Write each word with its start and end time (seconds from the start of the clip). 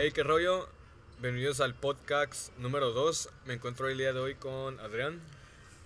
Hey, 0.00 0.12
qué 0.12 0.22
rollo. 0.22 0.68
Bienvenidos 1.20 1.60
al 1.60 1.74
podcast 1.74 2.56
número 2.58 2.92
2. 2.92 3.30
Me 3.46 3.54
encuentro 3.54 3.88
el 3.88 3.98
día 3.98 4.12
de 4.12 4.20
hoy 4.20 4.36
con 4.36 4.78
Adrián. 4.78 5.20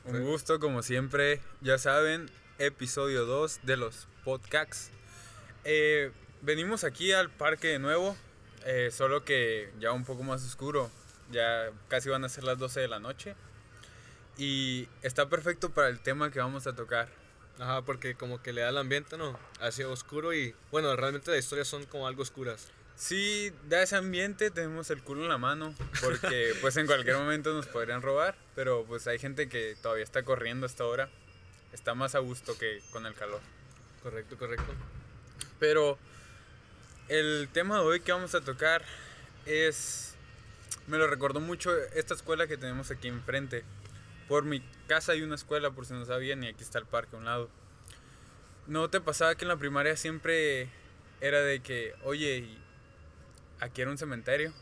Un 0.04 0.22
gusto, 0.22 0.60
como 0.60 0.82
siempre. 0.82 1.40
Ya 1.62 1.78
saben, 1.78 2.28
episodio 2.58 3.24
2 3.24 3.60
de 3.62 3.78
los 3.78 4.08
podcasts. 4.22 4.90
Eh, 5.64 6.12
venimos 6.42 6.84
aquí 6.84 7.12
al 7.12 7.30
parque 7.30 7.68
de 7.68 7.78
nuevo, 7.78 8.14
eh, 8.66 8.90
solo 8.92 9.24
que 9.24 9.72
ya 9.80 9.92
un 9.92 10.04
poco 10.04 10.22
más 10.24 10.44
oscuro. 10.44 10.90
Ya 11.30 11.70
casi 11.88 12.10
van 12.10 12.22
a 12.26 12.28
ser 12.28 12.44
las 12.44 12.58
12 12.58 12.80
de 12.80 12.88
la 12.88 12.98
noche. 12.98 13.34
Y 14.36 14.90
está 15.00 15.30
perfecto 15.30 15.70
para 15.70 15.88
el 15.88 16.00
tema 16.00 16.30
que 16.30 16.38
vamos 16.38 16.66
a 16.66 16.76
tocar. 16.76 17.08
Ajá, 17.58 17.80
porque 17.80 18.14
como 18.14 18.42
que 18.42 18.52
le 18.52 18.60
da 18.60 18.68
el 18.68 18.76
ambiente, 18.76 19.16
¿no? 19.16 19.38
Así 19.58 19.82
oscuro 19.84 20.34
y... 20.34 20.54
Bueno, 20.70 20.94
realmente 20.96 21.30
las 21.30 21.40
historias 21.40 21.66
son 21.66 21.86
como 21.86 22.06
algo 22.06 22.20
oscuras. 22.20 22.70
Sí, 23.02 23.52
da 23.68 23.82
ese 23.82 23.96
ambiente, 23.96 24.52
tenemos 24.52 24.88
el 24.90 25.02
culo 25.02 25.22
en 25.22 25.28
la 25.28 25.36
mano, 25.36 25.74
porque 26.00 26.54
pues 26.60 26.76
en 26.76 26.86
cualquier 26.86 27.16
momento 27.16 27.52
nos 27.52 27.66
podrían 27.66 28.00
robar, 28.00 28.36
pero 28.54 28.84
pues 28.84 29.08
hay 29.08 29.18
gente 29.18 29.48
que 29.48 29.76
todavía 29.82 30.04
está 30.04 30.22
corriendo 30.22 30.66
hasta 30.66 30.84
ahora. 30.84 31.10
Está 31.72 31.96
más 31.96 32.14
a 32.14 32.20
gusto 32.20 32.56
que 32.56 32.80
con 32.92 33.04
el 33.04 33.14
calor. 33.14 33.40
Correcto, 34.04 34.38
correcto. 34.38 34.72
Pero 35.58 35.98
el 37.08 37.48
tema 37.52 37.80
de 37.80 37.84
hoy 37.86 38.00
que 38.02 38.12
vamos 38.12 38.36
a 38.36 38.40
tocar 38.40 38.84
es... 39.46 40.14
Me 40.86 40.96
lo 40.96 41.08
recordó 41.08 41.40
mucho 41.40 41.76
esta 41.96 42.14
escuela 42.14 42.46
que 42.46 42.56
tenemos 42.56 42.92
aquí 42.92 43.08
enfrente. 43.08 43.64
Por 44.28 44.44
mi 44.44 44.60
casa 44.86 45.10
hay 45.10 45.22
una 45.22 45.34
escuela, 45.34 45.72
por 45.72 45.86
si 45.86 45.94
no 45.94 46.04
sabían, 46.04 46.44
y 46.44 46.46
aquí 46.46 46.62
está 46.62 46.78
el 46.78 46.86
parque 46.86 47.16
a 47.16 47.18
un 47.18 47.24
lado. 47.24 47.50
¿No 48.68 48.90
te 48.90 49.00
pasaba 49.00 49.34
que 49.34 49.42
en 49.42 49.48
la 49.48 49.56
primaria 49.56 49.96
siempre 49.96 50.68
era 51.20 51.40
de 51.40 51.58
que, 51.62 51.96
oye, 52.04 52.61
aquí 53.62 53.80
era 53.80 53.90
un 53.90 53.98
cementerio? 53.98 54.52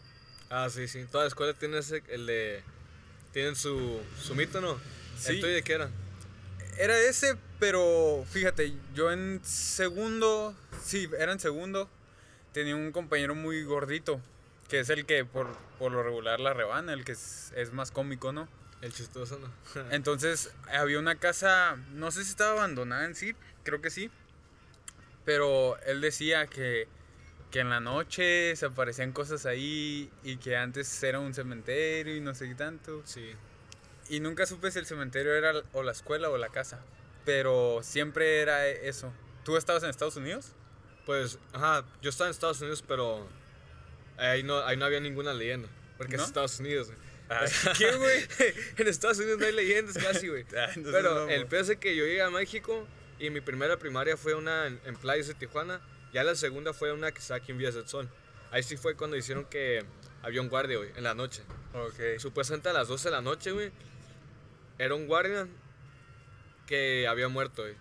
Ah, 0.50 0.68
sí, 0.70 0.86
sí. 0.86 1.06
Toda 1.10 1.24
la 1.24 1.28
escuela 1.28 1.54
tiene 1.54 1.78
ese, 1.78 2.02
el 2.08 2.26
de... 2.26 2.62
Tienen 3.32 3.56
su, 3.56 4.00
su 4.20 4.34
mito, 4.34 4.60
¿no? 4.60 4.78
Sí. 5.16 5.32
¿El 5.32 5.40
tuyo 5.40 5.54
de 5.54 5.62
qué 5.62 5.72
era? 5.74 5.90
Era 6.76 6.98
ese, 6.98 7.36
pero 7.58 8.24
fíjate, 8.30 8.74
yo 8.94 9.10
en 9.12 9.40
segundo, 9.44 10.54
sí, 10.82 11.08
era 11.18 11.32
en 11.32 11.40
segundo, 11.40 11.88
tenía 12.52 12.74
un 12.76 12.90
compañero 12.92 13.34
muy 13.34 13.62
gordito, 13.64 14.20
que 14.68 14.80
es 14.80 14.90
el 14.90 15.06
que 15.06 15.24
por, 15.24 15.56
por 15.78 15.92
lo 15.92 16.02
regular 16.02 16.40
la 16.40 16.52
rebana, 16.54 16.92
el 16.92 17.04
que 17.04 17.12
es, 17.12 17.52
es 17.54 17.72
más 17.72 17.90
cómico, 17.90 18.32
¿no? 18.32 18.48
El 18.82 18.92
chistoso, 18.92 19.38
¿no? 19.38 19.90
Entonces 19.90 20.52
había 20.72 20.98
una 20.98 21.16
casa, 21.16 21.76
no 21.92 22.10
sé 22.10 22.24
si 22.24 22.30
estaba 22.30 22.52
abandonada 22.52 23.04
en 23.04 23.14
sí, 23.14 23.34
creo 23.62 23.80
que 23.80 23.90
sí, 23.90 24.10
pero 25.24 25.78
él 25.82 26.00
decía 26.00 26.46
que, 26.46 26.88
que 27.50 27.60
en 27.60 27.70
la 27.70 27.80
noche 27.80 28.54
se 28.56 28.66
aparecían 28.66 29.12
cosas 29.12 29.44
ahí 29.46 30.10
y 30.22 30.36
que 30.36 30.56
antes 30.56 31.02
era 31.02 31.18
un 31.20 31.34
cementerio 31.34 32.16
y 32.16 32.20
no 32.20 32.34
sé 32.34 32.48
qué 32.48 32.54
tanto. 32.54 33.02
sí. 33.04 33.30
Y 34.08 34.18
nunca 34.18 34.44
supe 34.44 34.72
si 34.72 34.78
el 34.80 34.86
cementerio 34.86 35.32
era 35.36 35.52
o 35.72 35.84
la 35.84 35.92
escuela 35.92 36.30
o 36.30 36.36
la 36.36 36.48
casa. 36.48 36.80
Pero 37.24 37.78
siempre 37.84 38.40
era 38.40 38.66
eso. 38.66 39.12
¿Tú 39.44 39.56
estabas 39.56 39.84
en 39.84 39.90
Estados 39.90 40.16
Unidos? 40.16 40.52
Pues, 41.06 41.38
ajá, 41.52 41.84
yo 42.02 42.10
estaba 42.10 42.26
en 42.26 42.32
Estados 42.32 42.60
Unidos, 42.60 42.82
pero 42.86 43.28
ahí 44.16 44.42
no, 44.42 44.58
ahí 44.64 44.76
no 44.76 44.84
había 44.84 44.98
ninguna 44.98 45.32
leyenda. 45.32 45.68
Porque 45.96 46.16
¿No? 46.16 46.22
es 46.24 46.28
Estados 46.28 46.58
Unidos, 46.58 46.88
güey. 46.88 46.98
Ah, 47.28 47.44
¿Qué, 47.78 47.92
güey? 47.94 48.26
en 48.78 48.88
Estados 48.88 49.18
Unidos 49.18 49.38
no 49.38 49.46
hay 49.46 49.52
leyendas 49.52 49.96
casi, 49.96 50.26
güey. 50.26 50.44
Ah, 50.56 50.70
Pero 50.74 51.26
no, 51.26 51.28
el 51.28 51.46
peor 51.46 51.70
es 51.70 51.76
que 51.76 51.94
yo 51.94 52.04
llegué 52.04 52.22
a 52.22 52.30
México 52.30 52.88
y 53.20 53.30
mi 53.30 53.40
primera 53.40 53.76
primaria 53.76 54.16
fue 54.16 54.34
una 54.34 54.66
en, 54.66 54.80
en 54.84 54.96
Playas 54.96 55.28
de 55.28 55.34
Tijuana. 55.34 55.80
Ya 56.12 56.24
la 56.24 56.34
segunda 56.34 56.72
fue 56.72 56.92
una 56.92 57.12
que 57.12 57.18
está 57.20 57.36
aquí 57.36 57.52
en 57.52 57.58
Vías 57.58 57.74
del 57.74 57.86
Sol. 57.88 58.08
Ahí 58.50 58.62
sí 58.62 58.76
fue 58.76 58.96
cuando 58.96 59.16
hicieron 59.16 59.44
que 59.44 59.84
había 60.22 60.40
un 60.40 60.48
guardia, 60.48 60.76
güey, 60.78 60.90
en 60.96 61.04
la 61.04 61.14
noche. 61.14 61.42
Ok. 61.74 62.18
Supuestamente 62.18 62.68
a 62.68 62.72
las 62.72 62.88
12 62.88 63.08
de 63.08 63.12
la 63.12 63.20
noche, 63.22 63.52
güey, 63.52 63.70
era 64.78 64.94
un 64.94 65.06
guardia 65.06 65.46
que 66.66 67.06
había 67.08 67.28
muerto, 67.28 67.62
güey. 67.62 67.74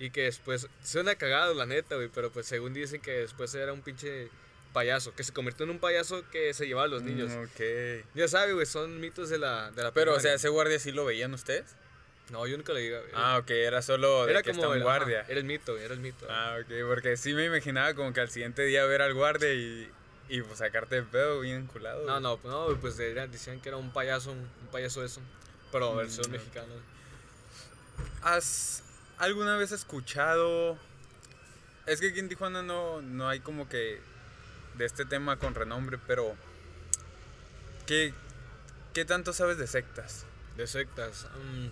Y 0.00 0.10
que 0.10 0.22
después, 0.24 0.68
suena 0.84 1.16
cagado, 1.16 1.54
la 1.54 1.66
neta, 1.66 1.96
güey, 1.96 2.08
pero 2.08 2.30
pues 2.30 2.46
según 2.46 2.72
dicen 2.74 3.00
que 3.00 3.10
después 3.12 3.52
era 3.54 3.72
un 3.72 3.82
pinche 3.82 4.28
payaso, 4.72 5.14
que 5.14 5.24
se 5.24 5.32
convirtió 5.32 5.64
en 5.64 5.70
un 5.70 5.78
payaso 5.80 6.28
que 6.30 6.54
se 6.54 6.66
llevaba 6.66 6.84
a 6.86 6.88
los 6.90 7.02
niños. 7.02 7.32
Mm, 7.32 7.42
Ok. 7.44 8.04
Ya 8.14 8.28
sabes, 8.28 8.54
güey, 8.54 8.66
son 8.66 9.00
mitos 9.00 9.28
de 9.30 9.38
la, 9.38 9.70
de 9.72 9.82
la 9.82 9.92
Pero, 9.92 10.12
o 10.12 10.14
primaria. 10.14 10.20
sea, 10.20 10.34
ese 10.34 10.48
guardia 10.50 10.78
sí 10.78 10.92
lo 10.92 11.04
veían 11.04 11.34
ustedes. 11.34 11.74
No, 12.30 12.46
yo 12.46 12.56
nunca 12.58 12.72
le 12.74 12.80
diga. 12.80 13.00
Ah, 13.14 13.38
ok, 13.38 13.50
era 13.50 13.80
solo 13.80 14.26
de 14.26 14.32
era 14.32 14.42
que 14.42 14.50
como 14.50 14.62
está 14.62 14.68
un 14.68 14.76
el- 14.76 14.82
guardia. 14.82 15.20
ajá, 15.20 15.30
era 15.30 15.40
el 15.40 15.46
mito, 15.46 15.78
era 15.78 15.94
el 15.94 16.00
mito. 16.00 16.26
Ah, 16.28 16.58
ok, 16.60 16.70
porque 16.86 17.16
sí 17.16 17.32
me 17.32 17.46
imaginaba 17.46 17.94
como 17.94 18.12
que 18.12 18.20
al 18.20 18.28
siguiente 18.30 18.62
día 18.62 18.84
ver 18.84 19.00
al 19.02 19.14
guardia 19.14 19.52
y, 19.54 19.90
y 20.28 20.42
pues 20.42 20.58
sacarte 20.58 20.96
de 20.96 21.02
pedo 21.04 21.40
bien 21.40 21.66
culado. 21.66 22.06
No, 22.06 22.20
no, 22.20 22.36
pues 22.36 22.52
no, 22.52 22.66
pues 22.80 22.98
era- 22.98 23.26
decían 23.26 23.60
que 23.60 23.70
era 23.70 23.78
un 23.78 23.90
payaso, 23.92 24.32
un, 24.32 24.38
un 24.38 24.66
payaso 24.70 25.02
eso. 25.04 25.22
Pero 25.72 25.94
Mm, 25.94 25.96
versión 25.96 26.26
ok. 26.26 26.32
mexicana. 26.32 26.74
¿Has 28.22 28.82
alguna 29.18 29.56
vez 29.56 29.72
escuchado? 29.72 30.78
Es 31.86 32.00
que 32.00 32.08
aquí 32.08 32.18
en 32.18 32.28
Tijuana 32.28 32.62
no, 32.62 33.00
no 33.00 33.28
hay 33.28 33.40
como 33.40 33.68
que 33.68 34.00
de 34.74 34.84
este 34.84 35.04
tema 35.06 35.38
con 35.38 35.54
renombre, 35.54 35.98
pero 36.06 36.36
¿qué, 37.86 38.12
qué 38.92 39.04
tanto 39.04 39.32
sabes 39.32 39.56
de 39.58 39.66
sectas? 39.66 40.26
De 40.56 40.66
sectas. 40.66 41.26
mm, 41.34 41.68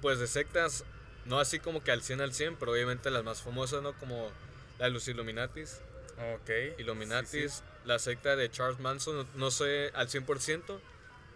pues 0.00 0.18
de 0.18 0.26
sectas, 0.26 0.84
no 1.24 1.38
así 1.40 1.58
como 1.58 1.82
que 1.82 1.90
al 1.90 2.02
100 2.02 2.20
al 2.20 2.32
100, 2.32 2.56
pero 2.56 2.72
obviamente 2.72 3.10
las 3.10 3.24
más 3.24 3.42
famosas, 3.42 3.82
¿no? 3.82 3.92
Como 3.98 4.30
la 4.78 4.86
de 4.86 4.90
los 4.92 5.06
Illuminatis. 5.08 5.80
Ok. 6.34 6.50
Illuminatis, 6.78 7.30
Sí, 7.30 7.48
sí. 7.48 7.62
la 7.84 7.98
secta 7.98 8.34
de 8.36 8.50
Charles 8.50 8.80
Manson, 8.80 9.16
no, 9.16 9.26
no 9.34 9.50
sé 9.50 9.90
al 9.94 10.08
100%, 10.08 10.80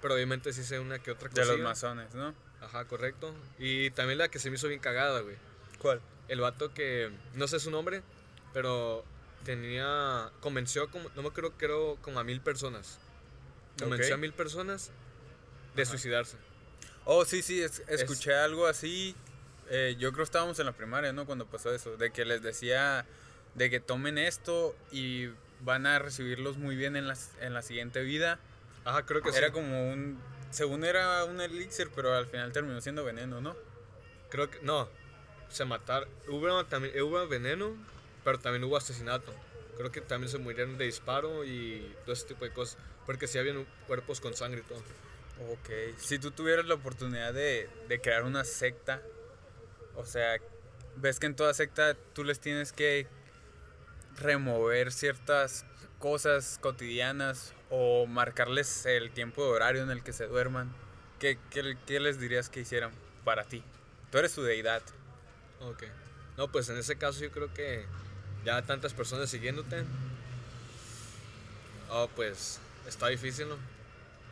pero 0.00 0.14
obviamente 0.14 0.52
sí 0.52 0.64
sé 0.64 0.78
una 0.78 0.98
que 0.98 1.10
otra 1.12 1.28
De 1.28 1.40
cosa. 1.40 1.52
los 1.52 1.60
masones, 1.60 2.14
¿no? 2.14 2.34
Ajá, 2.60 2.84
correcto. 2.86 3.34
Y 3.58 3.90
también 3.90 4.18
la 4.18 4.28
que 4.28 4.38
se 4.38 4.50
me 4.50 4.56
hizo 4.56 4.68
bien 4.68 4.80
cagada, 4.80 5.20
güey. 5.20 5.36
¿Cuál? 5.78 6.00
El 6.28 6.40
vato 6.40 6.72
que, 6.74 7.10
no 7.34 7.46
sé 7.48 7.58
su 7.60 7.70
nombre, 7.70 8.02
pero 8.52 9.04
tenía, 9.44 10.30
convenció 10.40 10.88
como, 10.90 11.08
no 11.16 11.22
me 11.22 11.30
creo, 11.30 11.52
creo 11.58 11.96
como 12.02 12.20
a 12.20 12.24
mil 12.24 12.40
personas. 12.40 12.98
Convenció 13.78 14.14
a 14.14 14.18
mil 14.18 14.32
personas 14.32 14.90
de 15.74 15.82
Ajá. 15.82 15.90
suicidarse. 15.90 16.36
Oh, 17.04 17.24
sí, 17.24 17.42
sí, 17.42 17.60
es- 17.62 17.82
escuché 17.88 18.34
algo 18.34 18.66
así. 18.66 19.14
eh, 19.74 19.94
yo 19.98 20.10
creo 20.12 20.18
que 20.24 20.28
estábamos 20.28 20.58
en 20.58 20.66
la 20.66 20.72
primaria, 20.72 21.12
¿no? 21.14 21.24
Cuando 21.24 21.46
pasó 21.46 21.72
eso, 21.74 21.96
de 21.96 22.10
que 22.10 22.24
les 22.26 22.42
decía 22.42 23.06
de 23.54 23.70
que 23.70 23.80
tomen 23.80 24.18
esto 24.18 24.76
y 24.90 25.28
van 25.60 25.86
a 25.86 25.98
recibirlos 25.98 26.58
muy 26.58 26.76
bien 26.76 26.94
en 26.96 27.06
la, 27.08 27.16
en 27.40 27.54
la 27.54 27.62
siguiente 27.62 28.02
vida. 28.02 28.38
Ajá, 28.84 29.06
creo 29.06 29.22
que 29.22 29.30
Era 29.30 29.46
sí. 29.46 29.52
como 29.52 29.90
un, 29.90 30.18
según 30.50 30.84
era 30.84 31.24
un 31.24 31.40
elixir, 31.40 31.90
pero 31.94 32.12
al 32.14 32.26
final 32.26 32.52
terminó 32.52 32.80
siendo 32.82 33.02
veneno, 33.04 33.40
¿no? 33.40 33.56
Creo 34.28 34.50
que, 34.50 34.58
no, 34.62 34.88
se 35.48 35.64
mataron. 35.64 36.08
Hubo 36.28 36.66
también, 36.66 37.00
hubo 37.02 37.26
veneno, 37.26 37.74
pero 38.24 38.38
también 38.40 38.64
hubo 38.64 38.76
asesinato. 38.76 39.32
Creo 39.78 39.90
que 39.90 40.00
también 40.02 40.30
se 40.30 40.36
murieron 40.38 40.76
de 40.76 40.84
disparo 40.84 41.44
y 41.44 41.94
todo 42.04 42.12
ese 42.12 42.26
tipo 42.26 42.44
de 42.44 42.52
cosas. 42.52 42.76
Porque 43.06 43.26
sí 43.26 43.38
habían 43.38 43.66
cuerpos 43.86 44.20
con 44.20 44.34
sangre 44.34 44.60
y 44.60 44.68
todo. 44.68 44.82
Ok. 45.50 45.70
Si 45.98 46.18
tú 46.18 46.30
tuvieras 46.30 46.66
la 46.66 46.74
oportunidad 46.74 47.32
de, 47.32 47.68
de 47.88 48.00
crear 48.00 48.22
una 48.22 48.44
secta, 48.44 49.02
o 49.96 50.04
sea, 50.04 50.38
ves 50.96 51.18
que 51.18 51.26
en 51.26 51.34
toda 51.34 51.54
secta 51.54 51.94
tú 52.14 52.24
les 52.24 52.40
tienes 52.40 52.72
que 52.72 53.06
remover 54.18 54.92
ciertas 54.92 55.64
cosas 55.98 56.58
cotidianas 56.60 57.54
o 57.70 58.06
marcarles 58.06 58.86
el 58.86 59.10
tiempo 59.12 59.44
de 59.44 59.50
horario 59.50 59.82
en 59.82 59.90
el 59.90 60.02
que 60.02 60.12
se 60.12 60.26
duerman, 60.26 60.72
¿qué, 61.18 61.38
qué, 61.50 61.76
qué 61.86 62.00
les 62.00 62.20
dirías 62.20 62.48
que 62.48 62.60
hicieran 62.60 62.92
para 63.24 63.44
ti? 63.44 63.62
Tú 64.10 64.18
eres 64.18 64.32
su 64.32 64.42
deidad. 64.42 64.82
Ok. 65.60 65.84
No, 66.36 66.50
pues 66.50 66.68
en 66.68 66.76
ese 66.76 66.96
caso 66.96 67.20
yo 67.20 67.30
creo 67.30 67.52
que 67.54 67.86
ya 68.44 68.62
tantas 68.62 68.92
personas 68.92 69.30
siguiéndote. 69.30 69.84
Oh, 71.88 72.08
pues 72.14 72.58
está 72.86 73.08
difícil, 73.08 73.48
¿no? 73.48 73.56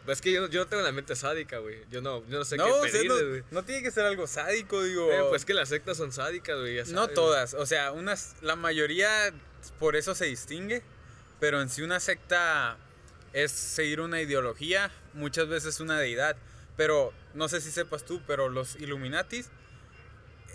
Es 0.07 0.21
que 0.21 0.33
yo, 0.33 0.49
yo 0.49 0.61
no 0.61 0.67
tengo 0.67 0.83
la 0.83 0.93
mente 0.93 1.15
sádica, 1.15 1.59
güey. 1.59 1.85
Yo 1.91 2.01
no, 2.01 2.27
yo 2.29 2.39
no 2.39 2.45
sé 2.45 2.57
no, 2.57 2.65
qué 2.65 2.71
o 2.71 2.83
sea, 2.83 2.93
pedirles, 2.93 3.45
no, 3.51 3.61
no 3.61 3.65
tiene 3.65 3.83
que 3.83 3.91
ser 3.91 4.05
algo 4.07 4.27
sádico, 4.27 4.83
digo. 4.83 5.11
Eh, 5.13 5.27
pues 5.29 5.45
que 5.45 5.55
las 5.55 5.69
sectas 5.69 5.97
son 5.97 6.13
sádicas, 6.13 6.59
güey. 6.59 6.83
No 6.93 7.09
todas, 7.09 7.55
o 7.55 7.67
sea, 7.67 7.93
unas, 7.93 8.37
la 8.43 8.57
mayoría 8.57 9.33
por 9.79 9.97
eso 9.97 10.15
se 10.15 10.27
distingue, 10.27 10.83
pero 11.39 11.61
en 11.61 11.69
sí 11.69 11.83
una 11.83 12.01
secta 12.01 12.77
es 13.33 13.53
seguir 13.53 14.01
una 14.01 14.21
ideología, 14.21 14.91
muchas 15.15 15.49
veces 15.49 15.81
una 15.81 15.99
deidad, 15.99 16.37
pero 16.77 17.13
no 17.35 17.49
sé 17.49 17.61
si 17.61 17.71
sepas 17.71 18.05
tú, 18.05 18.21
pero 18.27 18.49
los 18.49 18.77
Illuminatis 18.77 19.51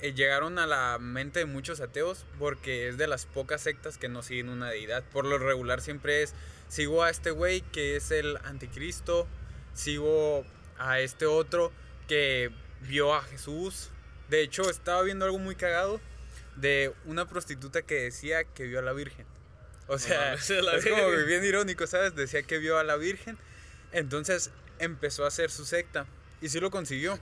eh, 0.01 0.13
llegaron 0.13 0.59
a 0.59 0.67
la 0.67 0.97
mente 0.99 1.39
de 1.39 1.45
muchos 1.45 1.79
ateos 1.79 2.25
porque 2.37 2.89
es 2.89 2.97
de 2.97 3.07
las 3.07 3.25
pocas 3.25 3.61
sectas 3.61 3.97
que 3.97 4.09
no 4.09 4.23
siguen 4.23 4.49
una 4.49 4.69
deidad. 4.69 5.03
Por 5.03 5.25
lo 5.25 5.37
regular 5.37 5.81
siempre 5.81 6.21
es, 6.21 6.33
sigo 6.67 7.03
a 7.03 7.09
este 7.09 7.31
güey 7.31 7.61
que 7.61 7.95
es 7.95 8.11
el 8.11 8.37
anticristo, 8.43 9.27
sigo 9.73 10.45
a 10.77 10.99
este 10.99 11.25
otro 11.25 11.71
que 12.07 12.51
vio 12.81 13.13
a 13.13 13.21
Jesús. 13.23 13.89
De 14.29 14.41
hecho, 14.41 14.69
estaba 14.69 15.01
viendo 15.03 15.25
algo 15.25 15.39
muy 15.39 15.55
cagado 15.55 16.01
de 16.55 16.93
una 17.05 17.27
prostituta 17.27 17.81
que 17.81 17.95
decía 17.95 18.43
que 18.43 18.63
vio 18.63 18.79
a 18.79 18.81
la 18.81 18.93
Virgen. 18.93 19.25
O 19.87 19.99
sea, 19.99 20.33
es 20.33 20.47
como 20.89 21.09
bien 21.25 21.43
irónico, 21.43 21.85
¿sabes? 21.85 22.15
Decía 22.15 22.43
que 22.43 22.57
vio 22.57 22.79
a 22.79 22.83
la 22.83 22.95
Virgen. 22.95 23.37
Entonces 23.91 24.51
empezó 24.79 25.25
a 25.25 25.27
hacer 25.27 25.51
su 25.51 25.65
secta. 25.65 26.07
Y 26.41 26.49
sí 26.49 26.59
lo 26.59 26.71
consiguió. 26.71 27.19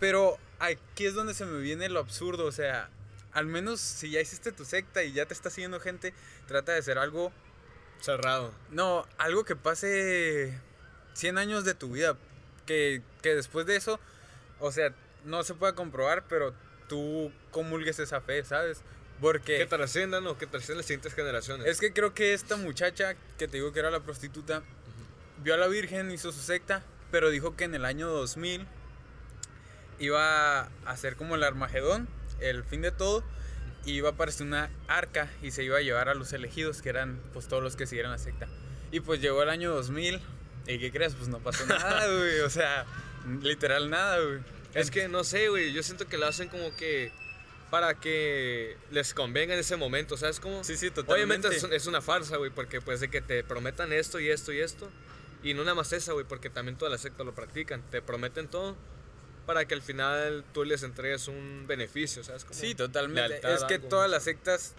Pero 0.00 0.38
aquí 0.58 1.06
es 1.06 1.14
donde 1.14 1.34
se 1.34 1.46
me 1.46 1.60
viene 1.60 1.88
lo 1.88 2.00
absurdo. 2.00 2.44
O 2.44 2.52
sea, 2.52 2.90
al 3.32 3.46
menos 3.46 3.80
si 3.80 4.10
ya 4.10 4.20
hiciste 4.20 4.52
tu 4.52 4.64
secta 4.64 5.02
y 5.02 5.12
ya 5.12 5.26
te 5.26 5.34
está 5.34 5.50
siguiendo 5.50 5.80
gente, 5.80 6.12
trata 6.46 6.72
de 6.72 6.78
hacer 6.78 6.98
algo. 6.98 7.32
Cerrado. 8.00 8.52
No, 8.70 9.06
algo 9.18 9.44
que 9.44 9.56
pase 9.56 10.58
100 11.14 11.38
años 11.38 11.64
de 11.64 11.74
tu 11.74 11.92
vida. 11.92 12.16
Que, 12.66 13.02
que 13.22 13.34
después 13.34 13.66
de 13.66 13.76
eso, 13.76 13.98
o 14.60 14.70
sea, 14.72 14.92
no 15.24 15.42
se 15.42 15.54
pueda 15.54 15.74
comprobar, 15.74 16.24
pero 16.28 16.52
tú 16.88 17.32
comulgues 17.50 17.98
esa 17.98 18.20
fe, 18.20 18.44
¿sabes? 18.44 18.82
Porque. 19.20 19.58
Que 19.58 19.66
trasciendan 19.66 20.26
o 20.26 20.36
que 20.36 20.46
trasciendan 20.46 20.78
las 20.78 20.86
siguientes 20.86 21.14
generaciones. 21.14 21.66
Es 21.66 21.80
que 21.80 21.92
creo 21.92 22.14
que 22.14 22.34
esta 22.34 22.56
muchacha, 22.56 23.14
que 23.38 23.48
te 23.48 23.56
digo 23.56 23.72
que 23.72 23.80
era 23.80 23.90
la 23.90 24.00
prostituta, 24.00 24.62
vio 25.42 25.54
a 25.54 25.56
la 25.56 25.66
Virgen, 25.68 26.10
hizo 26.10 26.32
su 26.32 26.40
secta, 26.40 26.82
pero 27.10 27.30
dijo 27.30 27.56
que 27.56 27.64
en 27.64 27.74
el 27.74 27.84
año 27.84 28.08
2000 28.08 28.66
iba 29.98 30.60
a 30.60 30.70
hacer 30.86 31.16
como 31.16 31.34
el 31.34 31.42
Armagedón, 31.42 32.08
el 32.40 32.64
fin 32.64 32.82
de 32.82 32.92
todo, 32.92 33.24
y 33.84 33.92
iba 33.92 34.10
a 34.10 34.12
aparecer 34.12 34.46
una 34.46 34.70
arca 34.86 35.30
y 35.42 35.50
se 35.50 35.64
iba 35.64 35.78
a 35.78 35.80
llevar 35.80 36.08
a 36.08 36.14
los 36.14 36.32
elegidos, 36.32 36.82
que 36.82 36.88
eran 36.88 37.20
pues 37.32 37.48
todos 37.48 37.62
los 37.62 37.76
que 37.76 37.86
siguieran 37.86 38.12
la 38.12 38.18
secta. 38.18 38.48
Y 38.92 39.00
pues 39.00 39.20
llegó 39.20 39.42
el 39.42 39.50
año 39.50 39.72
2000, 39.72 40.20
¿y 40.66 40.78
qué 40.78 40.90
crees? 40.90 41.14
Pues 41.14 41.28
no 41.28 41.38
pasó 41.38 41.66
nada, 41.66 42.06
güey, 42.18 42.40
o 42.40 42.50
sea, 42.50 42.86
literal 43.42 43.90
nada, 43.90 44.20
güey. 44.20 44.40
Es 44.74 44.90
que 44.90 45.08
no 45.08 45.24
sé, 45.24 45.48
güey. 45.48 45.72
Yo 45.72 45.82
siento 45.82 46.06
que 46.06 46.18
lo 46.18 46.26
hacen 46.26 46.48
como 46.48 46.74
que 46.76 47.10
para 47.70 47.94
que 47.94 48.76
les 48.90 49.12
convenga 49.14 49.54
en 49.54 49.60
ese 49.60 49.76
momento, 49.76 50.16
¿sabes 50.16 50.40
cómo? 50.40 50.64
Sí, 50.64 50.76
sí, 50.76 50.90
totalmente. 50.90 51.48
Obviamente 51.48 51.76
es 51.76 51.86
una 51.86 52.00
farsa, 52.00 52.36
güey, 52.36 52.50
porque 52.50 52.80
pues 52.80 53.00
de 53.00 53.08
que 53.08 53.20
te 53.20 53.42
prometan 53.44 53.92
esto 53.92 54.20
y 54.20 54.28
esto 54.28 54.52
y 54.52 54.60
esto. 54.60 54.88
Y 55.42 55.54
no 55.54 55.62
nada 55.62 55.74
más 55.74 55.92
esa, 55.92 56.12
güey, 56.12 56.24
porque 56.26 56.50
también 56.50 56.76
toda 56.76 56.90
la 56.90 56.98
secta 56.98 57.24
lo 57.24 57.34
practican. 57.34 57.82
Te 57.90 58.02
prometen 58.02 58.48
todo 58.48 58.76
para 59.48 59.64
que 59.64 59.72
al 59.72 59.80
final 59.80 60.44
tú 60.52 60.62
les 60.62 60.82
entregues 60.82 61.26
un 61.26 61.64
beneficio, 61.66 62.22
¿sabes? 62.22 62.44
Como 62.44 62.60
Sí, 62.60 62.74
totalmente. 62.74 63.40
es 63.54 63.64
que 63.64 63.78
todas 63.78 64.10
las 64.10 64.24
sectas, 64.24 64.74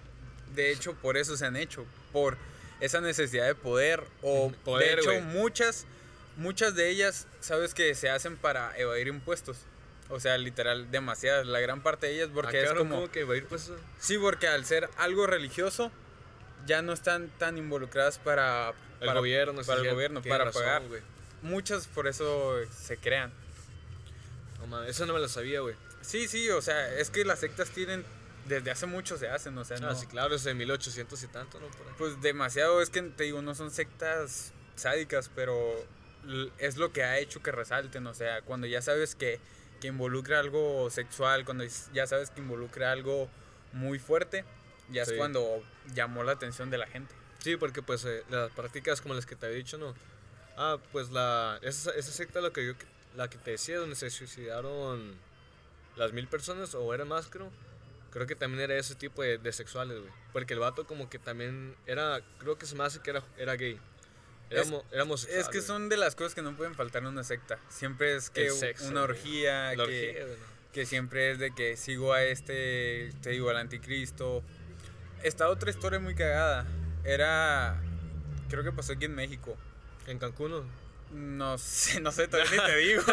de 0.54 0.71
hecho, 0.71 0.94
por 0.94 1.18
eso 1.18 1.36
se 1.36 1.44
han 1.48 1.56
hecho. 1.56 1.88
Por 2.13 2.38
esa 2.80 3.01
necesidad 3.01 3.48
de 3.48 3.56
poder. 3.56 4.04
O, 4.21 4.45
Ujú, 4.45 4.56
poder, 4.63 4.98
de 4.98 5.01
hecho, 5.01 5.21
muchas, 5.21 5.88
muchas 6.38 6.75
de 6.75 6.88
ellas, 6.88 7.25
sabes 7.39 7.74
que 7.74 7.95
se 7.95 8.12
hacen 8.12 8.38
para 8.38 8.77
evadir 8.77 9.07
impuestos. 9.07 9.57
O 10.07 10.19
sea, 10.19 10.38
literal, 10.38 10.92
demasiadas. 10.92 11.48
La 11.48 11.60
gran 11.62 11.81
parte 11.81 12.06
de 12.06 12.13
ellas, 12.13 12.27
Ah, 12.30 12.36
porque 12.36 12.60
es 12.62 12.68
cabrón, 12.68 12.89
como. 12.89 12.95
¿cómo 13.01 13.12
que 13.12 13.24
va 13.24 13.33
a 13.33 13.38
ir 13.38 13.48
pues? 13.48 13.71
Sí, 14.00 14.19
porque 14.19 14.48
al 14.48 14.66
ser 14.66 14.88
algo 14.98 15.25
religioso, 15.25 15.92
ya 16.68 16.83
no 16.83 16.94
están 16.94 17.30
tan 17.39 17.57
involucradas 17.57 18.19
para. 18.19 18.74
El 19.00 19.07
para- 19.07 19.19
gobierno, 19.19 19.63
Para 19.63 19.81
el 19.81 19.89
gobierno, 19.89 20.21
para 20.21 20.44
razón, 20.45 20.62
pagar. 20.62 20.83
Muchas 21.42 21.88
por 21.88 22.07
eso 22.07 22.56
se 22.71 22.98
crean. 22.98 23.31
Mames, 24.69 24.89
eso 24.92 25.06
no 25.06 25.13
me 25.13 25.19
lo 25.19 25.27
sabía, 25.27 25.62
güey. 25.62 25.75
Sí, 26.01 26.27
sí, 26.27 26.50
o 26.50 26.62
sea, 26.62 26.94
es 26.98 27.10
que 27.10 27.25
las 27.25 27.39
sectas 27.39 27.69
tienen. 27.69 28.06
Desde 28.45 28.71
hace 28.71 28.86
mucho 28.88 29.18
se 29.18 29.27
hacen, 29.27 29.56
o 29.57 29.66
sea, 29.66 29.77
Ah, 29.77 29.81
no. 29.81 29.95
sí, 29.95 30.07
claro, 30.07 30.33
es 30.33 30.44
de 30.44 30.54
1800 30.56 31.21
y 31.24 31.27
tanto, 31.27 31.60
¿no? 31.60 31.68
Pues 31.98 32.19
demasiado, 32.21 32.81
es 32.81 32.89
que 32.89 33.01
te 33.01 33.25
digo, 33.25 33.42
no 33.42 33.54
son 33.54 33.69
sectas 33.69 34.54
sádicas, 34.75 35.30
pero 35.36 35.56
es 36.57 36.77
lo 36.77 36.92
que 36.92 37.04
ha 37.04 37.19
hecho 37.19 37.44
que 37.44 37.51
resalten, 37.51 38.07
o 38.07 38.13
sea, 38.13 38.42
cuando 38.42 38.66
ya 38.66 38.81
sabes 38.81 39.13
que, 39.13 39.39
que 39.81 39.88
involucra 39.88 40.39
algo 40.39 40.89
sexual, 40.89 41.45
cuando 41.45 41.63
ya 41.94 42.07
sabes 42.07 42.31
que 42.31 42.42
involucra 42.42 42.92
algo 42.92 43.30
muy 43.74 44.00
fuerte, 44.00 44.45
ya 44.89 45.06
Sí. 45.06 45.12
es 45.12 45.18
cuando 45.18 45.62
llamó 45.94 46.24
la 46.24 46.31
atención 46.31 46.71
de 46.71 46.77
la 46.80 46.88
gente. 46.88 47.13
Sí, 47.44 47.56
porque 47.56 47.83
pues 47.83 48.04
eh, 48.06 48.24
las 48.30 48.50
prácticas 48.51 49.00
como 49.01 49.13
las 49.13 49.25
que 49.27 49.36
te 49.36 49.45
había 49.45 49.57
dicho, 49.60 49.77
¿no? 49.77 49.94
Ah, 50.57 50.77
pues 50.92 51.12
la 51.12 51.60
esa, 51.62 51.92
esa 51.92 52.12
secta 52.12 52.42
la 52.42 52.51
que 52.51 52.66
yo 52.66 52.74
la 53.16 53.30
que 53.30 53.38
te 53.38 53.52
decía 53.52 53.78
donde 53.78 53.96
se 53.96 54.10
suicidaron 54.10 55.16
las 55.96 56.14
mil 56.14 56.28
personas 56.28 56.76
o 56.76 56.94
era 56.94 57.06
más 57.06 57.28
creo. 57.28 57.52
Creo 58.12 58.26
que 58.26 58.36
también 58.36 58.64
era 58.64 58.76
ese 58.78 58.96
tipo 58.96 59.22
de, 59.22 59.38
de 59.38 59.52
sexuales, 59.54 60.00
güey. 60.00 60.12
Porque 60.34 60.54
el 60.54 60.60
vato 60.60 60.88
como 60.88 61.10
que 61.10 61.20
también 61.20 61.76
era, 61.86 62.22
creo 62.40 62.58
que 62.58 62.66
se 62.66 62.76
me 62.76 62.84
hace 62.84 63.00
que 63.02 63.12
era, 63.12 63.24
era 63.38 63.56
gay. 63.56 63.80
Era, 64.50 64.62
Es- 64.62 64.68
homo- 64.70 64.84
era 64.92 65.04
homosexual, 65.04 65.40
Es 65.42 65.48
que 65.50 65.58
güey. 65.60 65.68
son 65.68 65.90
de 65.90 65.98
las 65.98 66.16
cosas 66.16 66.34
que 66.34 66.42
no 66.42 66.56
pueden 66.58 66.74
faltar 66.74 67.04
en 67.04 67.10
una 67.10 67.24
secta. 67.24 67.60
Siempre 67.70 68.16
es 68.16 68.32
que 68.32 68.50
sexo, 68.50 68.88
una 68.88 69.04
orgía, 69.04 69.74
que, 69.76 70.26
que 70.74 70.86
siempre 70.88 71.32
es 71.32 71.38
de 71.40 71.54
que 71.54 71.78
sigo 71.78 72.14
a 72.14 72.24
este, 72.24 73.12
te 73.22 73.30
digo, 73.30 73.50
al 73.52 73.58
anticristo. 73.58 74.44
Está 75.22 75.50
otra 75.50 75.70
historia 75.70 76.00
muy 76.00 76.16
cagada. 76.16 76.66
Era, 77.04 77.80
creo 78.50 78.64
que 78.64 78.72
pasó 78.72 78.94
aquí 78.94 79.06
en 79.06 79.14
México. 79.14 79.56
En 80.08 80.18
Cancún, 80.18 80.68
¿no? 81.12 81.58
Sé, 81.58 82.00
no 82.02 82.12
sé, 82.12 82.28
todavía 82.28 82.52
ni 82.52 82.66
te 82.66 82.78
digo. 82.78 83.02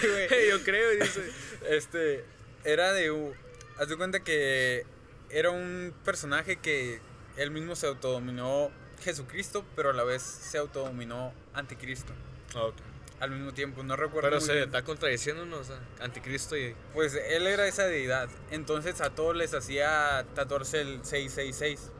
Güey. 0.00 0.48
yo 0.50 0.62
creo, 0.62 0.90
dice. 0.90 1.30
Este, 1.68 2.24
era 2.64 2.92
de. 2.92 3.34
Haz 3.78 3.88
de 3.88 3.96
cuenta 3.96 4.20
que 4.20 4.84
era 5.30 5.50
un 5.50 5.94
personaje 6.04 6.56
que 6.56 7.00
él 7.36 7.50
mismo 7.50 7.76
se 7.76 7.86
autodominó 7.86 8.70
Jesucristo, 9.02 9.64
pero 9.76 9.90
a 9.90 9.92
la 9.92 10.04
vez 10.04 10.22
se 10.22 10.58
autodominó 10.58 11.32
Anticristo. 11.54 12.12
Ah, 12.54 12.64
ok. 12.64 12.74
Al 13.20 13.30
mismo 13.32 13.52
tiempo, 13.52 13.82
no 13.82 13.96
recuerdo 13.96 14.28
Pero 14.28 14.38
muy 14.38 14.46
se 14.46 14.52
bien. 14.52 14.64
está 14.66 14.82
contradiciendo, 14.82 15.44
¿no? 15.44 15.58
O 15.58 15.64
sea, 15.64 15.80
anticristo 16.00 16.56
y... 16.56 16.76
Pues 16.94 17.14
él 17.14 17.48
era 17.48 17.66
esa 17.66 17.84
deidad. 17.84 18.28
Entonces 18.52 19.00
a 19.00 19.10
todos 19.10 19.34
les 19.36 19.54
hacía 19.54 20.24
tatuarse 20.36 20.80
el 20.82 21.04
666. 21.04 21.90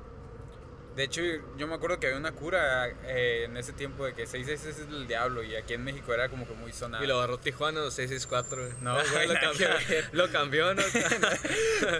De 0.98 1.04
hecho, 1.04 1.22
yo 1.56 1.68
me 1.68 1.76
acuerdo 1.76 2.00
que 2.00 2.08
había 2.08 2.18
una 2.18 2.32
cura 2.32 2.88
eh, 3.04 3.44
en 3.44 3.56
ese 3.56 3.72
tiempo 3.72 4.04
de 4.04 4.14
que 4.14 4.26
666 4.26 4.88
es 4.88 4.92
el 4.92 5.06
diablo 5.06 5.44
y 5.44 5.54
aquí 5.54 5.74
en 5.74 5.84
México 5.84 6.12
era 6.12 6.28
como 6.28 6.44
que 6.44 6.54
muy 6.54 6.72
sonado. 6.72 7.04
Y 7.04 7.06
lo 7.06 7.18
agarró 7.18 7.38
Tijuana 7.38 7.88
664, 7.88 8.66
güey. 8.66 8.72
No, 8.80 8.94
güey, 9.12 9.28
lo, 9.28 9.34
cambió, 9.34 9.68
lo 10.10 10.32
cambió, 10.32 10.74
¿no? 10.74 10.82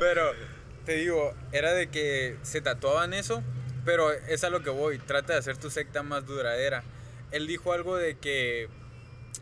Pero 0.00 0.32
te 0.84 0.94
digo, 0.94 1.32
era 1.52 1.74
de 1.74 1.88
que 1.90 2.38
se 2.42 2.60
tatuaban 2.60 3.14
eso, 3.14 3.40
pero 3.84 4.10
es 4.10 4.42
a 4.42 4.50
lo 4.50 4.64
que 4.64 4.70
voy, 4.70 4.98
trata 4.98 5.34
de 5.34 5.38
hacer 5.38 5.56
tu 5.58 5.70
secta 5.70 6.02
más 6.02 6.26
duradera. 6.26 6.82
Él 7.30 7.46
dijo 7.46 7.72
algo 7.72 7.96
de 7.96 8.18
que 8.18 8.68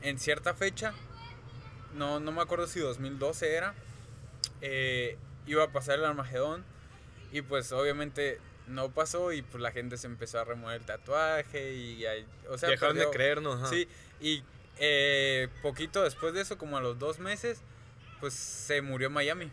en 0.03 0.19
cierta 0.19 0.53
fecha, 0.53 0.93
no, 1.95 2.21
no 2.21 2.31
me 2.31 2.43
acuerdo 2.43 2.67
si 2.67 2.81
2012 2.81 3.55
era, 3.55 3.73
eh, 4.61 5.17
iba 5.47 5.65
a 5.65 5.73
pasar 5.73 5.99
el 5.99 6.05
Armagedón 6.05 6.63
y 7.33 7.41
pues 7.41 7.73
obviamente 7.73 8.39
no 8.67 8.91
pasó 8.91 9.33
y 9.33 9.43
pues 9.43 9.63
la 9.63 9.71
gente 9.73 9.97
se 9.97 10.07
empezó 10.07 10.41
a 10.41 10.45
remover 10.45 10.81
el 10.81 10.87
tatuaje 10.87 11.73
y 11.75 12.05
ahí, 12.07 12.27
o 12.49 12.59
sea, 12.59 12.69
Dejaron 12.71 12.97
de 12.97 13.03
perdió- 13.05 13.13
creer, 13.13 13.43
¿no? 13.43 13.53
Ajá. 13.55 13.69
Sí, 13.69 13.89
y 14.21 14.43
eh, 14.79 15.49
poquito 15.63 16.03
después 16.03 16.35
de 16.35 16.41
eso, 16.43 16.59
como 16.59 16.77
a 16.77 16.81
los 16.81 16.99
dos 16.99 17.19
meses, 17.19 17.61
pues 18.21 18.35
se 18.35 18.83
murió 18.83 19.09
Miami. 19.11 19.51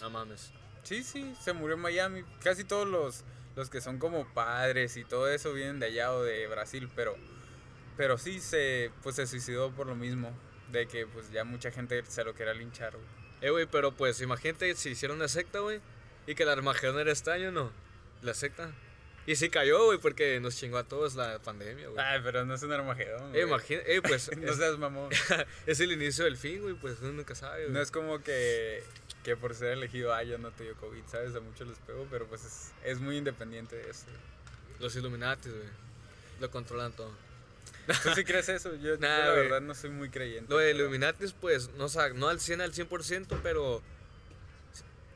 No 0.00 0.10
mames. 0.10 0.52
Sí, 0.82 1.02
sí, 1.04 1.34
se 1.40 1.52
murió 1.52 1.76
en 1.76 1.82
Miami. 1.82 2.24
Casi 2.42 2.64
todos 2.64 2.88
los, 2.88 3.22
los 3.54 3.70
que 3.70 3.80
son 3.80 3.98
como 3.98 4.26
padres 4.34 4.96
y 4.96 5.04
todo 5.04 5.28
eso 5.28 5.52
vienen 5.52 5.78
de 5.78 5.86
allá 5.86 6.12
o 6.12 6.22
de 6.22 6.46
Brasil, 6.48 6.88
pero, 6.96 7.16
pero 7.96 8.18
sí 8.18 8.40
se, 8.40 8.90
pues 9.02 9.16
se 9.16 9.26
suicidó 9.26 9.70
por 9.70 9.86
lo 9.86 9.94
mismo. 9.94 10.32
De 10.72 10.88
que 10.88 11.06
pues 11.06 11.30
ya 11.30 11.44
mucha 11.44 11.70
gente 11.70 12.02
se 12.06 12.24
lo 12.24 12.34
quería 12.34 12.54
linchar, 12.54 12.92
güey. 12.94 13.04
Eh, 13.42 13.50
güey, 13.50 13.66
pero 13.66 13.92
pues 13.92 14.20
imagínate 14.22 14.74
si 14.74 14.90
hicieron 14.90 15.18
una 15.18 15.28
secta, 15.28 15.58
güey. 15.60 15.80
Y 16.26 16.34
que 16.34 16.44
el 16.44 16.48
Armagedón 16.48 16.98
era 16.98 17.12
este 17.12 17.30
año, 17.30 17.52
¿no? 17.52 17.70
La 18.22 18.34
secta. 18.34 18.70
Y 19.24 19.36
sí 19.36 19.50
cayó, 19.50 19.84
güey, 19.84 19.98
porque 19.98 20.40
nos 20.40 20.56
chingó 20.56 20.78
a 20.78 20.84
todos 20.84 21.14
la 21.14 21.38
pandemia, 21.38 21.86
güey. 21.88 22.04
Ay, 22.04 22.20
pero 22.24 22.44
no 22.44 22.54
es 22.54 22.62
un 22.64 22.72
Armagedón. 22.72 23.28
Eh, 23.36 23.44
güey. 23.44 23.48
imagina- 23.48 23.82
eh, 23.86 24.00
pues 24.02 24.30
no 24.36 24.52
seas 24.52 24.78
mamón. 24.78 25.10
es 25.66 25.78
el 25.80 25.92
inicio 25.92 26.24
del 26.24 26.36
fin, 26.36 26.60
güey, 26.60 26.74
pues 26.74 26.96
uno 27.00 27.12
nunca 27.12 27.34
sabe, 27.36 27.62
güey. 27.62 27.72
No 27.72 27.80
es 27.80 27.92
como 27.92 28.20
que, 28.22 28.82
que 29.22 29.36
por 29.36 29.54
ser 29.54 29.72
elegido, 29.72 30.12
ah, 30.12 30.24
yo 30.24 30.38
no 30.38 30.50
te 30.50 30.64
dio 30.64 30.74
COVID, 30.76 31.02
¿sabes? 31.06 31.36
A 31.36 31.40
muchos 31.40 31.68
les 31.68 31.78
pegó, 31.78 32.04
pero 32.10 32.26
pues 32.26 32.44
es, 32.44 32.72
es 32.84 32.98
muy 32.98 33.16
independiente 33.16 33.76
de 33.76 33.90
eso. 33.90 34.06
Los 34.80 34.96
Illuminati, 34.96 35.48
güey. 35.50 35.62
Lo 36.40 36.50
controlan 36.50 36.90
todo. 36.92 37.12
¿Tú 38.02 38.10
sí 38.16 38.24
crees 38.24 38.48
eso? 38.48 38.74
Yo, 38.74 38.94
yo 38.94 38.96
Nah, 38.98 39.18
la 39.18 39.30
güey. 39.34 39.42
verdad 39.44 39.60
no 39.60 39.74
soy 39.76 39.90
muy 39.90 40.10
creyente. 40.10 40.50
Lo 40.50 40.58
de 40.58 40.72
pero- 40.72 40.78
Illuminati, 40.80 41.26
pues, 41.40 41.70
no, 41.74 41.84
o 41.84 41.88
sea, 41.88 42.08
no 42.08 42.28
al 42.28 42.40
100 42.40 42.60
al 42.60 42.72
100%, 42.72 43.38
pero 43.42 43.82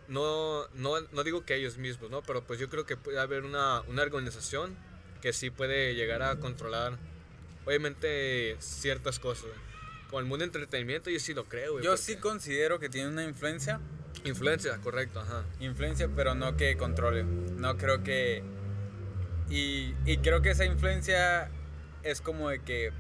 no, 0.09 0.67
no, 0.75 1.01
no 1.13 1.25
digo 1.25 1.45
que 1.45 1.55
ellos 1.57 1.79
mismos, 1.79 2.11
¿no? 2.11 2.23
Pero 2.23 2.43
pues 2.45 2.59
yo 2.61 2.69
creo 2.69 2.87
que 2.87 2.97
puede 2.97 3.19
haber 3.19 3.45
una, 3.45 3.81
una 3.83 4.03
organización 4.03 4.77
que 5.23 5.33
sí 5.33 5.51
puede 5.51 5.95
llegar 5.95 6.23
a 6.23 6.37
controlar, 6.37 6.97
obviamente, 7.65 8.57
ciertas 8.61 9.19
cosas. 9.19 9.51
Con 10.11 10.21
el 10.21 10.27
mundo 10.29 10.45
de 10.45 10.47
entretenimiento 10.47 11.11
yo 11.11 11.19
sí 11.19 11.35
lo 11.35 11.45
creo, 11.47 11.73
güey. 11.73 11.85
Yo 11.85 11.91
porque- 11.93 12.03
sí 12.03 12.17
considero 12.17 12.79
que 12.79 12.89
tiene 12.89 13.09
una 13.09 13.25
influencia, 13.25 13.81
Influencia, 14.25 14.79
correcto, 14.79 15.21
ajá. 15.21 15.45
influencia, 15.61 16.09
pero 16.15 16.35
no 16.35 16.57
que 16.57 16.77
controle. 16.77 17.23
No 17.25 17.77
creo 17.77 18.03
que... 18.03 18.43
Y, 19.49 19.95
y 20.05 20.19
creo 20.19 20.43
que 20.43 20.51
esa 20.51 20.65
influencia 20.65 21.51
es 22.03 22.21
como 22.21 22.49
de 22.49 22.61
que 22.63 22.93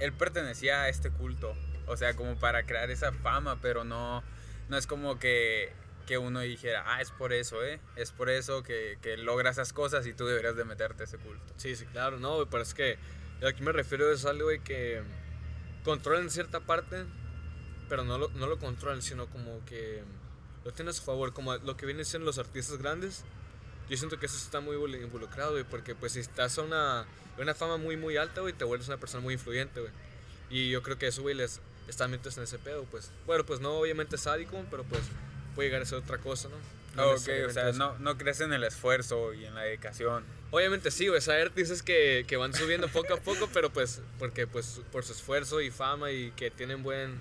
él 0.00 0.12
pertenecía 0.12 0.82
a 0.82 0.88
este 0.88 1.10
culto. 1.10 1.54
O 1.86 1.96
sea, 1.96 2.14
como 2.14 2.36
para 2.36 2.64
crear 2.64 2.90
esa 2.90 3.12
fama, 3.12 3.58
pero 3.60 3.84
no, 3.84 4.24
no 4.68 4.76
es 4.76 4.86
como 4.86 5.18
que 5.18 5.72
que 6.06 6.18
uno 6.18 6.40
dijera, 6.40 6.84
ah, 6.86 7.00
es 7.00 7.10
por 7.10 7.32
eso, 7.32 7.64
¿eh? 7.64 7.80
Es 7.96 8.12
por 8.12 8.28
eso 8.30 8.62
que, 8.62 8.98
que 9.02 9.16
logra 9.16 9.50
esas 9.50 9.72
cosas 9.72 10.06
y 10.06 10.12
tú 10.14 10.26
deberías 10.26 10.56
de 10.56 10.64
meterte 10.64 11.02
a 11.02 11.06
ese 11.06 11.18
culto. 11.18 11.54
Sí, 11.56 11.76
sí, 11.76 11.86
claro, 11.86 12.18
no, 12.18 12.36
güey, 12.36 12.48
pero 12.50 12.62
es 12.62 12.74
que 12.74 12.98
aquí 13.46 13.62
me 13.62 13.72
refiero 13.72 14.10
es 14.12 14.24
algo, 14.24 14.44
güey, 14.44 14.60
que 14.60 15.02
controlan 15.84 16.30
cierta 16.30 16.60
parte, 16.60 17.04
pero 17.88 18.04
no 18.04 18.18
lo, 18.18 18.28
no 18.30 18.46
lo 18.46 18.58
controlan, 18.58 19.02
sino 19.02 19.26
como 19.26 19.64
que 19.64 20.02
lo 20.64 20.72
tienen 20.72 20.90
a 20.90 20.92
su 20.92 21.02
favor, 21.02 21.32
como 21.32 21.56
lo 21.56 21.76
que 21.76 21.86
vienen 21.86 22.04
siendo 22.04 22.26
los 22.26 22.38
artistas 22.38 22.78
grandes. 22.78 23.24
Yo 23.88 23.96
siento 23.96 24.18
que 24.18 24.26
eso 24.26 24.36
está 24.36 24.60
muy 24.60 24.76
invol- 24.76 25.02
involucrado, 25.02 25.52
güey, 25.52 25.64
porque 25.64 25.94
pues 25.94 26.12
si 26.12 26.20
estás 26.20 26.56
a 26.58 26.62
una, 26.62 27.04
una 27.36 27.54
fama 27.54 27.76
muy, 27.76 27.96
muy 27.96 28.16
alta, 28.16 28.40
güey, 28.40 28.52
te 28.52 28.64
vuelves 28.64 28.88
una 28.88 28.96
persona 28.96 29.22
muy 29.22 29.34
influyente, 29.34 29.80
güey. 29.80 29.92
Y 30.50 30.70
yo 30.70 30.82
creo 30.82 30.98
que 30.98 31.08
eso, 31.08 31.22
güey, 31.22 31.34
les 31.34 31.60
está 31.88 32.06
metidos 32.06 32.36
en 32.38 32.44
ese 32.44 32.58
pedo, 32.58 32.84
pues. 32.84 33.10
Bueno, 33.26 33.44
pues 33.44 33.60
no 33.60 33.72
obviamente 33.72 34.16
sádico, 34.16 34.64
pero 34.70 34.84
pues 34.84 35.02
puede 35.54 35.68
llegar 35.68 35.82
a 35.82 35.84
ser 35.86 35.98
otra 35.98 36.18
cosa, 36.18 36.48
¿no? 36.48 36.56
No 36.96 37.10
ok, 37.12 37.28
o 37.48 37.50
sea, 37.50 37.72
no, 37.72 37.98
no 37.98 38.18
crees 38.18 38.40
en 38.40 38.52
el 38.52 38.64
esfuerzo 38.64 39.32
y 39.32 39.46
en 39.46 39.54
la 39.54 39.62
dedicación. 39.62 40.24
Obviamente 40.50 40.90
sí, 40.90 41.08
güey, 41.08 41.22
hay 41.26 41.42
artistas 41.42 41.82
que, 41.82 42.24
que 42.28 42.36
van 42.36 42.52
subiendo 42.52 42.88
poco 42.88 43.14
a 43.14 43.16
poco, 43.16 43.48
pero 43.52 43.70
pues 43.70 44.02
porque 44.18 44.46
pues 44.46 44.82
por 44.92 45.04
su 45.04 45.12
esfuerzo 45.12 45.62
y 45.62 45.70
fama 45.70 46.10
y 46.10 46.32
que 46.32 46.50
tienen 46.50 46.82
buen 46.82 47.18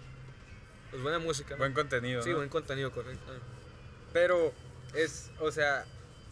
pues 0.90 1.02
buena 1.02 1.20
música, 1.20 1.52
¿no? 1.52 1.60
Buen 1.60 1.74
contenido. 1.74 2.22
sí, 2.22 2.34
buen 2.34 2.50
contenido, 2.50 2.92
correcto. 2.92 3.32
Pero 4.12 4.54
es, 4.94 5.32
o 5.40 5.52
sea, 5.52 5.86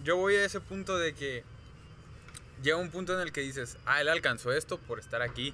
yo 0.04 0.18
voy 0.18 0.36
a 0.36 0.44
ese 0.44 0.60
punto 0.60 0.98
de 0.98 1.14
que 1.14 1.46
llega 2.62 2.76
un 2.76 2.92
punto 2.92 3.14
en 3.14 3.22
el 3.22 3.32
que 3.32 3.40
dices, 3.40 3.78
ah, 3.86 4.02
él 4.02 4.10
alcanzó 4.10 4.52
esto 4.52 4.78
por 4.78 5.00
estar 5.00 5.22
aquí. 5.22 5.54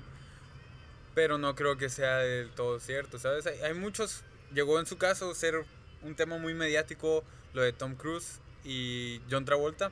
Pero 1.14 1.38
no 1.38 1.56
creo 1.56 1.78
que 1.78 1.90
sea 1.90 2.18
del 2.18 2.50
todo 2.50 2.80
cierto, 2.80 3.20
¿sabes? 3.20 3.46
Hay, 3.46 3.60
hay 3.62 3.74
muchos, 3.74 4.24
llegó 4.54 4.80
en 4.80 4.86
su 4.86 4.98
caso 4.98 5.34
ser 5.36 5.64
un 6.06 6.16
tema 6.16 6.38
muy 6.38 6.54
mediático, 6.54 7.24
lo 7.54 7.62
de 7.62 7.74
Tom 7.74 7.96
Cruise 7.96 8.40
y 8.64 9.22
John 9.30 9.46
Travolta, 9.46 9.92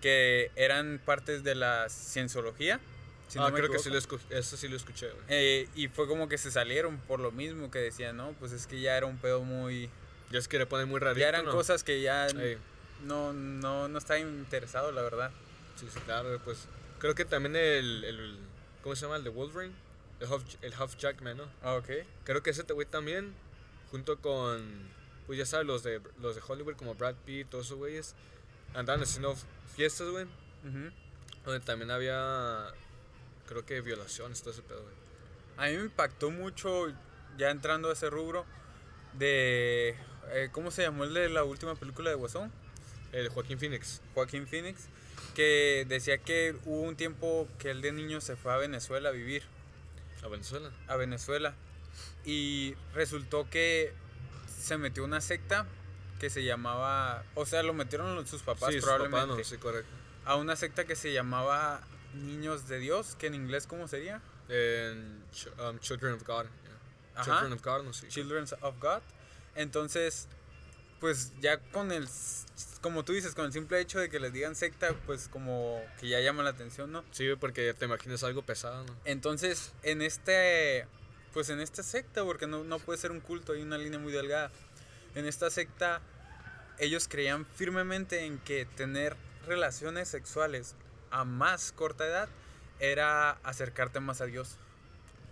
que 0.00 0.50
eran 0.56 1.00
partes 1.04 1.44
de 1.44 1.54
la 1.54 1.88
cienciología. 1.88 2.80
si 3.28 3.38
no 3.38 3.46
ah, 3.46 3.50
me 3.50 3.58
creo 3.58 3.70
que 3.70 3.78
sí 3.78 3.88
lo 3.90 3.98
eso 3.98 4.56
sí 4.56 4.68
lo 4.68 4.76
escuché. 4.76 5.10
Eh, 5.28 5.68
y 5.74 5.88
fue 5.88 6.06
como 6.08 6.28
que 6.28 6.38
se 6.38 6.50
salieron 6.50 6.98
por 6.98 7.20
lo 7.20 7.30
mismo 7.30 7.70
que 7.70 7.78
decían, 7.78 8.16
no, 8.16 8.32
pues 8.38 8.52
es 8.52 8.66
que 8.66 8.80
ya 8.80 8.96
era 8.96 9.06
un 9.06 9.18
pedo 9.18 9.42
muy... 9.42 9.88
Ya 10.30 10.38
es 10.38 10.48
que 10.48 10.58
le 10.58 10.66
ponen 10.66 10.88
muy 10.88 10.98
rarito, 10.98 11.20
Ya 11.20 11.28
eran 11.28 11.44
¿no? 11.44 11.52
cosas 11.52 11.84
que 11.84 12.00
ya 12.00 12.26
Ey, 12.26 12.56
no, 13.04 13.32
no, 13.32 13.88
no 13.88 13.98
estaba 13.98 14.18
interesado, 14.18 14.90
la 14.92 15.02
verdad. 15.02 15.30
sí, 15.76 15.86
sí, 15.92 16.00
claro, 16.00 16.40
pues 16.44 16.66
creo 16.98 17.14
que 17.14 17.24
también 17.24 17.54
el, 17.56 18.04
el 18.04 18.38
¿cómo 18.82 18.96
se 18.96 19.02
llama? 19.02 19.16
El 19.16 19.24
de 19.24 19.30
Wolverine, 19.30 19.74
el 20.20 20.32
Huff, 20.32 20.42
el 20.62 20.72
Huff 20.80 20.96
Jackman, 20.96 21.36
¿no? 21.36 21.44
Ah, 21.62 21.74
Ok. 21.74 21.88
Creo 22.24 22.42
que 22.42 22.50
ese 22.50 22.62
güey 22.62 22.86
también 22.86 23.34
junto 23.90 24.18
con 24.18 24.62
pues 25.26 25.38
ya 25.38 25.46
sabes 25.46 25.66
los 25.66 25.82
de 25.82 26.00
los 26.20 26.34
de 26.34 26.42
Hollywood 26.46 26.76
como 26.76 26.94
Brad 26.94 27.14
Pitt, 27.24 27.48
todos 27.48 27.66
esos 27.66 27.78
güeyes 27.78 28.14
andaban 28.74 29.02
haciendo 29.02 29.36
fiestas, 29.74 30.08
güey. 30.08 30.24
Ujú. 30.24 30.90
Donde 31.44 31.60
también 31.60 31.90
había, 31.90 32.72
creo 33.46 33.64
que 33.66 33.80
violaciones, 33.80 34.40
todo 34.40 34.50
ese 34.52 34.62
pedo, 34.62 34.82
güey. 34.82 34.94
A 35.56 35.70
mí 35.70 35.76
me 35.78 35.84
impactó 35.84 36.30
mucho, 36.30 36.88
ya 37.36 37.50
entrando 37.50 37.90
a 37.90 37.92
ese 37.92 38.08
rubro, 38.10 38.46
de... 39.14 39.96
eh, 40.32 40.48
¿Cómo 40.52 40.70
se 40.70 40.82
llamó 40.82 41.04
el 41.04 41.12
de 41.14 41.28
la 41.28 41.44
última 41.44 41.74
película 41.74 42.10
de 42.10 42.16
Guasón? 42.16 42.50
El 43.12 43.28
Joaquín 43.28 43.58
Phoenix. 43.58 44.00
Joaquín 44.14 44.46
Phoenix, 44.46 44.86
que 45.34 45.84
decía 45.88 46.18
que 46.18 46.56
hubo 46.64 46.80
un 46.82 46.96
tiempo 46.96 47.46
que 47.58 47.70
él 47.70 47.82
de 47.82 47.92
niño 47.92 48.20
se 48.20 48.36
fue 48.36 48.52
a 48.52 48.56
Venezuela 48.56 49.10
a 49.10 49.12
vivir, 49.12 49.42
A 50.22 50.28
Venezuela. 50.28 50.70
a 50.88 50.96
Venezuela, 50.96 51.54
y 52.24 52.74
resultó 52.94 53.50
que 53.50 53.92
se 54.62 54.78
metió 54.78 55.04
una 55.04 55.20
secta 55.20 55.66
que 56.20 56.30
se 56.30 56.44
llamaba, 56.44 57.24
o 57.34 57.44
sea, 57.44 57.62
lo 57.62 57.74
metieron 57.74 58.24
sus 58.26 58.42
papás 58.42 58.72
sí, 58.72 58.80
probablemente, 58.80 59.26
no, 59.26 59.44
sí, 59.44 59.56
correcto. 59.56 59.90
a 60.24 60.36
una 60.36 60.54
secta 60.54 60.84
que 60.84 60.94
se 60.94 61.12
llamaba 61.12 61.80
Niños 62.14 62.68
de 62.68 62.78
Dios, 62.78 63.16
que 63.16 63.26
en 63.26 63.34
inglés 63.34 63.66
¿cómo 63.66 63.88
sería? 63.88 64.22
En 64.48 65.24
um, 65.58 65.78
Children 65.80 66.14
of 66.14 66.22
God. 66.24 66.44
yeah. 66.44 67.24
Children 67.24 67.52
of 67.52 67.62
God, 67.62 67.82
no 67.84 67.92
sé. 67.92 68.08
Children 68.08 68.44
of 68.60 68.78
God. 68.80 69.00
Entonces, 69.56 70.28
pues 71.00 71.32
ya 71.40 71.58
con 71.58 71.90
el, 71.90 72.06
como 72.80 73.04
tú 73.04 73.12
dices, 73.12 73.34
con 73.34 73.46
el 73.46 73.52
simple 73.52 73.80
hecho 73.80 73.98
de 73.98 74.08
que 74.08 74.20
les 74.20 74.32
digan 74.32 74.54
secta, 74.54 74.94
pues 75.06 75.26
como 75.26 75.82
que 75.98 76.08
ya 76.08 76.20
llama 76.20 76.44
la 76.44 76.50
atención, 76.50 76.92
¿no? 76.92 77.04
Sí, 77.10 77.28
porque 77.40 77.74
te 77.74 77.86
imaginas 77.86 78.22
algo 78.22 78.42
pesado, 78.42 78.84
¿no? 78.84 78.94
Entonces, 79.04 79.72
en 79.82 80.02
este, 80.02 80.86
pues 81.32 81.48
en 81.48 81.60
esta 81.60 81.82
secta, 81.82 82.24
porque 82.24 82.46
no, 82.46 82.64
no 82.64 82.78
puede 82.78 82.98
ser 82.98 83.10
un 83.10 83.20
culto, 83.20 83.52
hay 83.52 83.62
una 83.62 83.78
línea 83.78 83.98
muy 83.98 84.12
delgada. 84.12 84.50
En 85.14 85.26
esta 85.26 85.50
secta, 85.50 86.00
ellos 86.78 87.08
creían 87.08 87.44
firmemente 87.46 88.24
en 88.24 88.38
que 88.38 88.66
tener 88.66 89.16
relaciones 89.46 90.08
sexuales 90.08 90.74
a 91.10 91.24
más 91.24 91.72
corta 91.72 92.06
edad 92.06 92.28
era 92.80 93.32
acercarte 93.42 94.00
más 94.00 94.20
a 94.20 94.26
Dios. 94.26 94.56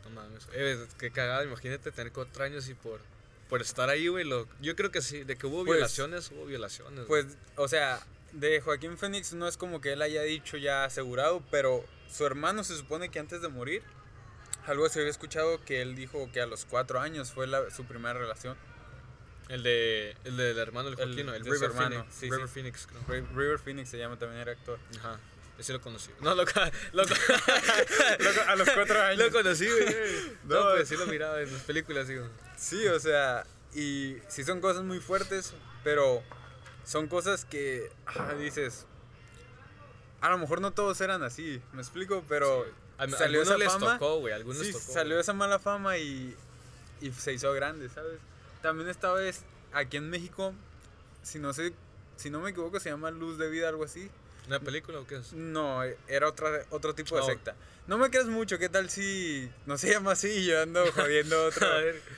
No 0.04 0.10
mames. 0.10 0.46
Eh, 0.52 0.86
qué 0.98 1.10
cagada, 1.10 1.44
imagínate 1.44 1.90
tener 1.92 2.12
cuatro 2.12 2.44
años 2.44 2.68
y 2.68 2.74
por, 2.74 3.00
por 3.48 3.60
estar 3.60 3.88
ahí, 3.88 4.08
güey. 4.08 4.24
Lo, 4.24 4.46
yo 4.60 4.76
creo 4.76 4.90
que 4.90 5.02
sí, 5.02 5.24
de 5.24 5.36
que 5.36 5.46
hubo 5.46 5.64
Pues- 5.64 5.76
violaciones, 5.76 6.30
hubo 6.30 6.46
violaciones. 6.46 7.04
Pues, 7.06 7.26
güey. 7.26 7.36
o 7.56 7.68
sea, 7.68 8.00
de 8.32 8.60
Joaquín 8.60 8.96
Phoenix 8.96 9.32
no 9.32 9.48
es 9.48 9.56
como 9.56 9.80
que 9.80 9.92
él 9.92 10.02
haya 10.02 10.22
dicho 10.22 10.56
ya 10.56 10.84
asegurado, 10.84 11.42
pero 11.50 11.84
su 12.10 12.24
hermano 12.26 12.64
se 12.64 12.76
supone 12.76 13.08
que 13.10 13.18
antes 13.18 13.42
de 13.42 13.48
morir, 13.48 13.82
algo 14.66 14.88
se 14.88 15.00
había 15.00 15.10
escuchado 15.10 15.62
que 15.64 15.82
él 15.82 15.94
dijo 15.96 16.30
que 16.32 16.40
a 16.40 16.46
los 16.46 16.64
cuatro 16.64 17.00
años 17.00 17.32
fue 17.32 17.46
la- 17.46 17.70
su 17.70 17.84
primera 17.84 18.18
relación. 18.18 18.56
El 19.48 19.62
de 19.64 20.16
el 20.24 20.36
del 20.36 20.58
hermano 20.58 20.90
del 20.90 20.98
El 21.00 21.06
Joaquín, 21.08 21.26
no, 21.26 21.34
el 21.34 21.42
de 21.42 21.50
River 21.50 21.70
hermano, 21.70 21.96
Phoenix. 21.96 22.14
sí, 22.14 22.30
River 22.30 22.46
sí. 22.48 22.54
Phoenix, 22.54 22.86
creo. 22.86 23.02
Ri- 23.08 23.28
River 23.34 23.58
Phoenix 23.58 23.88
se 23.88 23.98
llama, 23.98 24.16
también 24.18 24.40
era 24.42 24.52
actor. 24.52 24.78
Ajá. 24.98 25.18
Ese 25.58 25.72
lo 25.72 25.80
conocí. 25.80 26.10
No, 26.20 26.34
lo, 26.34 26.44
lo, 26.92 27.02
a 28.46 28.56
los 28.56 28.70
cuatro 28.70 29.02
años. 29.02 29.18
lo 29.18 29.30
conocí, 29.32 29.66
güey. 29.68 29.86
No, 30.44 30.54
No. 30.70 30.76
pues 30.76 30.88
sí 30.88 30.96
lo 30.96 31.06
miraba 31.06 31.40
en 31.40 31.52
las 31.52 31.62
películas, 31.62 32.06
digo. 32.08 32.26
Sí, 32.56 32.86
o 32.86 32.98
sea, 33.00 33.44
y 33.74 34.16
sí 34.28 34.44
son 34.44 34.60
cosas 34.60 34.84
muy 34.84 35.00
fuertes, 35.00 35.52
pero 35.84 36.22
son 36.84 37.08
cosas 37.08 37.44
que 37.44 37.90
ah, 38.06 38.34
dices, 38.38 38.86
a 40.20 40.30
lo 40.30 40.38
mejor 40.38 40.60
no 40.60 40.70
todos 40.72 41.00
eran 41.00 41.22
así, 41.22 41.60
me 41.72 41.80
explico, 41.82 42.24
pero 42.28 42.64
Sí. 42.64 42.70
Salió 43.08 43.40
algunos 43.40 43.48
esa 43.48 43.58
les 43.58 43.72
fama. 43.72 43.98
tocó, 43.98 44.18
güey. 44.18 44.32
a 44.32 44.36
Algunos 44.36 44.62
sí, 44.66 44.72
tocó. 44.72 44.92
salió 44.92 45.18
esa 45.20 45.32
mala 45.32 45.58
fama 45.58 45.98
y, 45.98 46.36
y 47.00 47.10
se 47.12 47.32
hizo 47.32 47.52
grande, 47.52 47.88
¿sabes? 47.88 48.18
También 48.62 48.88
esta 48.88 49.12
vez 49.12 49.42
aquí 49.72 49.96
en 49.96 50.10
México, 50.10 50.52
si 51.22 51.38
no 51.38 51.52
sé, 51.52 51.72
si 52.16 52.30
no 52.30 52.40
me 52.40 52.50
equivoco, 52.50 52.78
se 52.80 52.90
llama 52.90 53.10
Luz 53.10 53.38
de 53.38 53.48
Vida, 53.48 53.68
algo 53.68 53.84
así. 53.84 54.10
¿Una 54.46 54.58
película 54.60 54.98
o 55.00 55.06
qué 55.06 55.16
es? 55.16 55.32
No, 55.32 55.82
era 56.08 56.28
otra, 56.28 56.64
otro 56.70 56.94
tipo 56.94 57.14
de 57.16 57.22
Oh. 57.22 57.26
secta. 57.26 57.54
No 57.86 57.98
me 57.98 58.10
creas 58.10 58.26
mucho, 58.26 58.58
¿qué 58.58 58.68
tal 58.68 58.90
si 58.90 59.50
no 59.66 59.78
se 59.78 59.90
llama 59.90 60.12
así 60.12 60.28
y 60.28 60.46
yo 60.46 60.60
ando 60.62 60.84
jodiendo 60.92 61.44
otro, 61.46 61.66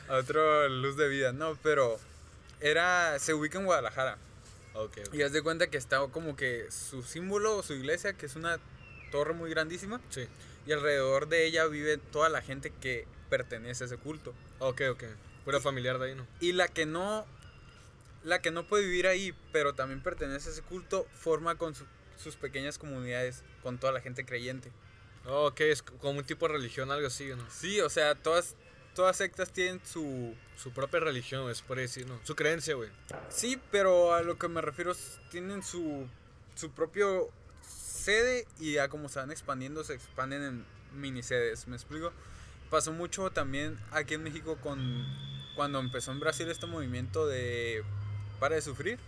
A 0.09 0.17
otro 0.17 0.69
Luz 0.69 0.97
de 0.97 1.09
Vida? 1.09 1.33
No, 1.33 1.57
pero 1.63 1.99
era, 2.61 3.19
se 3.19 3.35
ubica 3.35 3.59
en 3.59 3.65
Guadalajara. 3.67 4.19
Ok, 4.75 4.99
ok. 5.09 5.15
Y 5.15 5.23
haz 5.23 5.33
de 5.33 5.43
cuenta 5.43 5.69
que 5.69 5.77
está 5.77 5.99
como 6.09 6.37
que 6.37 6.67
su 6.71 7.03
símbolo, 7.03 7.63
su 7.63 7.75
iglesia, 7.75 8.15
que 8.15 8.27
es 8.27 8.37
una 8.37 8.59
torre 9.13 9.33
muy 9.35 9.49
grandísima, 9.51 10.01
Sí. 10.11 10.27
y 10.67 10.73
alrededor 10.73 11.29
de 11.29 11.47
ella 11.47 11.67
vive 11.69 11.99
toda 11.99 12.29
la 12.29 12.43
gente 12.43 12.73
que 12.81 13.07
pertenece 13.31 13.85
a 13.85 13.87
ese 13.87 13.97
culto. 13.99 14.35
Ok, 14.59 14.83
ok. 14.91 15.05
Pura 15.45 15.61
familiar 15.61 15.99
de 16.01 16.07
ahí, 16.11 16.15
¿no? 16.17 16.27
Y 16.41 16.53
la 16.53 16.67
que 16.67 16.85
no, 16.87 17.25
la 18.25 18.41
que 18.41 18.51
no 18.51 18.67
puede 18.67 18.85
vivir 18.85 19.07
ahí, 19.07 19.35
pero 19.53 19.75
también 19.75 20.03
pertenece 20.03 20.49
a 20.49 20.53
ese 20.53 20.63
culto, 20.63 21.07
forma 21.15 21.57
con 21.57 21.75
su- 21.75 21.87
sus 22.17 22.37
pequeñas 22.37 22.79
comunidades, 22.79 23.43
con 23.63 23.79
toda 23.79 23.93
la 23.93 24.01
gente 24.01 24.25
creyente. 24.25 24.71
Oh, 25.27 25.47
ok, 25.49 25.61
es 25.61 25.83
como 25.83 26.19
un 26.19 26.25
tipo 26.25 26.47
de 26.49 26.55
religión, 26.55 26.91
algo 26.91 27.07
así, 27.07 27.27
¿no? 27.29 27.49
Sí, 27.51 27.81
o 27.81 27.89
sea, 27.91 28.15
todas, 28.17 28.57
todas 28.95 29.17
sectas 29.17 29.53
tienen 29.53 29.81
su... 29.85 30.35
Su 30.57 30.73
propia 30.73 31.01
religión, 31.01 31.51
es 31.51 31.61
por 31.63 31.79
decir, 31.79 32.07
¿no? 32.07 32.21
Su 32.25 32.37
creencia, 32.37 32.75
güey. 32.75 32.91
Sí, 33.29 33.61
pero 33.73 34.15
a 34.15 34.23
lo 34.23 34.39
que 34.39 34.47
me 34.49 34.61
refiero 34.61 34.93
tienen 35.31 35.63
su, 35.65 36.07
su 36.55 36.71
propio 36.71 37.31
sede 38.03 38.47
y 38.61 38.77
a 38.77 38.89
como 38.89 39.09
se 39.09 39.21
van 39.21 39.31
expandiendo, 39.31 39.85
se 39.85 39.95
expanden 39.95 40.43
en 40.43 40.65
mini 40.95 41.23
sedes, 41.23 41.67
¿me 41.67 41.77
explico? 41.77 42.13
Pasó 42.71 42.93
mucho 42.93 43.31
también 43.31 43.79
aquí 43.93 44.15
en 44.15 44.23
México 44.23 44.59
con 44.61 45.07
cuando 45.57 45.79
empezó 45.79 46.13
en 46.13 46.21
Brasil 46.21 46.51
este 46.51 46.67
movimiento 46.67 47.27
de 47.27 47.85
para 48.41 48.57
de 48.57 48.63
sufrir, 48.63 48.99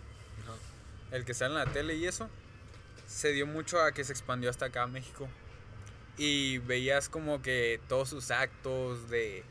el 1.11 1.25
que 1.25 1.33
sale 1.33 1.53
en 1.53 1.59
la 1.59 1.71
tele 1.71 1.95
y 1.95 2.07
eso, 2.07 2.29
se 3.07 3.31
dio 3.33 3.45
mucho 3.45 3.81
a 3.81 3.91
que 3.91 4.03
se 4.03 4.13
expandió 4.13 4.49
hasta 4.49 4.67
acá 4.67 4.83
a 4.83 4.87
México. 4.87 5.27
Y 6.17 6.59
veías 6.59 7.09
como 7.09 7.41
que 7.41 7.81
todos 7.89 8.09
sus 8.09 8.31
actos 8.31 9.09
de 9.09 9.43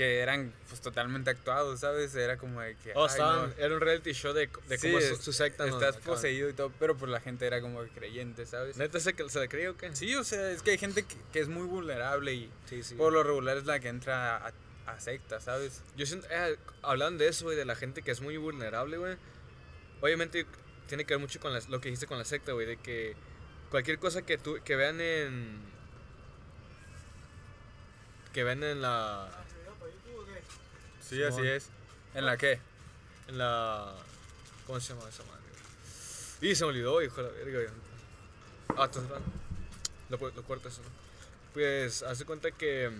que 0.00 0.20
eran 0.20 0.50
pues 0.66 0.80
totalmente 0.80 1.28
actuados, 1.28 1.80
¿sabes? 1.80 2.14
Era 2.14 2.38
como 2.38 2.62
de 2.62 2.74
que 2.76 2.92
Oh, 2.94 3.04
estaban, 3.04 3.50
no. 3.50 3.54
era 3.58 3.74
un 3.74 3.82
reality 3.82 4.12
show 4.14 4.32
de, 4.32 4.48
de 4.66 4.78
Sí, 4.78 4.88
cómo 4.90 4.98
su, 5.02 5.16
su 5.16 5.32
secta. 5.34 5.66
Estás 5.66 5.98
poseído 5.98 6.48
y 6.48 6.54
todo, 6.54 6.72
pero 6.78 6.96
pues 6.96 7.10
la 7.12 7.20
gente 7.20 7.46
era 7.46 7.60
como 7.60 7.82
creyente, 7.88 8.46
¿sabes? 8.46 8.78
¿Neta 8.78 8.98
se, 8.98 9.14
se 9.28 9.48
cree 9.50 9.68
o 9.68 9.76
qué? 9.76 9.94
Sí, 9.94 10.14
o 10.14 10.24
sea, 10.24 10.52
es 10.52 10.62
que 10.62 10.70
hay 10.70 10.78
gente 10.78 11.02
que, 11.02 11.16
que 11.34 11.40
es 11.40 11.48
muy 11.48 11.66
vulnerable 11.66 12.32
y 12.32 12.50
sí. 12.64 12.82
sí. 12.82 12.94
por 12.94 13.12
lo 13.12 13.22
regular 13.22 13.58
es 13.58 13.66
la 13.66 13.78
que 13.78 13.88
entra 13.88 14.38
a, 14.38 14.52
a 14.86 15.00
secta, 15.00 15.38
¿sabes? 15.38 15.82
Yo 15.98 16.06
siento, 16.06 16.26
eh, 16.30 16.56
hablando 16.80 17.22
de 17.22 17.28
eso, 17.28 17.44
güey, 17.44 17.58
de 17.58 17.66
la 17.66 17.76
gente 17.76 18.00
que 18.00 18.10
es 18.10 18.22
muy 18.22 18.38
vulnerable, 18.38 18.96
güey. 18.96 19.16
obviamente 20.00 20.46
tiene 20.86 21.04
que 21.04 21.12
ver 21.12 21.20
mucho 21.20 21.40
con 21.40 21.52
lo 21.52 21.80
que 21.82 21.88
dijiste 21.90 22.06
con 22.06 22.16
la 22.16 22.24
secta, 22.24 22.52
güey, 22.52 22.66
de 22.66 22.78
que 22.78 23.16
cualquier 23.70 23.98
cosa 23.98 24.22
que 24.22 24.38
tú 24.38 24.58
que 24.64 24.76
vean 24.76 24.98
en 25.02 25.60
que 28.32 28.44
vean 28.44 28.62
en 28.62 28.80
la 28.80 29.28
Sí, 31.10 31.22
así 31.22 31.46
es. 31.46 31.68
¿En 32.14 32.24
la 32.26 32.36
qué? 32.36 32.58
en 33.28 33.38
la 33.38 33.92
¿cómo 34.66 34.80
se 34.80 34.94
llama 34.94 35.08
esa 35.08 35.22
madre? 35.24 35.40
Y 36.40 36.54
se 36.54 36.64
me 36.64 36.70
olvidó, 36.70 37.02
hijo 37.02 37.22
de 37.22 37.30
la 37.30 37.36
verga. 37.44 37.72
Ah, 38.76 38.86
grabando. 38.88 39.20
Lo, 40.08 40.16
lo 40.30 40.42
cortas, 40.44 40.78
¿no? 40.78 40.84
Pues 41.52 42.02
hace 42.02 42.24
cuenta 42.24 42.50
que 42.52 42.90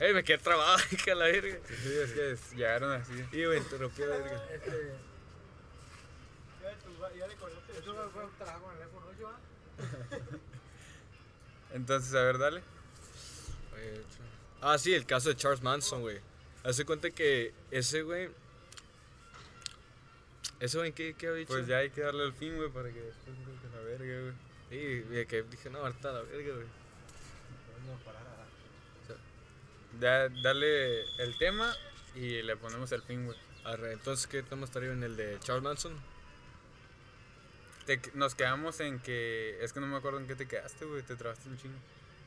Eh, 0.00 0.12
me 0.12 0.22
quedé 0.24 0.38
trabado, 0.38 0.76
hija 0.92 1.04
de 1.12 1.14
la 1.14 1.24
verga. 1.26 1.58
Sí, 1.68 1.92
es 2.02 2.12
que 2.12 2.30
es- 2.32 2.52
llegaron 2.52 2.92
así. 2.92 3.12
Y 3.32 3.46
me 3.46 3.56
interrumpió 3.56 4.06
la 4.06 4.16
verga. 4.18 4.42
Entonces, 11.72 12.14
a 12.14 12.22
ver, 12.22 12.38
dale. 12.38 12.62
Ah, 14.60 14.78
sí, 14.78 14.94
el 14.94 15.04
caso 15.06 15.28
de 15.28 15.36
Charles 15.36 15.62
Manson, 15.62 16.00
güey. 16.00 16.18
Hace 16.64 16.84
cuenta 16.84 17.10
que 17.10 17.52
ese 17.70 18.02
güey. 18.02 18.28
Ese 20.60 20.78
güey, 20.78 20.92
¿qué, 20.92 21.14
qué 21.14 21.26
había 21.28 21.40
dicho? 21.40 21.52
Pues 21.52 21.66
ya 21.66 21.78
hay 21.78 21.90
que 21.90 22.00
darle 22.00 22.24
el 22.24 22.32
fin, 22.32 22.56
güey, 22.56 22.70
para 22.70 22.90
que 22.90 23.00
después 23.00 23.36
no 23.38 23.76
la 23.76 23.82
verga, 23.84 24.20
güey. 24.20 24.32
Sí, 24.70 25.04
y 25.20 25.26
que 25.26 25.42
dije, 25.42 25.68
no, 25.70 25.78
ahorita 25.80 26.12
la 26.12 26.22
verga, 26.22 26.54
güey. 26.54 26.66
Da- 30.00 30.28
dale 30.42 31.02
el 31.22 31.38
tema 31.38 31.74
y 32.14 32.42
le 32.42 32.56
ponemos 32.56 32.90
el 32.92 33.02
fin, 33.02 33.26
güey. 33.26 33.38
Arre, 33.64 33.92
entonces, 33.92 34.26
¿qué 34.26 34.42
tema 34.42 34.64
estaría 34.64 34.92
en 34.92 35.02
el 35.02 35.16
de 35.16 35.38
Charles 35.40 35.62
Manson? 35.62 35.94
Te- 37.86 38.00
nos 38.14 38.34
quedamos 38.34 38.80
en 38.80 38.98
que. 39.00 39.58
Es 39.62 39.72
que 39.72 39.80
no 39.80 39.86
me 39.86 39.96
acuerdo 39.96 40.18
en 40.18 40.26
qué 40.26 40.34
te 40.34 40.46
quedaste, 40.48 40.84
güey. 40.84 41.02
Te 41.02 41.16
trabaste 41.16 41.48
un 41.48 41.58
chingo. 41.58 41.76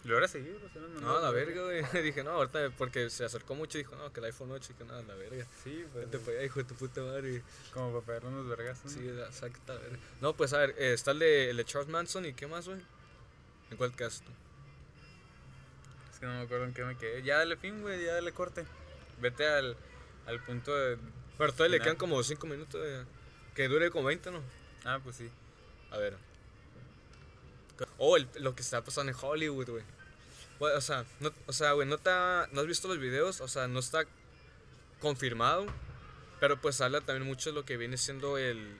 ¿Lo 0.03 0.13
hubieras 0.13 0.31
seguido? 0.31 0.57
o 0.65 0.69
sea, 0.69 0.81
no, 0.81 1.01
No, 1.01 1.19
la 1.19 1.31
verga, 1.31 1.63
güey. 1.63 1.83
dije, 2.03 2.23
no, 2.23 2.31
ahorita, 2.31 2.69
porque 2.77 3.09
se 3.09 3.25
acercó 3.25 3.55
mucho 3.55 3.77
y 3.77 3.81
dijo, 3.83 3.95
no, 3.95 4.11
que 4.13 4.19
el 4.19 4.27
iPhone 4.27 4.51
8, 4.51 4.71
y 4.71 4.75
que 4.75 4.83
nada, 4.85 5.01
la 5.03 5.15
verga. 5.15 5.45
Sí, 5.63 5.85
pues. 5.91 6.05
Para 6.07 6.37
allá, 6.37 6.43
hijo 6.43 6.59
de 6.59 6.65
tu 6.65 6.75
puta 6.75 7.01
madre. 7.01 7.41
Como 7.73 7.91
para 7.91 8.05
pegarle 8.05 8.29
unos 8.29 8.47
vergas. 8.47 8.83
¿no? 8.85 8.89
Sí, 8.89 8.99
a 8.99 9.13
la 9.13 9.79
verga. 9.79 9.97
No, 10.21 10.33
pues 10.35 10.53
a 10.53 10.59
ver, 10.59 10.75
eh, 10.77 10.93
está 10.93 11.11
el 11.11 11.19
de, 11.19 11.49
el 11.49 11.57
de 11.57 11.65
Charles 11.65 11.89
Manson 11.89 12.25
y 12.25 12.33
qué 12.33 12.47
más, 12.47 12.67
güey. 12.67 12.79
¿En 13.69 13.77
cuál 13.77 13.93
quedaste 13.95 14.25
tú? 14.25 14.31
Es 16.13 16.19
que 16.19 16.25
no 16.25 16.33
me 16.33 16.41
acuerdo 16.41 16.65
en 16.65 16.73
qué 16.73 16.83
me 16.83 16.97
quedé. 16.97 17.21
Ya 17.23 17.37
dale 17.37 17.57
fin, 17.57 17.81
güey. 17.81 18.03
Ya 18.03 18.13
dale 18.13 18.31
corte. 18.31 18.65
Vete 19.19 19.47
al, 19.47 19.75
al 20.25 20.39
punto 20.41 20.73
de. 20.75 20.97
Pero 21.37 21.51
todavía 21.51 21.77
le 21.77 21.83
quedan 21.83 21.97
como 21.97 22.21
5 22.23 22.47
minutos, 22.47 22.81
güey. 22.81 23.05
Que 23.53 23.67
dure 23.67 23.91
como 23.91 24.05
20, 24.05 24.31
¿no? 24.31 24.41
Ah, 24.85 24.99
pues 25.03 25.17
sí. 25.17 25.29
A 25.91 25.97
ver. 25.97 26.17
Oh, 27.98 28.17
el- 28.17 28.27
lo 28.39 28.55
que 28.55 28.62
está 28.62 28.84
pasando 28.84 29.12
en 29.12 29.17
Hollywood, 29.19 29.69
güey. 29.69 29.84
O 30.60 30.81
sea, 30.81 31.05
no, 31.19 31.31
o 31.46 31.53
sea, 31.53 31.74
güey, 31.74 31.88
no, 31.88 31.98
te 31.98 32.10
ha- 32.10 32.48
no 32.51 32.62
has 32.62 32.67
visto 32.67 32.88
los 32.88 32.98
videos, 33.00 33.41
o 33.41 33.48
sea, 33.48 33.67
no 33.67 33.79
está 33.79 34.05
confirmado, 35.00 35.65
pero 36.39 36.60
pues 36.60 36.81
habla 36.81 37.01
también 37.01 37.27
mucho 37.27 37.50
de 37.51 37.55
lo 37.55 37.65
que 37.65 37.77
viene 37.77 37.98
siendo 37.98 38.38
el... 38.38 38.77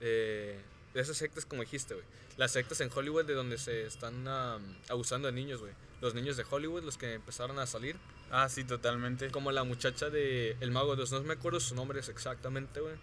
eh, 0.00 0.60
de 0.94 1.00
esas 1.00 1.16
sectas 1.16 1.44
como 1.46 1.62
dijiste, 1.62 1.94
güey. 1.94 2.06
Las 2.36 2.52
sectas 2.52 2.80
en 2.80 2.90
Hollywood 2.94 3.24
de 3.26 3.34
donde 3.34 3.58
se 3.58 3.86
están 3.86 4.26
am, 4.26 4.62
abusando 4.88 5.26
de 5.28 5.32
niños, 5.32 5.60
güey. 5.60 5.72
Los 6.00 6.14
niños 6.14 6.36
de 6.36 6.44
Hollywood, 6.48 6.82
los 6.82 6.96
que 6.96 7.14
empezaron 7.14 7.58
a 7.58 7.66
salir. 7.66 7.96
Ah, 8.30 8.48
sí, 8.48 8.64
totalmente. 8.64 9.30
Como 9.30 9.52
la 9.52 9.64
muchacha 9.64 10.08
de 10.08 10.56
El 10.60 10.70
Mago 10.70 10.92
de 10.92 10.96
Dios, 10.96 11.12
no 11.12 11.22
me 11.22 11.34
acuerdo 11.34 11.60
su 11.60 11.74
nombre 11.74 12.00
exactamente, 12.00 12.80
güey. 12.80 12.94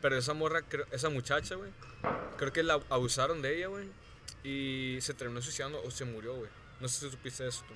Pero 0.00 0.16
esa 0.16 0.32
morra, 0.34 0.62
esa 0.92 1.08
muchacha, 1.08 1.54
güey, 1.56 1.70
creo 2.38 2.52
que 2.52 2.62
la 2.62 2.80
abusaron 2.88 3.42
de 3.42 3.56
ella, 3.56 3.66
güey. 3.68 3.88
Y 4.44 4.98
se 5.00 5.14
terminó 5.14 5.40
suicidando 5.42 5.80
o 5.82 5.90
se 5.90 6.04
murió, 6.04 6.34
güey. 6.34 6.50
No 6.80 6.88
sé 6.88 7.00
si 7.06 7.10
supiste 7.10 7.46
eso 7.46 7.64
tú. 7.68 7.74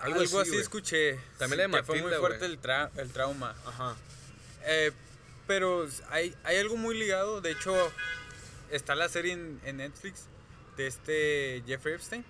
Algo, 0.00 0.20
Algo 0.20 0.40
así, 0.40 0.56
escuché. 0.56 1.18
También 1.38 1.70
de 1.70 1.78
que 1.78 1.84
fue 1.84 2.00
muy 2.02 2.12
fuerte 2.14 2.44
el, 2.46 2.60
tra- 2.60 2.90
el 2.96 3.10
trauma. 3.12 3.54
Ajá. 3.66 3.96
Eh, 4.64 4.90
pero 5.46 5.86
hay, 6.10 6.34
hay 6.44 6.56
algo 6.56 6.76
muy 6.76 6.96
ligado. 6.98 7.40
De 7.40 7.52
hecho, 7.52 7.74
está 8.70 8.94
la 8.94 9.08
serie 9.08 9.32
en, 9.34 9.60
en 9.64 9.76
Netflix 9.78 10.26
de 10.76 10.86
este 10.88 11.62
Jeffrey 11.66 11.94
Epstein. 11.94 12.24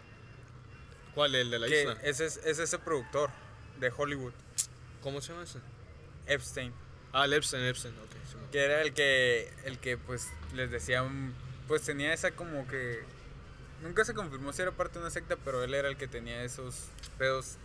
¿Cuál? 1.15 1.35
¿El 1.35 1.51
de 1.51 1.59
la 1.59 1.67
que 1.67 1.81
isla? 1.81 1.99
es, 2.03 2.21
es, 2.21 2.37
es 2.45 2.59
ese 2.59 2.79
productor 2.79 3.31
de 3.81 3.91
Hollywood, 3.97 4.33
¿Cómo 5.03 5.21
se 5.23 5.33
llama 5.33 5.45
ese? 5.45 5.61
Epstein. 6.27 6.75
Ah, 7.13 7.25
el 7.25 7.33
Epstein, 7.33 7.63
Epstein, 7.65 7.95
ok. 7.99 8.11
sí, 8.31 8.37
Que 8.53 8.65
era 8.65 8.83
el 8.83 8.93
que, 8.93 9.51
el 9.65 9.79
que 9.79 9.97
pues 9.97 10.29
les 10.55 10.71
decía, 10.71 11.03
pues 11.69 11.83
tenía 11.83 12.13
esa 12.13 12.31
como 12.33 12.67
que... 12.67 13.03
Nunca 13.83 14.05
se 14.05 14.15
confirmó 14.15 14.53
si 14.53 14.63
era 14.63 14.73
parte 14.73 14.95
de 14.95 15.01
una 15.01 15.11
secta, 15.11 15.37
pero 15.45 15.63
él 15.63 15.75
era 15.75 15.89
el 15.89 15.97
que 15.97 16.09
tenía 16.09 16.43
esos 16.43 16.87
pedos, 17.19 17.57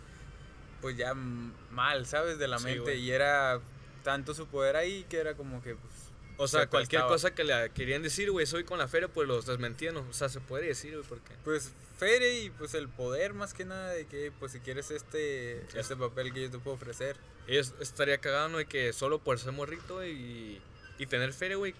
pues 0.82 0.96
ya 0.96 1.14
mal, 1.14 2.04
¿sabes? 2.06 2.38
De 2.38 2.48
la 2.48 2.58
Sí, 2.58 2.64
mente. 2.66 2.80
güey. 2.80 3.00
Y 3.00 3.10
era 3.12 3.60
tanto 4.04 4.34
su 4.34 4.46
poder 4.46 4.76
ahí 4.76 5.04
que 5.08 5.18
era 5.18 5.34
como 5.34 5.62
que, 5.62 5.74
pues... 5.74 5.92
O 6.38 6.48
sea, 6.48 6.62
se 6.62 6.66
cualquier 6.68 7.02
cosa 7.02 7.34
que 7.34 7.44
le 7.44 7.70
querían 7.70 8.02
decir, 8.02 8.30
güey, 8.30 8.46
soy 8.46 8.64
con 8.64 8.78
la 8.78 8.88
feria, 8.88 9.08
pues 9.08 9.28
los 9.28 9.46
desmentían. 9.46 9.96
O 9.96 10.12
sea, 10.12 10.28
se 10.28 10.40
puede 10.40 10.66
decir, 10.66 10.94
güey, 10.94 11.06
porque... 11.08 11.32
Pues 11.44 11.72
Fere 11.98 12.40
y 12.40 12.50
pues 12.50 12.74
el 12.74 12.88
poder 12.88 13.32
más 13.32 13.54
que 13.54 13.64
nada 13.64 13.90
de 13.90 14.06
que 14.06 14.32
pues 14.40 14.50
si 14.50 14.58
quieres 14.58 14.90
este, 14.90 15.64
este 15.78 15.94
papel 15.94 16.32
que 16.32 16.42
yo 16.42 16.50
te 16.50 16.58
puedo 16.58 16.74
ofrecer. 16.74 17.16
Ellos 17.46 17.74
estaría 17.78 18.18
cagado, 18.18 18.48
¿no? 18.48 18.58
De 18.58 18.66
que 18.66 18.92
solo 18.92 19.20
por 19.20 19.38
ser 19.38 19.52
morrito 19.52 19.96
güey, 19.96 20.10
y, 20.12 20.62
y 20.98 21.06
tener 21.06 21.32
feria, 21.32 21.56
güey. 21.58 21.74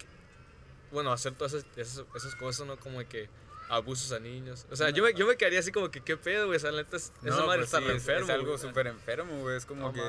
Bueno, 0.92 1.12
hacer 1.12 1.33
todas 1.35 1.55
esas, 1.55 1.66
esas, 1.76 2.05
esas 2.14 2.35
cosas, 2.37 2.66
¿no? 2.66 2.76
Como 2.78 2.98
de 3.00 3.07
que 3.07 3.28
abusos 3.68 4.12
a 4.12 4.18
niños. 4.20 4.66
O 4.70 4.76
sea, 4.76 4.90
yo, 4.90 5.02
me, 5.02 5.14
yo 5.14 5.26
me 5.26 5.37
quedaría 5.37 5.59
así 5.61 5.72
como 5.72 5.90
que, 5.90 6.02
¿qué 6.02 6.16
pedo, 6.16 6.46
güey? 6.46 6.59
O 6.59 6.61
sea, 6.61 6.70
la 6.72 6.83
neta, 6.83 6.96
es- 6.98 7.12
esa 7.24 7.44
madre 7.46 7.61
pues 7.61 7.64
está 7.68 7.78
sí, 7.78 7.85
re 7.85 7.90
es- 7.92 7.96
enfermo. 8.02 8.24
Es 8.24 8.31
algo 8.31 8.59
súper 8.59 8.87
enfermo, 8.87 9.40
güey. 9.40 9.57
Es 9.57 9.64
como 9.66 9.83
No 9.87 9.92
que 9.92 10.02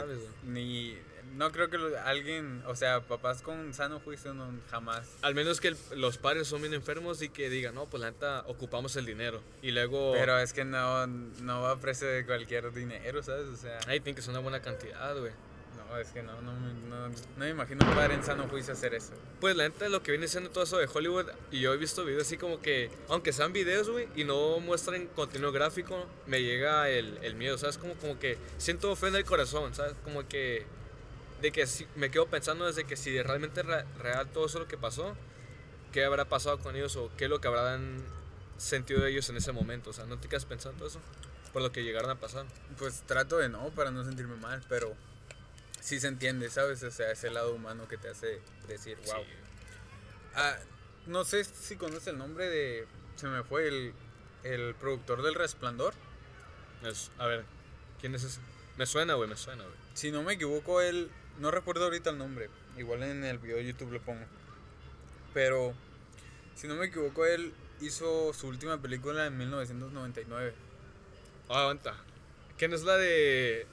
ni... 0.45 0.97
No 1.37 1.51
creo 1.51 1.67
que 1.69 1.79
lo- 1.79 1.99
alguien, 2.01 2.61
o 2.67 2.75
sea, 2.75 3.01
papás 3.07 3.41
con 3.41 3.73
sano 3.73 3.99
juicio 4.01 4.35
no 4.35 4.51
jamás. 4.69 5.07
Al 5.23 5.33
menos 5.33 5.61
que 5.61 5.69
el- 5.69 5.77
los 5.95 6.17
padres 6.19 6.47
son 6.47 6.61
bien 6.61 6.73
enfermos 6.75 7.21
y 7.23 7.29
que 7.29 7.49
digan, 7.49 7.73
no, 7.73 7.87
pues 7.89 8.01
la 8.01 8.11
neta, 8.11 8.43
ocupamos 8.47 8.95
el 8.97 9.05
dinero. 9.05 9.41
Y 9.63 9.71
luego... 9.71 10.11
Pero 10.11 10.37
es 10.39 10.51
que 10.53 10.63
no, 10.65 11.07
no 11.07 11.61
va 11.61 11.71
a 11.71 11.79
precio 11.79 12.07
de 12.07 12.25
cualquier 12.25 12.71
dinero, 12.73 13.23
¿sabes? 13.23 13.47
O 13.47 13.55
sea, 13.55 13.79
Ahí 13.87 13.99
tiene 14.01 14.15
que 14.15 14.21
ser 14.21 14.31
una 14.31 14.39
buena 14.41 14.61
cantidad, 14.61 15.17
güey. 15.17 15.31
No, 15.93 15.99
es 15.99 16.09
que 16.09 16.23
no, 16.23 16.41
no, 16.41 16.53
no, 16.53 17.09
no 17.09 17.15
me 17.37 17.49
imagino 17.49 17.87
un 17.87 17.95
padre 17.95 18.15
en 18.15 18.23
sano 18.23 18.47
juicio 18.47 18.73
hacer 18.73 18.93
eso. 18.93 19.13
Pues 19.39 19.55
la 19.55 19.63
neta, 19.67 19.87
lo 19.89 20.01
que 20.01 20.11
viene 20.11 20.27
siendo 20.27 20.49
todo 20.49 20.63
eso 20.63 20.77
de 20.77 20.89
Hollywood, 20.91 21.27
y 21.51 21.59
yo 21.61 21.73
he 21.73 21.77
visto 21.77 22.03
videos 22.03 22.23
así 22.27 22.37
como 22.37 22.61
que, 22.61 22.89
aunque 23.09 23.31
sean 23.31 23.53
videos, 23.53 23.89
güey, 23.89 24.07
y 24.15 24.23
no 24.23 24.59
muestren 24.59 25.07
contenido 25.07 25.51
gráfico, 25.51 26.05
me 26.25 26.41
llega 26.41 26.89
el, 26.89 27.17
el 27.21 27.35
miedo, 27.35 27.57
¿sabes? 27.57 27.77
Como, 27.77 27.93
como 27.95 28.19
que 28.19 28.37
siento 28.57 28.95
fe 28.95 29.07
en 29.09 29.15
el 29.17 29.25
corazón, 29.25 29.73
¿sabes? 29.75 29.93
Como 30.03 30.27
que, 30.27 30.65
de 31.41 31.51
que 31.51 31.67
si, 31.67 31.85
me 31.95 32.09
quedo 32.09 32.25
pensando 32.27 32.65
desde 32.65 32.85
que 32.85 32.95
si 32.95 33.21
realmente 33.21 33.61
es 33.61 33.65
re- 33.67 33.85
real 33.99 34.27
todo 34.29 34.45
eso 34.47 34.59
lo 34.59 34.67
que 34.67 34.77
pasó, 34.77 35.15
¿qué 35.91 36.03
habrá 36.05 36.25
pasado 36.25 36.57
con 36.59 36.75
ellos 36.75 36.95
o 36.95 37.11
qué 37.17 37.25
es 37.25 37.29
lo 37.29 37.39
que 37.39 37.47
habrán 37.47 37.97
sentido 38.57 39.05
ellos 39.05 39.29
en 39.29 39.37
ese 39.37 39.51
momento? 39.51 39.91
O 39.91 39.93
sea, 39.93 40.05
¿no 40.05 40.17
te 40.17 40.27
quedas 40.27 40.45
pensando 40.45 40.87
eso? 40.87 40.99
Por 41.51 41.61
lo 41.61 41.71
que 41.71 41.83
llegaron 41.83 42.09
a 42.09 42.15
pasar. 42.15 42.45
Pues 42.79 43.03
trato 43.05 43.37
de 43.37 43.47
no, 43.49 43.69
para 43.69 43.91
no 43.91 44.03
sentirme 44.03 44.35
mal, 44.37 44.63
pero 44.69 44.95
sí 45.83 45.99
se 45.99 46.07
entiende, 46.07 46.49
¿sabes? 46.49 46.81
O 46.83 46.91
sea, 46.91 47.11
ese 47.11 47.29
lado 47.29 47.53
humano 47.53 47.87
que 47.89 47.97
te 47.97 48.07
hace 48.09 48.39
decir, 48.67 48.97
wow. 49.05 49.21
Sí. 49.23 49.29
Ah, 50.35 50.55
no 51.07 51.25
sé 51.25 51.43
si 51.43 51.75
conoces 51.75 52.07
el 52.07 52.17
nombre 52.17 52.49
de. 52.49 52.87
Se 53.17 53.27
me 53.27 53.43
fue 53.43 53.67
el, 53.67 53.93
el 54.43 54.73
productor 54.75 55.21
del 55.21 55.35
Resplandor. 55.35 55.93
Es- 56.83 57.11
a 57.17 57.27
ver, 57.27 57.43
¿quién 57.99 58.15
es 58.15 58.23
ese? 58.23 58.39
Me 58.77 58.85
suena, 58.85 59.13
güey, 59.15 59.29
me 59.29 59.35
suena, 59.35 59.63
güey. 59.63 59.75
Si 59.93 60.11
no 60.11 60.23
me 60.23 60.33
equivoco, 60.33 60.81
él. 60.81 61.11
No 61.39 61.51
recuerdo 61.51 61.83
ahorita 61.85 62.11
el 62.11 62.17
nombre. 62.17 62.49
Igual 62.77 63.03
en 63.03 63.23
el 63.23 63.37
video 63.39 63.57
de 63.57 63.65
YouTube 63.65 63.91
lo 63.91 64.01
pongo. 64.01 64.25
Pero. 65.33 65.73
Si 66.55 66.67
no 66.67 66.75
me 66.75 66.85
equivoco, 66.85 67.25
él 67.25 67.53
hizo 67.81 68.31
su 68.33 68.47
última 68.47 68.81
película 68.81 69.25
en 69.25 69.37
1999. 69.37 70.53
Ah, 71.49 71.61
aguanta. 71.63 71.95
¿Quién 72.57 72.73
es 72.73 72.83
la 72.83 72.95
de 72.97 73.65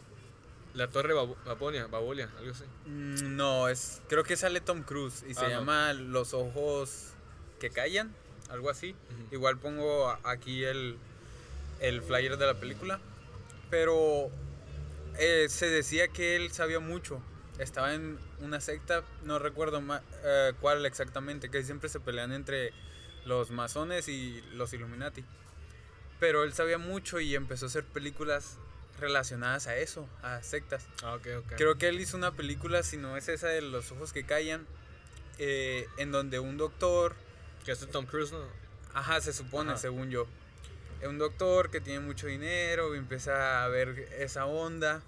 la 0.74 0.88
Torre 0.88 1.14
Babu- 1.14 1.36
Babonia? 1.44 1.86
Babolia, 1.86 2.28
algo 2.38 2.52
así. 2.52 2.64
Mm, 2.86 3.36
No, 3.36 3.68
es. 3.68 4.00
Creo 4.08 4.24
que 4.24 4.36
sale 4.36 4.60
Tom 4.60 4.82
Cruise 4.82 5.24
y 5.28 5.34
se 5.34 5.40
Ah, 5.44 5.48
no. 5.48 5.54
llama 5.60 5.92
Los 5.92 6.34
Ojos 6.34 7.12
que 7.58 7.70
Callan. 7.70 8.14
Algo 8.50 8.68
así. 8.70 8.94
Igual 9.30 9.58
pongo 9.58 10.08
aquí 10.24 10.64
el, 10.64 10.96
el 11.80 12.02
flyer 12.02 12.36
de 12.36 12.46
la 12.46 12.54
película. 12.58 13.00
Pero 13.70 14.30
eh, 15.18 15.46
se 15.48 15.66
decía 15.68 16.08
que 16.08 16.34
él 16.36 16.50
sabía 16.52 16.80
mucho. 16.80 17.20
Estaba 17.58 17.94
en 17.94 18.18
una 18.40 18.60
secta, 18.60 19.04
no 19.22 19.38
recuerdo 19.38 19.80
ma- 19.80 20.02
eh, 20.24 20.52
cuál 20.60 20.84
exactamente, 20.86 21.50
que 21.50 21.62
siempre 21.62 21.88
se 21.88 22.00
pelean 22.00 22.32
entre 22.32 22.72
los 23.26 23.50
masones 23.50 24.08
y 24.08 24.42
los 24.54 24.72
Illuminati. 24.72 25.24
Pero 26.18 26.42
él 26.42 26.52
sabía 26.52 26.78
mucho 26.78 27.20
y 27.20 27.34
empezó 27.36 27.66
a 27.66 27.68
hacer 27.68 27.84
películas 27.84 28.56
relacionadas 29.00 29.66
a 29.66 29.76
eso, 29.76 30.08
a 30.22 30.42
sectas. 30.42 30.86
Ah, 31.02 31.14
ok, 31.14 31.26
ok. 31.38 31.52
Creo 31.56 31.76
que 31.78 31.88
él 31.88 32.00
hizo 32.00 32.16
una 32.16 32.32
película, 32.32 32.82
si 32.82 32.96
no 32.96 33.16
es 33.16 33.28
esa 33.28 33.48
de 33.48 33.62
los 33.62 33.90
ojos 33.92 34.12
que 34.12 34.24
callan, 34.24 34.66
eh, 35.38 35.86
en 35.96 36.12
donde 36.12 36.38
un 36.38 36.56
doctor, 36.58 37.14
Que 37.64 37.72
es 37.72 37.80
de 37.80 37.86
Tom 37.86 38.06
Cruise, 38.06 38.32
¿no? 38.32 38.44
ajá, 38.94 39.20
se 39.20 39.32
supone, 39.32 39.70
Ajá. 39.72 39.80
según 39.80 40.10
yo, 40.10 40.26
eh, 41.00 41.06
un 41.08 41.18
doctor 41.18 41.70
que 41.70 41.80
tiene 41.80 42.00
mucho 42.00 42.26
dinero 42.26 42.94
y 42.94 42.98
empieza 42.98 43.62
a 43.64 43.68
ver 43.68 44.08
esa 44.18 44.46
onda. 44.46 45.02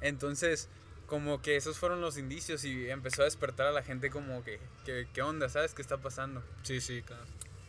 Entonces, 0.00 0.68
como 1.06 1.40
que 1.42 1.56
esos 1.56 1.78
fueron 1.78 2.00
los 2.00 2.18
indicios 2.18 2.64
y 2.64 2.90
empezó 2.90 3.22
a 3.22 3.24
despertar 3.24 3.66
a 3.66 3.72
la 3.72 3.82
gente 3.82 4.10
como 4.10 4.44
que, 4.44 4.60
que 4.84 5.06
¿qué 5.12 5.22
onda? 5.22 5.48
¿Sabes 5.48 5.72
qué 5.74 5.82
está 5.82 5.98
pasando? 5.98 6.42
Sí, 6.62 6.80
sí, 6.80 7.02
claro. 7.02 7.24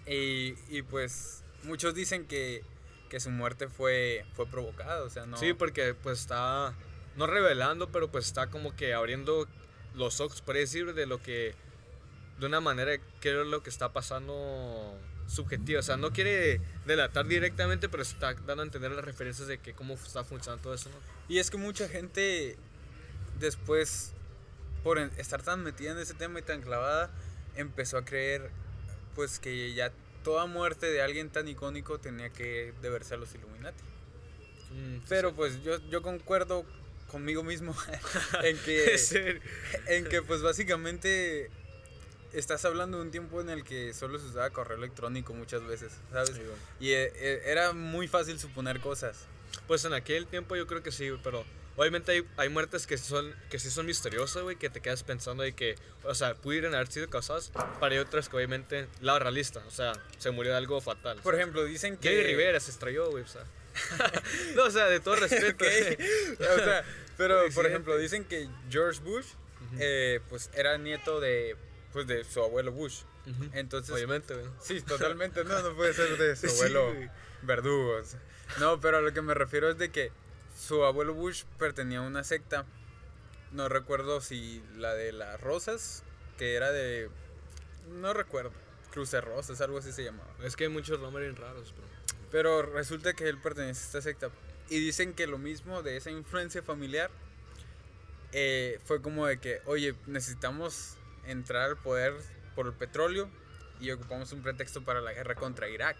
Y, 0.06 0.56
y 0.70 0.82
pues 0.84 1.44
muchos 1.64 1.94
dicen 1.96 2.26
que, 2.28 2.64
que 3.08 3.20
su 3.20 3.30
muerte 3.30 3.68
fue, 3.68 4.26
fue 4.34 4.48
provocada, 4.48 5.04
o 5.04 5.10
sea, 5.10 5.26
no... 5.26 5.38
Sí, 5.38 5.54
porque 5.54 5.94
pues 5.94 6.20
está, 6.20 6.74
no 7.16 7.28
revelando, 7.28 7.92
pero 7.92 8.12
pues 8.12 8.26
está 8.26 8.48
como 8.48 8.76
que 8.76 8.94
abriendo 8.94 9.48
los 9.96 10.22
ojos, 10.22 10.42
por 10.42 10.56
decir, 10.56 10.94
de 10.94 11.06
lo 11.06 11.22
que, 11.22 11.56
de 12.40 12.46
una 12.46 12.62
manera, 12.62 12.98
que 13.20 13.42
es 13.42 13.48
lo 13.48 13.64
que 13.64 13.70
está 13.70 13.94
pasando 13.94 14.98
subjetiva. 15.28 15.80
O 15.80 15.84
sea, 15.84 15.98
no 15.98 16.12
quiere 16.12 16.62
delatar 16.86 17.28
directamente, 17.28 17.90
pero 17.90 18.04
está 18.04 18.34
dando 18.34 18.64
a 18.64 18.66
entender 18.66 18.92
las 18.92 19.04
referencias 19.04 19.48
de 19.48 19.60
que 19.60 19.74
cómo 19.74 19.96
está 19.96 20.24
funcionando 20.24 20.64
todo 20.64 20.74
eso, 20.74 20.90
¿no? 20.90 20.98
Y 21.28 21.40
es 21.40 21.52
que 21.52 21.58
mucha 21.58 21.88
gente 21.88 22.58
después, 23.40 24.14
por 24.84 25.00
estar 25.00 25.42
tan 25.44 25.64
metida 25.64 25.92
en 25.92 26.00
ese 26.00 26.14
tema 26.14 26.40
y 26.40 26.44
tan 26.44 26.62
clavada, 26.62 27.12
empezó 27.56 27.98
a 27.98 28.06
creer 28.06 28.50
pues 29.16 29.40
que 29.40 29.74
ya 29.74 29.92
toda 30.28 30.46
muerte 30.46 30.92
de 30.92 31.02
alguien 31.02 31.30
tan 31.30 31.48
icónico 31.48 32.00
tenía 32.00 32.30
que 32.30 32.74
deberse 32.82 33.14
a 33.14 33.18
los 33.18 33.34
Illuminati. 33.34 33.82
Mm, 34.72 34.98
Pero 35.08 35.34
pues 35.34 35.64
yo, 35.64 35.80
yo 35.90 36.02
concuerdo 36.02 36.66
conmigo 37.10 37.44
mismo 37.44 37.74
en 38.44 38.58
que, 38.58 39.40
en 39.88 40.04
que 40.04 40.22
pues 40.22 40.42
básicamente 40.42 41.50
estás 42.34 42.66
hablando 42.66 42.98
de 42.98 43.04
un 43.04 43.12
tiempo 43.12 43.40
en 43.40 43.50
el 43.50 43.64
que 43.64 43.94
solo 43.94 44.20
se 44.20 44.26
usaba 44.26 44.50
correo 44.50 44.78
electrónico 44.78 45.34
muchas 45.34 45.64
veces, 45.66 45.94
¿sabes? 46.12 46.32
Sí, 46.32 46.42
güey. 46.42 46.58
Y 46.82 46.92
eh, 46.92 47.10
eh, 47.16 47.44
era 47.46 47.72
muy 47.72 48.10
fácil 48.10 48.38
suponer 48.38 48.82
cosas. 48.82 49.28
Pues 49.66 49.86
en 49.86 49.94
aquel 49.94 50.28
tiempo 50.28 50.58
yo 50.58 50.68
creo 50.68 50.84
que 50.84 50.92
sí, 50.92 51.10
pero 51.24 51.46
obviamente 51.78 52.12
hay, 52.12 52.28
hay 52.36 52.50
muertes 52.50 52.86
que 52.86 52.98
son 52.98 53.34
que 53.50 53.60
sí 53.60 53.70
son 53.72 53.86
misteriosas, 53.86 54.44
güey, 54.44 54.58
que 54.58 54.70
te 54.70 54.82
quedas 54.82 55.04
pensando 55.04 55.44
de 55.44 55.54
que, 55.54 55.76
o 56.04 56.14
sea, 56.14 56.36
pudieron 56.36 56.76
haber 56.76 56.88
sido 56.92 57.10
causadas, 57.10 57.52
pero 57.80 57.94
hay 57.94 58.00
otras 58.00 58.28
que 58.28 58.36
obviamente, 58.36 58.88
la 59.00 59.18
realista, 59.20 59.64
o 59.66 59.72
sea, 59.72 59.94
se 60.18 60.32
murió 60.32 60.52
de 60.52 60.58
algo 60.58 60.82
fatal. 60.82 61.20
Por 61.24 61.36
ejemplo, 61.36 61.64
dicen 61.64 61.96
que... 61.98 62.10
Jerry 62.10 62.24
Rivera 62.24 62.60
se 62.60 62.72
estrelló, 62.72 63.10
güey, 63.12 63.24
o 63.24 63.28
sea. 63.28 63.46
no, 64.56 64.64
o 64.66 64.72
sea, 64.72 64.88
de 64.88 65.00
todo 65.00 65.16
respeto. 65.16 65.64
Ok. 65.64 66.42
O 66.52 66.56
sea, 66.58 66.84
pero 67.16 67.42
por 67.54 67.66
ejemplo, 67.68 67.96
dicen 67.98 68.26
que 68.26 68.50
George 68.70 69.00
Bush, 69.02 69.26
eh, 69.80 70.20
pues 70.30 70.50
era 70.56 70.78
nieto 70.78 71.20
de, 71.20 71.56
pues 71.94 72.08
de 72.08 72.24
su 72.24 72.42
abuelo 72.42 72.72
Bush. 72.72 73.02
Ujú. 73.28 73.50
Entonces, 73.54 73.94
Obviamente, 73.94 74.34
güey. 74.34 74.48
sí, 74.62 74.82
totalmente, 74.82 75.44
no, 75.44 75.62
no 75.62 75.76
puede 75.76 75.94
ser 75.94 76.18
de 76.18 76.36
su 76.38 76.48
Sí, 76.48 76.56
abuelo 76.56 76.94
güey. 76.94 77.10
verdugos. 77.44 78.16
No, 78.60 78.80
pero 78.80 78.98
a 78.98 79.02
lo 79.02 79.14
que 79.14 79.22
me 79.22 79.34
refiero 79.34 79.70
es 79.70 79.78
de 79.78 79.92
que 79.92 80.12
su 80.58 80.84
abuelo 80.84 81.14
Bush 81.14 81.44
pertenecía 81.60 82.00
a 82.00 82.02
una 82.02 82.24
secta, 82.24 82.66
no 83.52 83.70
recuerdo 83.70 84.22
si 84.22 84.64
la 84.76 84.94
de 84.94 85.12
las 85.12 85.40
rosas, 85.40 86.04
que 86.38 86.56
era 86.56 86.72
de, 86.72 87.10
no 88.00 88.14
recuerdo, 88.14 88.52
Cruce 88.92 89.22
Rosas, 89.22 89.62
algo 89.62 89.78
así 89.78 89.92
se 89.92 90.04
llamaba. 90.04 90.30
Es 90.44 90.56
que 90.56 90.66
hay 90.66 90.70
muchos 90.70 91.00
nombres 91.00 91.26
bien 91.28 91.36
raros, 91.36 91.74
pero. 91.76 91.88
Pero 92.32 92.62
resulta 92.64 93.14
que 93.14 93.30
él 93.30 93.38
pertenece 93.38 93.82
a 93.82 93.86
esta 93.86 94.02
secta. 94.02 94.30
Y 94.70 94.80
dicen 94.80 95.14
que 95.14 95.28
lo 95.28 95.38
mismo 95.38 95.82
de 95.82 95.96
esa 95.96 96.12
influencia 96.12 96.62
familiar 96.62 97.10
eh, 98.34 98.80
fue 98.84 99.02
como 99.02 99.26
de 99.26 99.40
que, 99.40 99.62
oye, 99.66 99.96
necesitamos 100.08 100.98
entrar 101.26 101.70
al 101.70 101.78
poder 101.78 102.16
por 102.56 102.68
el 102.68 102.74
petróleo 102.74 103.30
y 103.80 103.92
ocupamos 103.92 104.32
un 104.34 104.42
pretexto 104.42 104.84
para 104.84 105.00
la 105.00 105.14
guerra 105.14 105.36
contra 105.36 105.70
Irak. 105.70 105.96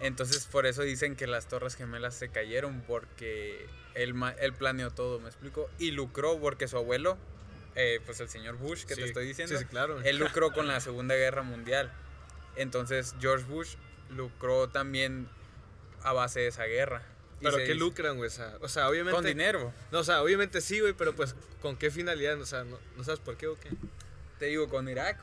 Entonces 0.00 0.46
por 0.46 0.66
eso 0.66 0.82
dicen 0.82 1.16
que 1.16 1.26
las 1.26 1.48
Torres 1.48 1.74
Gemelas 1.76 2.14
se 2.14 2.28
cayeron 2.28 2.82
porque 2.86 3.66
él, 3.94 4.14
él 4.40 4.52
planeó 4.52 4.90
todo, 4.90 5.20
me 5.20 5.28
explico. 5.28 5.70
Y 5.78 5.90
lucró 5.92 6.38
porque 6.38 6.68
su 6.68 6.76
abuelo, 6.76 7.16
eh, 7.74 8.00
pues 8.04 8.20
el 8.20 8.28
señor 8.28 8.56
Bush 8.56 8.84
que 8.84 8.94
Sí, 8.94 9.00
te 9.02 9.06
estoy 9.06 9.26
diciendo, 9.26 9.54
Sí, 9.56 9.60
sí, 9.62 9.68
claro. 9.68 10.00
él 10.02 10.18
lucró 10.18 10.52
con 10.52 10.66
la 10.68 10.80
Segunda 10.80 11.14
Guerra 11.14 11.42
Mundial. 11.42 11.90
Entonces 12.56 13.14
George 13.20 13.44
Bush 13.46 13.74
lucró 14.10 14.68
también 14.68 15.28
a 16.02 16.12
base 16.12 16.40
de 16.40 16.48
esa 16.48 16.64
guerra. 16.64 17.02
Pero 17.40 17.56
¿qué 17.58 17.62
dice- 17.64 17.74
lucran, 17.74 18.16
güey? 18.16 18.28
O 18.28 18.30
sea, 18.32 18.56
o 18.60 18.68
sea, 18.68 18.88
obviamente. 18.88 19.14
Con 19.14 19.24
dinero. 19.24 19.72
No, 19.92 20.00
o 20.00 20.04
sea, 20.04 20.22
obviamente 20.22 20.60
sí, 20.62 20.80
güey, 20.80 20.94
pero 20.94 21.14
pues, 21.14 21.34
¿con 21.60 21.76
qué 21.76 21.90
finalidad? 21.90 22.40
O 22.40 22.46
sea, 22.46 22.64
¿no, 22.64 22.78
no 22.96 23.04
sabes 23.04 23.20
por 23.20 23.36
qué 23.36 23.46
o 23.46 23.58
qué? 23.58 23.70
Te 24.38 24.46
digo, 24.46 24.68
con 24.68 24.88
Irak 24.88 25.22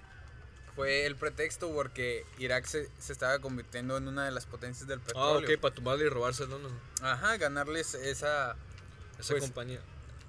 fue 0.75 1.05
el 1.05 1.15
pretexto 1.15 1.71
porque 1.73 2.25
Irak 2.39 2.65
se, 2.65 2.89
se 2.99 3.13
estaba 3.13 3.39
convirtiendo 3.39 3.95
en 3.97 4.07
una 4.07 4.25
de 4.25 4.31
las 4.31 4.45
potencias 4.45 4.87
del 4.87 4.99
Ah, 4.99 5.03
petróleo. 5.05 5.49
ok, 5.55 5.61
para 5.61 5.75
tumbarle 5.75 6.05
y 6.05 6.09
robárselo, 6.09 6.59
no. 6.59 6.69
Ajá, 7.01 7.37
ganarles 7.37 7.93
esa... 7.93 8.55
Esa 9.19 9.33
Pues, 9.33 9.43
compañía. 9.43 9.79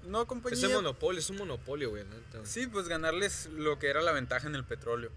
No 0.05 0.27
compañía. 0.27 0.57
Ese 0.59 0.67
monopolio, 0.67 1.19
es 1.19 1.29
un 1.31 1.37
monopolio, 1.37 1.89
güey. 1.89 2.03
¿no? 2.03 2.45
Sí, 2.45 2.67
pues 2.67 2.87
ganarles 2.87 3.47
lo 3.47 3.79
que 3.79 3.89
era 3.89 4.01
la 4.01 4.11
ventaja 4.11 4.47
en 4.47 4.53
el 4.55 4.63
petróleo. 4.63 5.09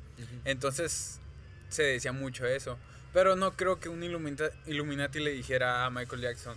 Entonces 0.47 1.21
se 1.69 1.83
decía 1.83 2.13
mucho 2.13 2.47
eso. 2.47 2.79
Pero 3.13 3.37
no 3.37 3.55
creo 3.57 3.81
que 3.81 3.89
un 3.89 4.03
Illumina- 4.03 4.51
Illuminati 4.67 5.19
le 5.21 5.33
dijera 5.33 5.85
a 5.85 5.91
Michael 5.91 6.23
Jackson, 6.23 6.57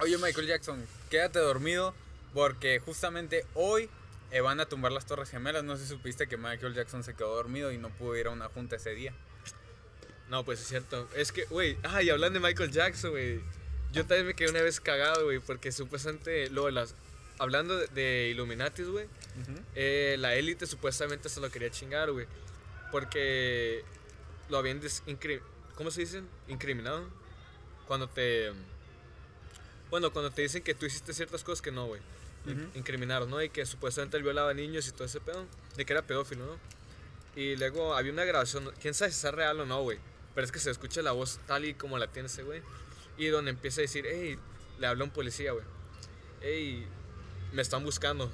oye 0.00 0.16
Michael 0.18 0.46
Jackson, 0.46 0.84
quédate 1.10 1.38
dormido 1.38 1.94
porque 2.32 2.78
justamente 2.80 3.46
hoy 3.54 3.88
eh, 4.34 4.40
van 4.40 4.58
a 4.58 4.66
tumbar 4.66 4.90
las 4.90 5.06
Torres 5.06 5.30
Gemelas. 5.30 5.62
No 5.62 5.76
sé 5.76 5.84
si 5.84 5.90
supiste 5.90 6.26
que 6.26 6.36
Michael 6.36 6.74
Jackson 6.74 7.04
se 7.04 7.14
quedó 7.14 7.36
dormido 7.36 7.70
y 7.70 7.78
no 7.78 7.88
pudo 7.90 8.16
ir 8.16 8.26
a 8.26 8.30
una 8.30 8.48
junta 8.48 8.74
ese 8.74 8.90
día. 8.90 9.14
No, 10.28 10.44
pues 10.44 10.60
es 10.60 10.66
cierto. 10.66 11.08
Es 11.14 11.30
que, 11.30 11.44
güey, 11.44 11.78
ay, 11.84 12.10
hablando 12.10 12.40
de 12.40 12.44
Michael 12.44 12.72
Jackson, 12.72 13.12
güey. 13.12 13.40
Yo 13.92 14.04
también 14.04 14.26
me 14.26 14.34
quedé 14.34 14.50
una 14.50 14.62
vez 14.62 14.80
cagado, 14.80 15.26
güey, 15.26 15.38
porque 15.38 15.70
supuestamente, 15.70 16.50
luego 16.50 16.68
las. 16.70 16.96
Hablando 17.38 17.76
de, 17.76 17.86
de 17.88 18.28
Illuminatis, 18.30 18.88
güey, 18.88 19.06
eh, 19.76 20.16
la 20.18 20.34
élite 20.34 20.66
supuestamente 20.66 21.28
se 21.28 21.40
lo 21.40 21.48
quería 21.50 21.70
chingar, 21.70 22.10
güey. 22.10 22.26
Porque 22.90 23.84
lo 24.48 24.58
habían 24.58 24.80
¿Cómo 25.76 25.92
se 25.92 26.00
dicen? 26.00 26.28
Incriminado. 26.48 27.08
Cuando 27.86 28.08
te. 28.08 28.52
Bueno, 29.90 30.12
cuando 30.12 30.32
te 30.32 30.42
dicen 30.42 30.64
que 30.64 30.74
tú 30.74 30.86
hiciste 30.86 31.12
ciertas 31.14 31.44
cosas 31.44 31.62
que 31.62 31.70
no, 31.70 31.86
güey. 31.86 32.00
Ujú. 32.46 32.78
Incriminaron, 32.78 33.30
¿no? 33.30 33.42
Y 33.42 33.48
que 33.48 33.64
supuestamente 33.66 34.16
él 34.16 34.22
violaba 34.22 34.52
niños 34.54 34.86
y 34.88 34.92
todo 34.92 35.04
ese 35.04 35.20
pedo. 35.20 35.46
De 35.76 35.84
que 35.84 35.92
era 35.92 36.02
pedófilo, 36.02 36.46
¿no? 36.46 36.58
Y 37.36 37.56
luego 37.56 37.94
había 37.94 38.12
una 38.12 38.24
grabación, 38.24 38.70
quién 38.80 38.94
sabe 38.94 39.10
si 39.10 39.26
es 39.26 39.34
real 39.34 39.58
o 39.60 39.66
no, 39.66 39.82
güey. 39.82 39.98
Pero 40.34 40.44
es 40.44 40.52
que 40.52 40.58
se 40.58 40.70
escucha 40.70 41.02
la 41.02 41.12
voz 41.12 41.40
tal 41.46 41.64
y 41.64 41.74
como 41.74 41.98
la 41.98 42.08
tiene 42.08 42.26
ese 42.26 42.42
güey. 42.42 42.62
Y 43.16 43.26
donde 43.26 43.50
empieza 43.50 43.80
a 43.80 43.82
decir, 43.82 44.04
hey, 44.08 44.38
le 44.78 44.86
habla 44.86 45.04
un 45.04 45.10
policía, 45.10 45.52
güey. 45.52 45.64
Hey, 46.40 46.86
me 47.52 47.62
están 47.62 47.84
buscando. 47.84 48.30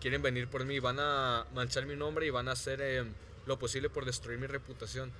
Quieren 0.00 0.22
venir 0.22 0.48
por 0.48 0.64
mí. 0.64 0.78
Van 0.80 0.98
a 1.00 1.46
manchar 1.54 1.86
mi 1.86 1.96
nombre 1.96 2.26
y 2.26 2.30
van 2.30 2.48
a 2.48 2.52
hacer 2.52 2.80
eh, 2.82 3.04
lo 3.46 3.58
posible 3.58 3.88
por 3.88 4.04
destruir 4.04 4.38
mi 4.38 4.46
reputación. 4.46 5.12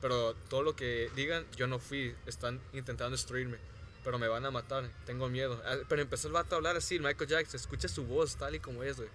Pero 0.00 0.34
todo 0.48 0.62
lo 0.62 0.76
que 0.76 1.10
digan, 1.14 1.46
yo 1.56 1.66
no 1.66 1.78
fui. 1.78 2.14
Están 2.26 2.60
intentando 2.72 3.12
destruirme. 3.12 3.58
Pero 4.06 4.20
me 4.20 4.28
van 4.28 4.46
a 4.46 4.52
matar. 4.52 4.88
Tengo 5.04 5.28
miedo. 5.28 5.60
Ah, 5.66 5.78
Pero 5.88 6.00
empezó 6.00 6.28
el 6.28 6.32
vato 6.34 6.54
a 6.54 6.58
hablar 6.58 6.76
así, 6.76 7.00
Michael 7.00 7.28
Jackson. 7.28 7.58
Escucha 7.58 7.88
su 7.88 8.04
voz 8.04 8.36
tal 8.36 8.54
y 8.54 8.60
como 8.60 8.84
es, 8.84 8.96
güey. 8.98 9.08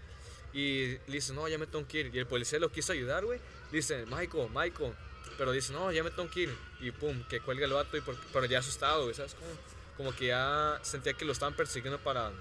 Y 0.52 0.98
le 1.08 1.14
dice, 1.14 1.32
no, 1.34 1.48
ya 1.48 1.58
me 1.58 1.66
tengo 1.66 1.88
que 1.88 2.02
ir. 2.02 2.12
Y 2.14 2.20
el 2.20 2.28
policía 2.28 2.60
lo 2.60 2.70
quiso 2.74 2.92
ayudar, 2.92 3.24
güey. 3.24 3.40
Dice, 3.72 4.06
Michael, 4.08 4.50
Michael. 4.54 4.94
Pero 5.38 5.54
dice, 5.54 5.72
no, 5.72 5.94
ya 5.94 6.04
me 6.04 6.12
tengo 6.12 6.30
que 6.30 6.42
ir. 6.42 6.58
Y 6.82 6.92
pum, 6.92 7.24
que 7.30 7.40
cuelga 7.40 7.66
el 7.68 7.72
vato. 7.72 7.96
Y 7.96 8.02
por- 8.02 8.18
pero 8.34 8.46
ya 8.48 8.60
asustado, 8.60 9.04
güey, 9.04 9.16
¿sabes 9.16 9.34
cómo? 9.36 9.50
Como 9.96 10.14
que 10.14 10.26
ya 10.28 10.78
sentía 10.84 11.14
que 11.14 11.24
lo 11.24 11.32
estaban 11.32 11.56
persiguiendo 11.56 11.98
para, 11.98 12.34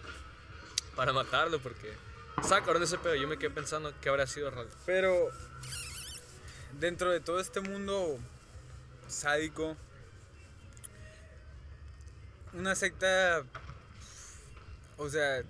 para 0.97 1.13
matarlo. 1.13 1.61
Porque 1.61 1.93
estaba 2.43 2.65
cabrón 2.65 2.83
ese 2.83 2.99
pedo. 2.99 3.15
Yo 3.15 3.29
me 3.29 3.39
quedé 3.39 3.51
pensando 3.51 3.95
que 4.01 4.09
habría 4.09 4.27
sido 4.27 4.51
real. 4.51 4.67
Pero 4.87 5.31
dentro 6.81 7.11
de 7.13 7.21
todo 7.21 7.39
este 7.39 7.61
mundo 7.61 8.19
sádico, 9.07 9.77
una 12.53 12.75
secta, 12.75 13.45
o 14.97 15.09
sea, 15.09 15.43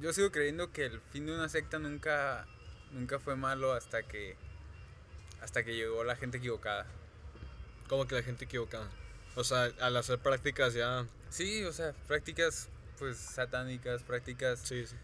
yo 0.00 0.12
sigo 0.12 0.30
creyendo 0.30 0.72
que 0.72 0.86
el 0.86 1.00
fin 1.12 1.26
de 1.26 1.34
una 1.34 1.48
secta 1.48 1.78
nunca, 1.78 2.46
nunca 2.92 3.18
fue 3.18 3.36
malo 3.36 3.72
hasta 3.72 4.02
que, 4.02 4.36
hasta 5.40 5.64
que 5.64 5.74
llegó 5.74 6.04
la 6.04 6.16
gente 6.16 6.38
equivocada. 6.38 6.86
Como 7.88 8.06
que 8.06 8.14
la 8.16 8.22
gente 8.22 8.44
equivocada. 8.44 8.88
O 9.34 9.44
sea, 9.44 9.70
al 9.80 9.96
hacer 9.96 10.18
prácticas 10.18 10.74
ya. 10.74 11.06
Sí, 11.30 11.64
o 11.64 11.72
sea, 11.72 11.92
prácticas 12.06 12.68
pues 12.98 13.16
satánicas, 13.16 14.02
prácticas 14.02 14.58
Sí, 14.64 14.84
sí. 14.86 14.96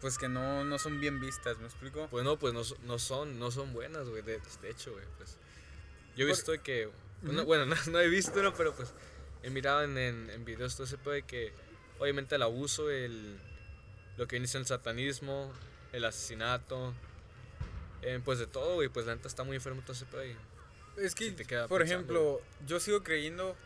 pues 0.00 0.16
que 0.18 0.28
no, 0.28 0.64
no 0.64 0.78
son 0.78 1.00
bien 1.00 1.18
vistas, 1.20 1.58
¿me 1.58 1.66
explico? 1.66 2.06
Pues 2.10 2.24
no, 2.24 2.38
pues 2.38 2.54
no, 2.54 2.62
no 2.84 2.98
son, 2.98 3.38
no 3.38 3.50
son 3.50 3.72
buenas, 3.72 4.08
güey. 4.08 4.22
De, 4.22 4.40
de 4.62 4.70
hecho, 4.70 4.92
güey, 4.92 5.04
pues. 5.18 5.36
Yo 6.16 6.24
he 6.24 6.28
Por- 6.28 6.36
visto 6.36 6.62
que. 6.62 6.90
pues, 7.24 7.44
bueno, 7.44 7.66
no, 7.74 7.76
no 7.90 8.00
he 8.00 8.08
visto, 8.08 8.42
no, 8.42 8.54
pero 8.54 8.74
pues 8.74 8.92
he 9.42 9.50
mirado 9.50 9.82
en, 9.82 9.96
en, 9.98 10.30
en 10.30 10.44
videos 10.44 10.74
todo 10.76 10.84
ese 10.86 10.96
de 11.10 11.22
que, 11.22 11.52
obviamente, 11.98 12.34
el 12.34 12.42
abuso, 12.42 12.90
el, 12.90 13.38
lo 14.16 14.26
que 14.26 14.36
viene 14.36 14.46
siendo 14.46 14.64
el 14.64 14.68
satanismo, 14.68 15.52
el 15.92 16.04
asesinato, 16.04 16.94
eh, 18.02 18.20
pues 18.24 18.38
de 18.38 18.46
todo, 18.46 18.74
güey. 18.76 18.88
Pues 18.88 19.06
la 19.06 19.14
neta 19.14 19.28
está 19.28 19.44
muy 19.44 19.56
enfermo 19.56 19.82
todo 19.82 19.92
ese 19.92 20.06
pedo. 20.06 20.24
y- 20.24 20.36
Es 20.98 21.14
que, 21.14 21.34
queda 21.34 21.68
por 21.68 21.80
pensando, 21.80 22.12
ejemplo, 22.12 22.42
yo 22.66 22.80
sigo 22.80 23.02
creyendo. 23.02 23.56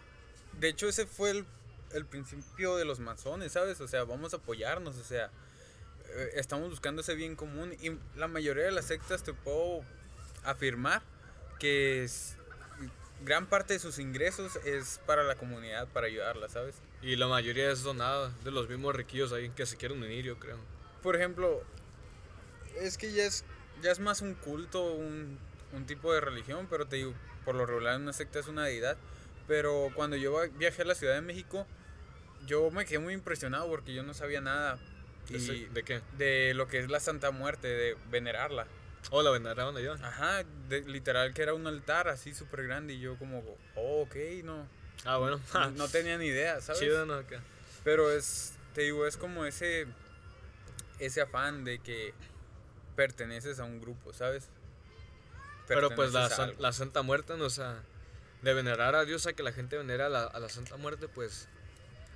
De 0.60 0.68
hecho, 0.68 0.88
ese 0.88 1.06
fue 1.06 1.30
el, 1.30 1.44
el 1.92 2.04
principio 2.06 2.76
de 2.76 2.84
los 2.84 3.00
masones, 3.00 3.52
¿sabes? 3.52 3.80
O 3.80 3.88
sea, 3.88 4.04
vamos 4.04 4.32
a 4.34 4.36
apoyarnos, 4.36 4.96
o 4.96 5.04
sea, 5.04 5.30
eh, 6.10 6.30
estamos 6.34 6.70
buscando 6.70 7.02
ese 7.02 7.14
bien 7.14 7.34
común. 7.36 7.74
Y 7.80 7.96
la 8.18 8.28
mayoría 8.28 8.64
de 8.64 8.70
las 8.72 8.84
sectas 8.86 9.22
te 9.24 9.32
puedo 9.32 9.80
afirmar 10.44 11.02
que 11.58 12.04
es- 12.04 12.36
gran 13.24 13.46
parte 13.46 13.74
de 13.74 13.78
sus 13.80 13.98
ingresos 13.98 14.56
es 14.64 15.00
para 15.06 15.22
la 15.24 15.34
comunidad, 15.36 15.88
para 15.88 16.06
ayudarla, 16.06 16.48
¿sabes? 16.48 16.76
Y 17.02 17.16
la 17.16 17.26
mayoría 17.26 17.70
es 17.70 17.82
donada 17.82 18.30
de 18.44 18.50
los 18.50 18.68
mismos 18.68 18.94
riquillos 18.94 19.32
ahí 19.32 19.48
que 19.50 19.66
se 19.66 19.76
quieren 19.76 20.02
unir, 20.02 20.24
yo 20.24 20.38
creo. 20.38 20.58
Por 21.02 21.16
ejemplo, 21.16 21.62
es 22.80 22.98
que 22.98 23.12
ya 23.12 23.24
es, 23.24 23.44
ya 23.82 23.90
es 23.90 24.00
más 24.00 24.20
un 24.20 24.34
culto, 24.34 24.92
un, 24.92 25.38
un 25.72 25.86
tipo 25.86 26.12
de 26.12 26.20
religión, 26.20 26.66
pero 26.68 26.86
te 26.86 26.96
digo, 26.96 27.14
por 27.44 27.54
lo 27.54 27.66
regular 27.66 27.98
una 28.00 28.12
secta 28.12 28.38
es 28.38 28.48
una 28.48 28.64
deidad. 28.64 28.96
Pero 29.46 29.90
cuando 29.94 30.16
yo 30.16 30.40
viajé 30.58 30.82
a 30.82 30.84
la 30.86 30.94
Ciudad 30.94 31.14
de 31.14 31.20
México, 31.20 31.66
yo 32.46 32.70
me 32.70 32.84
quedé 32.86 32.98
muy 32.98 33.12
impresionado 33.14 33.68
porque 33.68 33.92
yo 33.92 34.02
no 34.02 34.14
sabía 34.14 34.40
nada 34.40 34.78
¿De, 35.28 35.36
ese- 35.38 35.54
y 35.54 35.64
¿De 35.66 35.82
qué? 35.82 36.00
de 36.18 36.52
lo 36.54 36.66
que 36.68 36.78
es 36.78 36.90
la 36.90 37.00
Santa 37.00 37.30
Muerte, 37.30 37.68
de 37.68 37.96
venerarla. 38.10 38.66
Oh, 39.10 39.22
la 39.22 39.30
veneraron 39.30 39.76
allá. 39.76 39.92
Ajá, 40.02 40.44
de- 40.68 40.82
literal 40.82 41.32
que 41.34 41.42
era 41.42 41.54
un 41.54 41.66
altar 41.66 42.08
así 42.08 42.34
súper 42.34 42.64
grande 42.64 42.94
y 42.94 43.00
yo 43.00 43.16
como, 43.18 43.42
oh, 43.76 44.02
ok, 44.02 44.16
no, 44.44 44.66
Ah, 45.04 45.18
bueno. 45.18 45.40
no, 45.52 45.70
no 45.72 45.88
tenía 45.88 46.16
ni 46.18 46.26
idea, 46.26 46.60
¿sabes? 46.60 46.80
Chido, 46.80 47.04
¿no? 47.06 47.14
Acá. 47.14 47.40
Pero 47.84 48.10
es, 48.10 48.54
te 48.74 48.82
digo, 48.82 49.06
es 49.06 49.16
como 49.16 49.44
ese, 49.44 49.86
ese 50.98 51.20
afán 51.20 51.64
de 51.64 51.78
que 51.80 52.14
perteneces 52.96 53.58
a 53.60 53.64
un 53.64 53.80
grupo, 53.80 54.12
¿sabes? 54.12 54.48
Pero 55.66 55.90
pues 55.90 56.12
la, 56.12 56.28
san- 56.28 56.54
la 56.58 56.72
Santa 56.72 57.02
Muerte, 57.02 57.36
¿no? 57.36 57.44
o 57.44 57.50
sea, 57.50 57.82
de 58.42 58.54
venerar 58.54 58.94
a 58.94 59.04
Dios 59.04 59.26
a 59.26 59.32
que 59.32 59.42
la 59.42 59.52
gente 59.52 59.76
venera 59.78 60.06
a 60.06 60.08
la, 60.10 60.24
a 60.24 60.38
la 60.40 60.48
Santa 60.48 60.76
Muerte, 60.76 61.08
pues. 61.08 61.48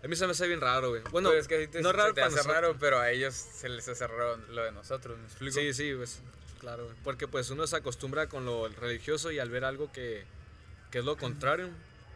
A 0.04 0.06
mí 0.06 0.14
se 0.14 0.26
me 0.26 0.32
hace 0.32 0.46
bien 0.46 0.60
raro, 0.60 0.90
güey. 0.90 1.02
Bueno, 1.10 1.30
Pero 1.30 1.40
es 1.40 1.48
que 1.48 1.66
te, 1.66 1.80
no 1.82 1.90
raro 1.92 2.14
te 2.14 2.20
hace 2.20 2.36
nosotros. 2.36 2.54
raro, 2.54 2.76
pero 2.78 3.00
a 3.00 3.10
ellos 3.10 3.34
se 3.34 3.68
les 3.68 3.88
hace 3.88 4.06
raro 4.06 4.36
lo 4.50 4.62
de 4.64 4.70
nosotros, 4.72 5.18
¿me 5.18 5.24
explico? 5.24 5.58
Sí, 5.58 5.72
sí, 5.74 5.92
pues. 5.96 6.20
Claro, 6.60 6.84
güey. 6.84 6.96
Porque 7.04 7.28
pues 7.28 7.50
uno 7.50 7.66
se 7.66 7.76
acostumbra 7.76 8.28
con 8.28 8.44
lo 8.44 8.68
religioso 8.68 9.30
y 9.30 9.38
al 9.38 9.50
ver 9.50 9.64
algo 9.64 9.92
que, 9.92 10.24
que 10.90 10.98
es 10.98 11.04
lo 11.04 11.16
contrario, 11.16 11.68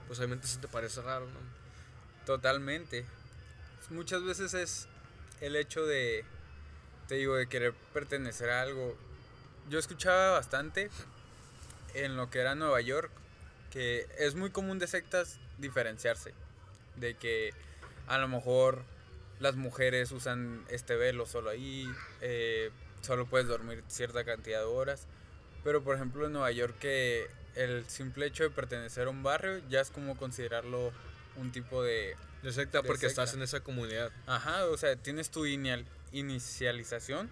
pues 0.06 0.18
obviamente 0.18 0.46
se 0.46 0.58
te 0.58 0.68
parece 0.68 1.00
raro, 1.02 1.26
¿no? 1.26 1.40
Totalmente. 2.26 3.04
Muchas 3.90 4.22
veces 4.24 4.54
es 4.54 4.88
el 5.40 5.56
hecho 5.56 5.84
de, 5.86 6.24
te 7.08 7.16
digo, 7.16 7.34
de 7.34 7.48
querer 7.48 7.74
pertenecer 7.92 8.50
a 8.50 8.62
algo. 8.62 8.96
Yo 9.68 9.78
escuchaba 9.78 10.30
bastante 10.30 10.90
en 11.94 12.16
lo 12.16 12.30
que 12.30 12.40
era 12.40 12.54
Nueva 12.54 12.80
York, 12.80 13.10
que 13.70 14.06
es 14.18 14.34
muy 14.34 14.50
común 14.50 14.78
de 14.78 14.86
sectas 14.86 15.38
diferenciarse. 15.58 16.32
De 16.96 17.14
que 17.14 17.52
a 18.06 18.18
lo 18.18 18.28
mejor 18.28 18.82
las 19.40 19.56
mujeres 19.56 20.12
usan 20.12 20.64
este 20.68 20.96
velo 20.96 21.26
solo 21.26 21.50
ahí, 21.50 21.90
eh, 22.20 22.70
solo 23.02 23.26
puedes 23.26 23.46
dormir 23.46 23.84
cierta 23.88 24.24
cantidad 24.24 24.60
de 24.60 24.64
horas. 24.66 25.06
Pero 25.64 25.82
por 25.84 25.94
ejemplo 25.94 26.26
en 26.26 26.32
Nueva 26.32 26.50
York 26.50 26.74
que 26.80 27.28
el 27.54 27.84
simple 27.88 28.26
hecho 28.26 28.42
de 28.44 28.50
pertenecer 28.50 29.06
a 29.06 29.10
un 29.10 29.22
barrio 29.22 29.60
ya 29.68 29.80
es 29.80 29.90
como 29.90 30.16
considerarlo 30.16 30.90
un 31.36 31.52
tipo 31.52 31.82
de... 31.82 32.16
De 32.42 32.52
secta 32.52 32.82
De 32.82 32.88
porque 32.88 33.06
estás 33.06 33.34
en 33.34 33.42
esa 33.42 33.60
comunidad. 33.60 34.10
Ajá, 34.26 34.64
o 34.66 34.76
sea, 34.76 34.96
tienes 34.96 35.30
tu 35.30 35.46
inial- 35.46 35.84
inicialización, 36.10 37.30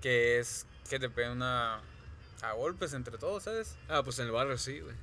que 0.00 0.38
es 0.38 0.66
que 0.88 0.98
te 0.98 1.08
peguen 1.08 1.32
una... 1.32 1.80
a 2.42 2.52
golpes 2.52 2.92
entre 2.92 3.18
todos, 3.18 3.44
¿sabes? 3.44 3.76
Ah, 3.88 4.02
pues 4.02 4.18
en 4.18 4.26
el 4.26 4.32
barrio 4.32 4.58
sí, 4.58 4.80
güey. 4.80 4.94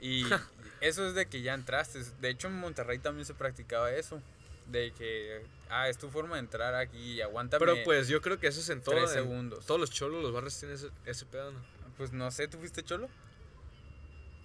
Y 0.00 0.24
eso 0.80 1.06
es 1.06 1.14
de 1.14 1.26
que 1.26 1.42
ya 1.42 1.54
entraste. 1.54 2.00
De 2.20 2.28
hecho, 2.30 2.46
en 2.48 2.54
Monterrey 2.58 2.98
también 2.98 3.26
se 3.26 3.34
practicaba 3.34 3.92
eso. 3.92 4.22
De 4.70 4.92
que, 4.92 5.44
ah, 5.68 5.88
es 5.88 5.98
tu 5.98 6.08
forma 6.10 6.36
de 6.36 6.40
entrar 6.40 6.74
aquí 6.74 7.14
y 7.14 7.20
aguántame. 7.20 7.64
Pero 7.64 7.82
pues 7.84 8.08
yo 8.08 8.20
creo 8.20 8.38
que 8.38 8.46
eso 8.46 8.60
es 8.60 8.68
en 8.68 8.82
todo. 8.82 8.94
tres 8.94 9.10
en 9.10 9.16
segundos. 9.24 9.66
Todos 9.66 9.80
los 9.80 9.90
cholos, 9.90 10.22
los 10.22 10.32
barrios 10.32 10.58
tienen 10.58 10.76
ese, 10.76 10.90
ese 11.04 11.26
pedo, 11.26 11.50
¿no? 11.52 11.58
Pues 11.96 12.12
no 12.12 12.30
sé, 12.30 12.46
¿tú 12.48 12.58
fuiste 12.58 12.82
cholo? 12.82 13.08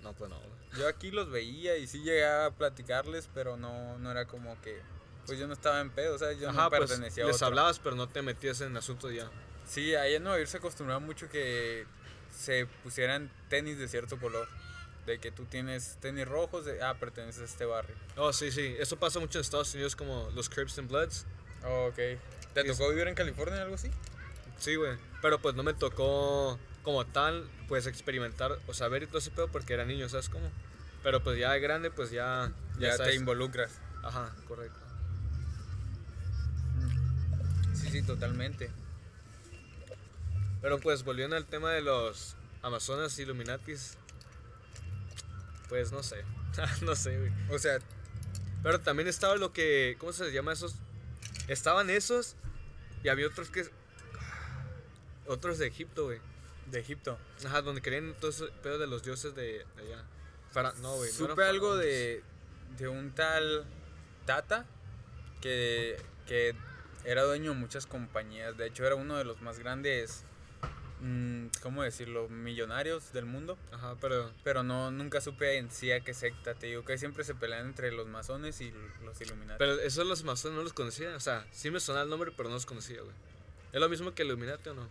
No, 0.01 0.13
pues 0.13 0.29
no. 0.29 0.39
Yo 0.77 0.87
aquí 0.87 1.11
los 1.11 1.29
veía 1.29 1.77
y 1.77 1.87
sí 1.87 1.99
llegaba 2.03 2.45
a 2.47 2.51
platicarles, 2.51 3.29
pero 3.33 3.57
no, 3.57 3.97
no 3.97 4.11
era 4.11 4.25
como 4.25 4.59
que. 4.61 4.81
Pues 5.25 5.39
yo 5.39 5.47
no 5.47 5.53
estaba 5.53 5.81
en 5.81 5.89
pedo, 5.89 6.15
o 6.15 6.17
sea, 6.19 6.33
yo 6.33 6.49
Ajá, 6.49 6.63
no 6.65 6.69
pues 6.69 6.81
pertenecía 6.81 7.23
a 7.23 7.27
les 7.27 7.37
otro. 7.37 7.47
hablabas, 7.47 7.79
pero 7.79 7.95
no 7.95 8.07
te 8.07 8.21
metías 8.21 8.61
en 8.61 8.77
asuntos 8.77 9.11
ya. 9.13 9.29
Sí, 9.65 9.95
ahí 9.95 10.13
en 10.15 10.23
Nueva 10.23 10.37
York 10.37 10.49
se 10.49 10.57
acostumbraba 10.57 10.99
mucho 10.99 11.27
que 11.29 11.85
se 12.29 12.67
pusieran 12.83 13.31
tenis 13.49 13.79
de 13.79 13.87
cierto 13.87 14.19
color. 14.19 14.47
De 15.05 15.19
que 15.19 15.31
tú 15.31 15.45
tienes 15.45 15.97
tenis 16.01 16.27
rojos, 16.27 16.65
de, 16.65 16.81
ah, 16.81 16.95
perteneces 16.99 17.41
a 17.41 17.45
este 17.45 17.65
barrio. 17.65 17.95
Oh, 18.17 18.33
sí, 18.33 18.51
sí. 18.51 18.75
Eso 18.79 18.97
pasa 18.97 19.19
mucho 19.19 19.37
en 19.37 19.41
Estados 19.41 19.73
Unidos 19.73 19.95
como 19.95 20.29
los 20.33 20.49
Crips 20.49 20.79
and 20.79 20.89
Bloods. 20.89 21.25
Oh, 21.63 21.87
ok. 21.89 22.19
¿Te 22.53 22.63
tocó 22.63 22.89
vivir 22.89 23.07
en 23.07 23.15
California 23.15 23.59
o 23.59 23.63
algo 23.63 23.75
así? 23.75 23.91
Sí, 24.57 24.75
güey. 24.75 24.97
Pero 25.21 25.39
pues 25.39 25.55
no 25.55 25.63
me 25.63 25.73
tocó 25.73 26.57
como 26.83 27.05
tal, 27.05 27.49
pues 27.67 27.87
experimentar 27.87 28.59
o 28.67 28.73
saber 28.73 29.03
y 29.03 29.07
todo 29.07 29.17
ese 29.17 29.31
pedo 29.31 29.47
porque 29.47 29.73
era 29.73 29.85
niño, 29.85 30.07
¿sabes 30.07 30.29
cómo? 30.29 30.49
Pero 31.03 31.21
pues 31.23 31.37
ya 31.37 31.51
de 31.51 31.59
grande, 31.59 31.91
pues 31.91 32.11
ya. 32.11 32.51
Ya, 32.79 32.91
te 32.91 32.97
sabes. 32.97 33.15
involucras. 33.15 33.79
Ajá, 34.03 34.33
correcto. 34.47 34.79
Sí, 37.73 37.89
sí, 37.89 38.01
totalmente. 38.01 38.71
Pero 40.61 40.79
pues 40.79 41.03
volviendo 41.03 41.35
al 41.35 41.45
tema 41.45 41.71
de 41.71 41.81
los 41.81 42.35
Amazonas 42.61 43.17
Illuminatis. 43.19 43.97
Pues 45.69 45.91
no 45.91 46.03
sé. 46.03 46.23
no 46.81 46.95
sé, 46.95 47.17
güey. 47.17 47.31
O 47.49 47.59
sea, 47.59 47.79
Pero 48.63 48.79
también 48.81 49.07
estaba 49.07 49.35
lo 49.35 49.51
que. 49.53 49.95
¿Cómo 49.99 50.13
se 50.13 50.31
llama 50.31 50.53
esos? 50.53 50.75
Estaban 51.47 51.89
esos 51.89 52.35
y 53.03 53.09
había 53.09 53.27
otros 53.27 53.49
que. 53.49 53.65
Otros 55.27 55.57
de 55.57 55.67
Egipto, 55.67 56.05
güey. 56.05 56.19
de 56.71 56.79
Egipto. 56.79 57.17
Ajá, 57.45 57.61
donde 57.61 57.81
querían 57.81 58.13
todo 58.19 58.29
ese 58.31 58.45
pedo 58.61 58.77
de 58.77 58.87
los 58.87 59.03
dioses 59.03 59.33
de, 59.35 59.65
de 59.75 59.81
allá. 59.81 60.03
Fara- 60.51 60.73
no, 60.81 60.95
güey. 60.97 61.11
Supe 61.11 61.43
algo 61.43 61.75
de, 61.77 62.23
de 62.77 62.87
un 62.87 63.11
tal 63.11 63.65
Tata 64.25 64.65
que, 65.41 65.99
que 66.27 66.55
era 67.05 67.23
dueño 67.23 67.51
de 67.53 67.57
muchas 67.57 67.85
compañías. 67.87 68.55
De 68.57 68.67
hecho, 68.67 68.85
era 68.85 68.95
uno 68.95 69.17
de 69.17 69.25
los 69.25 69.41
más 69.41 69.57
grandes, 69.59 70.23
¿cómo 71.61 71.83
decirlo?, 71.83 72.29
millonarios 72.29 73.13
del 73.13 73.25
mundo. 73.25 73.57
Ajá, 73.71 73.95
pero. 73.99 74.31
Pero 74.43 74.63
no, 74.63 74.91
nunca 74.91 75.21
supe 75.21 75.57
en 75.57 75.71
sí 75.71 75.91
a 75.91 75.99
qué 76.01 76.13
secta. 76.13 76.53
Te 76.55 76.67
digo 76.67 76.83
que 76.83 76.97
siempre 76.97 77.23
se 77.23 77.35
pelean 77.35 77.67
entre 77.67 77.91
los 77.91 78.07
masones 78.07 78.61
y 78.61 78.73
los 79.03 79.19
Illuminati. 79.21 79.57
Pero 79.59 79.79
esos 79.79 80.05
los 80.05 80.23
masones 80.23 80.57
no 80.57 80.63
los 80.63 80.73
conocía. 80.73 81.15
O 81.15 81.19
sea, 81.19 81.45
sí 81.51 81.71
me 81.71 81.79
sonaba 81.79 82.03
el 82.03 82.09
nombre, 82.09 82.31
pero 82.35 82.49
no 82.49 82.55
los 82.55 82.65
conocía, 82.65 83.01
güey. 83.01 83.15
¿Es 83.71 83.79
lo 83.79 83.89
mismo 83.89 84.13
que 84.13 84.23
Illuminati 84.23 84.69
o 84.69 84.73
no? 84.73 84.89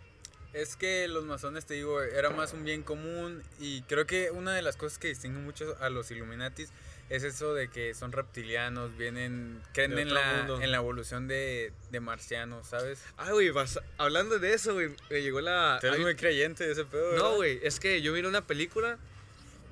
Es 0.53 0.77
que 0.77 1.07
los 1.09 1.25
masones, 1.25 1.65
te 1.65 1.73
digo, 1.73 2.01
era 2.01 2.29
más 2.29 2.53
un 2.53 2.63
bien 2.63 2.81
común 2.81 3.43
y 3.59 3.81
creo 3.81 4.05
que 4.05 4.31
una 4.31 4.53
de 4.53 4.61
las 4.61 4.77
cosas 4.77 4.97
que 4.97 5.09
distingue 5.09 5.39
mucho 5.39 5.75
a 5.81 5.89
los 5.89 6.11
Illuminatis 6.11 6.69
es 7.09 7.23
eso 7.23 7.53
de 7.53 7.69
que 7.69 7.93
son 7.93 8.11
reptilianos, 8.11 8.95
vienen, 8.97 9.61
creen 9.73 9.97
en 9.97 10.13
la, 10.13 10.33
mundo. 10.37 10.61
en 10.61 10.71
la 10.71 10.77
evolución 10.77 11.27
de, 11.27 11.71
de 11.91 11.99
marcianos, 11.99 12.67
¿sabes? 12.67 13.03
Ah, 13.17 13.31
güey, 13.31 13.51
hablando 13.97 14.39
de 14.39 14.53
eso, 14.53 14.73
güey, 14.73 14.89
me 15.09 15.21
llegó 15.21 15.41
la... 15.41 15.77
Tú 15.81 15.87
eres 15.87 15.99
hay- 15.99 16.03
muy 16.05 16.15
creyente 16.15 16.65
de 16.65 16.71
ese 16.71 16.85
pedo, 16.85 17.11
¿verdad? 17.11 17.23
No, 17.23 17.35
güey, 17.35 17.59
es 17.63 17.79
que 17.79 18.01
yo 18.01 18.11
miré 18.13 18.27
una 18.27 18.45
película, 18.47 18.97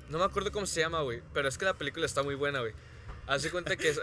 no 0.10 0.20
me 0.20 0.26
acuerdo 0.26 0.52
cómo 0.52 0.68
se 0.68 0.80
llama, 0.82 1.02
güey, 1.02 1.22
pero 1.34 1.48
es 1.48 1.58
que 1.58 1.66
la 1.66 1.74
película 1.74 2.06
está 2.06 2.22
muy 2.22 2.36
buena, 2.36 2.60
güey. 2.60 2.74
Haz 3.26 3.42
de 3.42 3.52
cuenta 3.52 3.78
que 3.78 3.88
es... 3.90 3.96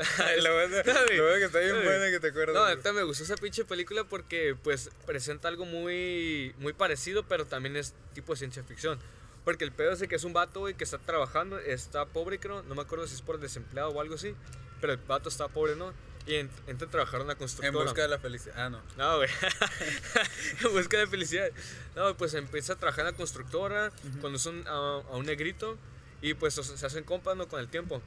lo 0.42 0.54
bueno, 0.54 0.76
bueno 0.82 1.36
que 1.36 1.44
está 1.44 1.58
bien 1.60 1.84
buena 1.84 2.10
que 2.10 2.20
te 2.20 2.28
acuerdas. 2.28 2.54
No, 2.56 2.66
neta 2.74 2.92
me 2.94 3.02
gustó 3.02 3.22
esa 3.22 3.36
pinche 3.36 3.66
película 3.66 4.04
porque 4.04 4.56
pues 4.62 4.90
presenta 5.04 5.46
algo 5.48 5.66
muy 5.66 6.54
muy 6.58 6.72
parecido, 6.72 7.22
pero 7.24 7.46
también 7.46 7.76
es 7.76 7.92
tipo 8.14 8.32
de 8.32 8.38
ciencia 8.38 8.64
ficción. 8.64 8.98
Porque 9.44 9.64
el 9.64 9.72
pedo 9.72 9.92
es 9.92 10.02
que 10.06 10.14
es 10.14 10.24
un 10.24 10.32
vato, 10.32 10.60
güey, 10.60 10.74
que 10.74 10.84
está 10.84 10.98
trabajando, 10.98 11.58
está 11.58 12.04
pobre, 12.06 12.38
creo, 12.38 12.62
no 12.64 12.74
me 12.74 12.82
acuerdo 12.82 13.06
si 13.06 13.14
es 13.14 13.22
por 13.22 13.38
desempleado 13.40 13.90
o 13.90 14.00
algo 14.00 14.14
así, 14.16 14.34
pero 14.80 14.92
el 14.92 14.98
vato 14.98 15.28
está 15.28 15.48
pobre, 15.48 15.76
¿no? 15.76 15.92
Y 16.26 16.32
ent- 16.32 16.50
entra 16.66 16.86
a 16.86 16.90
trabajar 16.90 17.20
en 17.20 17.24
una 17.24 17.32
en 17.32 17.38
constructora. 17.38 17.84
busca 17.84 18.02
de 18.02 18.08
la 18.08 18.18
felicidad. 18.18 18.54
Ah, 18.58 18.68
no. 18.68 18.82
No, 18.98 19.16
güey. 19.16 19.30
en 20.64 20.72
busca 20.74 20.98
de 20.98 21.06
felicidad. 21.06 21.48
No, 21.96 22.14
pues 22.16 22.34
empieza 22.34 22.74
a 22.74 22.76
trabajar 22.76 23.06
en 23.06 23.12
la 23.12 23.16
constructora, 23.16 23.90
conoce 24.20 24.50
un- 24.50 24.66
a, 24.68 24.72
a 24.98 25.16
un 25.16 25.24
negrito 25.24 25.78
y 26.20 26.34
pues 26.34 26.58
o 26.58 26.62
sea, 26.62 26.76
se 26.76 26.84
hacen 26.86 27.04
compas, 27.04 27.36
¿no? 27.36 27.48
Con 27.48 27.58
el 27.60 27.68
tiempo. 27.68 28.02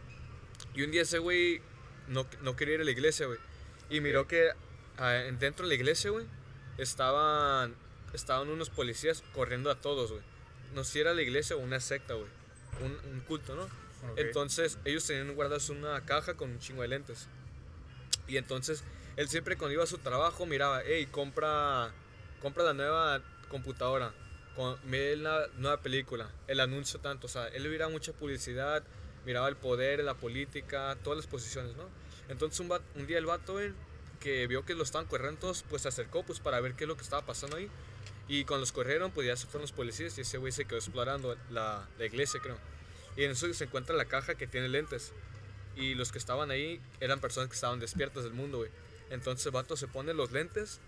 Y 0.75 0.83
un 0.83 0.91
día 0.91 1.01
ese 1.01 1.17
güey 1.17 1.61
no, 2.07 2.27
no 2.41 2.55
quería 2.55 2.75
ir 2.75 2.81
a 2.81 2.83
la 2.83 2.91
iglesia, 2.91 3.25
güey. 3.25 3.39
Y 3.89 3.99
miró 4.01 4.27
que 4.27 4.51
ah, 4.97 5.09
dentro 5.39 5.65
de 5.65 5.69
la 5.69 5.73
iglesia, 5.75 6.11
güey, 6.11 6.27
estaban, 6.77 7.75
estaban 8.13 8.49
unos 8.49 8.69
policías 8.69 9.23
corriendo 9.33 9.71
a 9.71 9.75
todos, 9.81 10.11
güey. 10.11 10.23
No 10.73 10.83
sé 10.83 10.93
si 10.93 10.99
era 10.99 11.13
la 11.13 11.21
iglesia 11.21 11.55
o 11.55 11.59
una 11.59 11.79
secta, 11.79 12.13
güey. 12.13 12.27
Un, 12.81 13.11
un 13.11 13.19
culto, 13.21 13.55
¿no? 13.55 13.67
Entonces 14.17 14.77
ellos 14.85 15.05
tenían 15.05 15.33
guardados 15.35 15.69
una 15.69 16.01
caja 16.05 16.33
con 16.33 16.51
un 16.51 16.59
chingo 16.59 16.81
de 16.81 16.89
lentes. 16.89 17.27
Y 18.27 18.37
entonces 18.37 18.83
él 19.15 19.29
siempre 19.29 19.57
cuando 19.57 19.73
iba 19.73 19.83
a 19.83 19.87
su 19.87 19.97
trabajo 19.97 20.45
miraba, 20.45 20.81
hey, 20.85 21.07
compra, 21.11 21.91
compra 22.41 22.63
la 22.63 22.73
nueva 22.73 23.21
computadora. 23.49 24.13
con, 24.55 24.77
ve 24.85 25.15
la 25.15 25.47
nueva 25.57 25.81
película, 25.81 26.29
el 26.47 26.59
anuncio 26.59 26.99
tanto, 26.99 27.27
o 27.27 27.29
sea, 27.29 27.47
él 27.47 27.67
miraba 27.69 27.91
mucha 27.91 28.13
publicidad, 28.13 28.83
miraba 29.25 29.47
el 29.47 29.55
poder, 29.55 30.03
la 30.03 30.15
política, 30.15 30.97
todas 31.03 31.17
las 31.17 31.27
posiciones, 31.27 31.75
¿no? 31.75 31.85
Entonces 32.29 32.59
un, 32.59 33.07
día 33.07 33.17
el 33.17 33.25
vato, 33.25 33.57
que 34.19 34.47
vio 34.47 34.65
que 34.65 34.73
lo 34.73 34.83
estaban 34.83 35.07
corriendo 35.07 35.51
pues 35.69 35.81
se 35.81 35.87
acercó 35.89 36.23
pues 36.23 36.39
para 36.39 36.59
ver 36.61 36.75
qué 36.75 36.85
es 36.85 36.87
lo 36.87 36.95
que 36.95 37.03
estaba 37.03 37.25
pasando 37.25 37.57
ahí. 37.57 37.69
Y 38.33 38.45
cuando 38.45 38.61
los 38.61 38.71
corrieron, 38.71 39.11
pues 39.11 39.27
ya 39.27 39.37
se 39.37 39.45
fueron 39.45 39.61
los 39.61 39.71
policías 39.71 40.17
y 40.17 40.21
ese 40.21 40.39
güey 40.39 40.51
se 40.51 40.65
quedó 40.65 40.77
explorando 40.79 41.37
la, 41.51 41.87
la 41.99 42.05
iglesia, 42.05 42.39
creo. 42.41 42.57
Y 43.15 43.25
en 43.25 43.29
eso 43.29 43.53
se 43.53 43.65
encuentra 43.65 43.95
la 43.95 44.05
caja 44.05 44.33
que 44.33 44.47
tiene 44.47 44.69
lentes. 44.69 45.11
Y 45.75 45.93
los 45.93 46.11
que 46.11 46.17
estaban 46.17 46.49
ahí 46.49 46.81
eran 46.99 47.19
personas 47.19 47.49
que 47.49 47.53
estaban 47.53 47.79
despiertas 47.79 48.23
del 48.23 48.33
mundo, 48.33 48.57
güey. 48.57 48.71
Entonces 49.11 49.45
el 49.45 49.51
vato 49.51 49.77
se 49.77 49.87
pone 49.87 50.15
los 50.15 50.31
lentes 50.31 50.79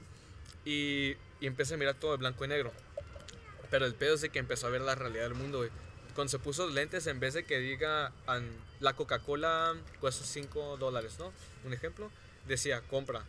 y, 0.65 1.17
y 1.39 1.45
empieza 1.45 1.75
a 1.75 1.77
mirar 1.77 1.93
todo 1.93 2.13
de 2.13 2.17
blanco 2.17 2.45
y 2.45 2.47
negro. 2.47 2.73
Pero 3.69 3.86
el 3.86 3.93
pedo 3.93 4.15
es 4.15 4.27
que 4.27 4.39
empezó 4.39 4.65
a 4.65 4.71
ver 4.71 4.81
la 4.81 4.95
realidad 4.95 5.25
del 5.25 5.36
mundo, 5.36 5.60
güey. 5.60 5.69
Cuando 6.15 6.31
se 6.31 6.39
puso 6.39 6.65
los 6.65 6.73
lentes, 6.73 7.05
en 7.05 7.19
vez 7.19 7.36
de 7.36 7.43
que 7.43 7.60
diga 7.60 8.12
la 8.79 8.93
Coca-Cola 8.95 9.75
cuesta 9.99 10.25
5 10.25 10.77
dólares, 10.77 11.17
¿no? 11.19 11.31
Un 11.63 11.73
ejemplo, 11.73 12.10
decía 12.47 12.81
compra, 12.81 13.23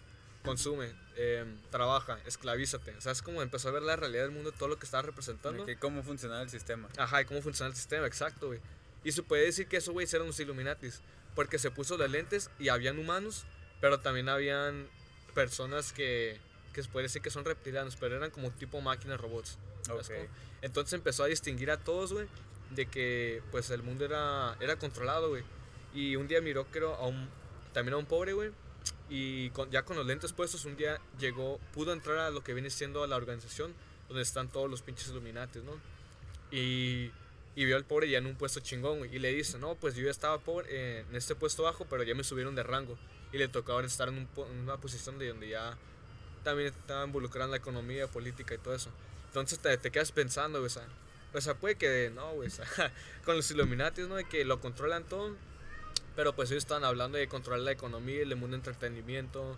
consume, 0.46 0.92
em, 1.16 1.56
trabaja, 1.70 2.18
esclavízate. 2.26 2.92
O 2.96 3.00
sea, 3.00 3.12
es 3.12 3.22
como 3.22 3.42
empezó 3.42 3.68
a 3.68 3.72
ver 3.72 3.82
la 3.82 3.96
realidad 3.96 4.22
del 4.22 4.30
mundo, 4.32 4.52
todo 4.52 4.68
lo 4.68 4.78
que 4.78 4.84
estaba 4.86 5.02
representando. 5.02 5.66
Que 5.66 5.76
cómo 5.76 6.02
funcionaba 6.02 6.42
el 6.42 6.50
sistema. 6.50 6.88
Ajá, 6.96 7.22
y 7.22 7.24
cómo 7.24 7.42
funciona 7.42 7.70
el 7.70 7.76
sistema, 7.76 8.06
exacto, 8.06 8.48
güey. 8.48 8.60
Y 9.04 9.12
se 9.12 9.22
puede 9.22 9.44
decir 9.44 9.68
que 9.68 9.76
esos 9.76 9.92
güeyes 9.92 10.12
eran 10.14 10.26
los 10.26 10.40
Illuminatis, 10.40 11.00
porque 11.34 11.58
se 11.58 11.70
puso 11.70 11.96
las 11.98 12.10
lentes 12.10 12.50
y 12.58 12.68
habían 12.68 12.98
humanos, 12.98 13.44
pero 13.80 14.00
también 14.00 14.28
habían 14.28 14.88
personas 15.34 15.92
que, 15.92 16.38
que 16.72 16.82
se 16.82 16.88
puede 16.88 17.04
decir 17.04 17.22
que 17.22 17.30
son 17.30 17.44
reptilianos, 17.44 17.96
pero 17.96 18.16
eran 18.16 18.30
como 18.30 18.50
tipo 18.50 18.80
máquinas 18.80 19.20
robots. 19.20 19.58
¿sabes 19.82 20.08
Ok. 20.08 20.16
cómo? 20.16 20.28
Entonces 20.62 20.92
empezó 20.94 21.22
a 21.24 21.26
distinguir 21.26 21.70
a 21.70 21.76
todos, 21.78 22.12
güey, 22.12 22.26
de 22.70 22.86
que 22.86 23.42
pues 23.50 23.70
el 23.70 23.82
mundo 23.82 24.04
era, 24.04 24.56
era 24.60 24.76
controlado, 24.76 25.28
güey. 25.28 25.44
Y 25.94 26.16
un 26.16 26.26
día 26.26 26.40
miró, 26.40 26.66
creo, 26.66 26.94
a 26.94 27.06
un, 27.06 27.28
también 27.72 27.94
a 27.94 27.96
un 27.98 28.06
pobre, 28.06 28.32
güey. 28.32 28.50
Y 29.08 29.50
con- 29.50 29.70
ya 29.70 29.84
con 29.84 29.96
los 29.96 30.06
lentes 30.06 30.32
puestos, 30.32 30.64
un 30.64 30.76
día 30.76 31.00
llegó, 31.18 31.58
pudo 31.72 31.92
entrar 31.92 32.18
a 32.18 32.30
lo 32.30 32.42
que 32.42 32.54
viene 32.54 32.70
siendo 32.70 33.06
la 33.06 33.16
organización, 33.16 33.72
donde 34.08 34.22
están 34.22 34.48
todos 34.48 34.68
los 34.70 34.82
pinches 34.82 35.08
Illuminatis, 35.08 35.62
¿no? 35.62 35.72
Y, 36.50 37.10
y 37.54 37.64
vio 37.64 37.76
al 37.76 37.84
pobre 37.84 38.08
ya 38.10 38.18
en 38.18 38.26
un 38.26 38.36
puesto 38.36 38.60
chingón, 38.60 38.98
güey. 38.98 39.14
Y 39.14 39.18
le 39.18 39.32
dice, 39.32 39.58
no, 39.58 39.74
pues 39.76 39.94
yo 39.94 40.04
ya 40.04 40.10
estaba 40.10 40.38
pobre, 40.38 40.66
eh, 40.70 41.04
en 41.08 41.16
este 41.16 41.34
puesto 41.34 41.62
bajo, 41.62 41.86
pero 41.88 42.02
ya 42.02 42.14
me 42.14 42.24
subieron 42.24 42.54
de 42.54 42.62
rango. 42.62 42.98
Y 43.32 43.38
le 43.38 43.48
tocó 43.48 43.72
ahora 43.72 43.86
estar 43.86 44.08
en, 44.08 44.18
un 44.18 44.28
en 44.50 44.58
una 44.60 44.76
posición 44.78 45.18
de 45.18 45.28
donde 45.28 45.48
ya 45.48 45.76
también 46.44 46.68
estaba 46.68 47.04
involucrada 47.04 47.46
en 47.46 47.50
la 47.52 47.56
economía, 47.56 48.06
política 48.06 48.54
y 48.54 48.58
todo 48.58 48.74
eso. 48.74 48.90
Entonces 49.28 49.58
te, 49.58 49.76
te 49.78 49.90
quedas 49.90 50.12
pensando, 50.12 50.60
güey, 50.60 50.66
o 50.66 50.70
sea, 50.70 50.86
o 51.34 51.40
sea, 51.40 51.54
puede 51.54 51.74
que, 51.74 52.10
no, 52.14 52.32
güey, 52.34 52.48
o 52.48 52.50
sea, 52.50 52.66
con 53.24 53.36
los 53.36 53.50
Illuminati, 53.50 54.02
¿no? 54.02 54.14
De 54.14 54.24
que 54.24 54.44
lo 54.44 54.60
controlan 54.60 55.04
todo, 55.04 55.34
pero 56.16 56.34
pues 56.34 56.50
ellos 56.50 56.64
están 56.64 56.82
hablando 56.82 57.18
de 57.18 57.28
controlar 57.28 57.60
la 57.60 57.72
economía, 57.72 58.22
el 58.22 58.34
mundo 58.36 58.56
de 58.56 58.60
entretenimiento, 58.60 59.56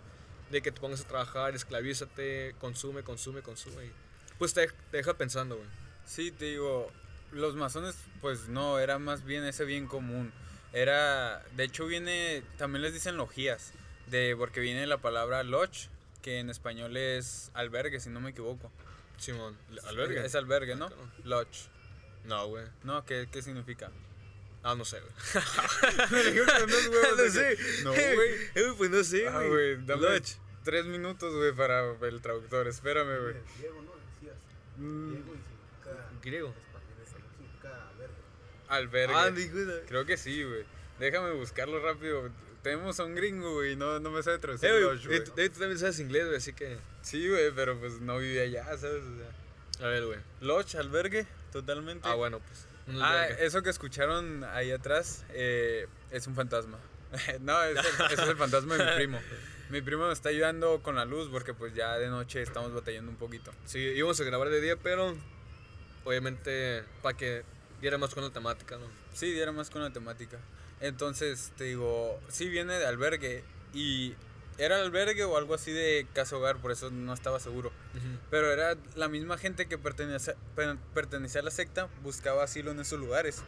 de 0.51 0.61
que 0.61 0.71
te 0.71 0.81
pongas 0.81 1.01
a 1.01 1.07
trabajar, 1.07 1.55
esclavízate, 1.55 2.55
consume, 2.59 3.01
consume, 3.01 3.41
consume. 3.41 3.85
Y 3.85 3.91
pues 4.37 4.53
te, 4.53 4.67
te 4.67 4.97
deja 4.97 5.15
pensando, 5.15 5.55
güey. 5.55 5.67
Sí, 6.05 6.31
te 6.31 6.45
digo, 6.45 6.91
los 7.31 7.55
masones, 7.55 7.95
pues 8.21 8.49
no, 8.49 8.79
era 8.79 8.99
más 8.99 9.23
bien 9.23 9.45
ese 9.45 9.63
bien 9.63 9.87
común. 9.87 10.31
Era, 10.73 11.43
de 11.55 11.63
hecho 11.63 11.85
viene, 11.85 12.43
también 12.57 12.81
les 12.81 12.93
dicen 12.93 13.17
lojías, 13.17 13.71
de, 14.07 14.35
porque 14.37 14.59
viene 14.59 14.85
la 14.85 14.97
palabra 14.97 15.43
lodge, 15.43 15.89
que 16.21 16.39
en 16.39 16.49
español 16.49 16.97
es 16.97 17.51
albergue, 17.53 17.99
si 17.99 18.09
no 18.09 18.19
me 18.19 18.31
equivoco. 18.31 18.71
Simón, 19.17 19.57
albergue. 19.87 20.25
Es 20.25 20.35
albergue, 20.35 20.75
¿no? 20.75 20.87
Ah. 20.87 21.11
Lodge. 21.23 21.69
No, 22.25 22.47
güey. 22.47 22.65
No, 22.83 23.05
¿qué, 23.05 23.27
qué 23.31 23.41
significa? 23.41 23.91
Ah, 24.63 24.75
no 24.75 24.83
sé, 24.85 24.99
güey. 24.99 25.13
no 27.17 27.29
sé. 27.31 27.57
No, 27.83 27.91
güey. 27.91 28.29
Eh, 28.55 28.73
Pues 28.77 28.89
no 28.89 29.03
sé, 29.03 29.27
Ah, 29.27 29.43
güey, 29.47 29.77
dame 29.85 30.01
Lodge. 30.03 30.35
tres 30.63 30.85
minutos, 30.85 31.33
güey, 31.33 31.53
para 31.53 31.91
el 32.07 32.21
traductor. 32.21 32.67
Espérame, 32.67 33.19
güey. 33.21 33.35
Griego, 33.57 33.81
¿no? 33.81 33.91
Decías. 34.13 34.35
Mm, 34.77 35.11
Griego 35.13 35.33
y 35.33 35.37
significa. 35.37 36.09
Griego. 36.21 36.53
significa 37.05 37.91
verde. 37.97 38.13
albergue. 38.67 39.15
Ah, 39.15 39.29
güey. 39.29 39.85
Creo 39.87 40.05
que 40.05 40.17
sí, 40.17 40.43
güey. 40.43 40.65
Déjame 40.99 41.31
buscarlo 41.31 41.79
rápido. 41.81 42.29
Tenemos 42.61 42.99
a 42.99 43.05
un 43.05 43.15
gringo, 43.15 43.53
güey, 43.53 43.77
no, 43.77 44.01
no 44.01 44.11
me 44.11 44.21
sabe 44.21 44.37
traducir 44.39 44.67
Eh, 44.67 44.71
güey, 44.73 44.83
lodge, 44.83 45.05
güey. 45.07 45.17
eh, 45.19 45.21
tú, 45.21 45.31
eh, 45.37 45.49
tú 45.49 45.59
también 45.59 45.79
sabes 45.79 45.97
inglés, 46.01 46.25
güey, 46.25 46.35
así 46.35 46.51
que... 46.51 46.77
Sí, 47.01 47.29
güey, 47.29 47.51
pero 47.55 47.79
pues 47.79 48.01
no 48.01 48.17
vive 48.17 48.41
allá, 48.41 48.65
¿sabes? 48.77 49.01
O 49.01 49.15
sea, 49.77 49.85
A 49.87 49.89
ver, 49.89 50.05
güey. 50.05 50.19
lodge, 50.41 50.75
albergue, 50.75 51.25
totalmente. 51.53 52.05
Ah, 52.05 52.15
bueno, 52.15 52.39
pues. 52.41 52.65
Ah, 53.01 53.27
eso 53.39 53.61
que 53.61 53.69
escucharon 53.69 54.43
ahí 54.43 54.71
atrás 54.71 55.25
eh, 55.33 55.87
es 56.11 56.27
un 56.27 56.35
fantasma. 56.35 56.77
no, 57.41 57.63
es 57.63 57.77
el- 57.77 58.05
ese 58.11 58.21
es 58.23 58.29
el 58.29 58.37
fantasma 58.37 58.75
de 58.77 58.85
mi 58.85 58.91
primo. 58.95 59.19
Mi 59.69 59.81
primo 59.83 60.07
me 60.07 60.13
está 60.13 60.29
ayudando 60.29 60.81
con 60.81 60.95
la 60.95 61.05
luz 61.05 61.29
porque 61.29 61.53
pues 61.53 61.75
ya 61.75 61.95
de 61.99 62.07
noche 62.07 62.41
estamos 62.41 62.73
batallando 62.73 63.11
un 63.11 63.17
poquito. 63.17 63.51
Sí, 63.65 63.77
íbamos 63.77 64.19
a 64.19 64.23
grabar 64.23 64.49
de 64.49 64.61
día, 64.61 64.75
pero... 64.77 65.15
Obviamente, 66.05 66.83
para 67.03 67.15
que 67.15 67.43
diera 67.81 67.99
más 67.99 68.15
con 68.15 68.23
la 68.23 68.31
temática, 68.31 68.77
¿no? 68.77 68.87
Sí, 69.13 69.31
diera 69.31 69.51
más 69.51 69.69
con 69.69 69.83
la 69.83 69.91
temática. 69.91 70.39
Entonces, 70.81 71.51
te 71.55 71.65
digo, 71.65 72.19
sí 72.29 72.49
viene 72.49 72.79
de 72.79 72.85
albergue 72.87 73.43
y 73.73 74.15
era 74.59 74.79
albergue 74.81 75.23
o 75.23 75.37
algo 75.37 75.53
así 75.55 75.71
de 75.71 76.05
casa 76.13 76.35
hogar, 76.35 76.57
por 76.57 76.71
eso 76.71 76.91
no 76.91 77.13
estaba 77.13 77.39
seguro. 77.39 77.71
Pero 78.29 78.51
era 78.51 78.75
la 78.95 79.07
misma 79.07 79.37
gente 79.37 79.67
que 79.67 79.77
pertenecía, 79.77 80.35
per- 80.55 80.77
pertenecía 80.93 81.41
a 81.41 81.43
la 81.43 81.51
secta, 81.51 81.87
buscaba 82.03 82.43
asilo 82.43 82.71
en 82.71 82.79
esos 82.79 82.99
lugares 82.99 83.41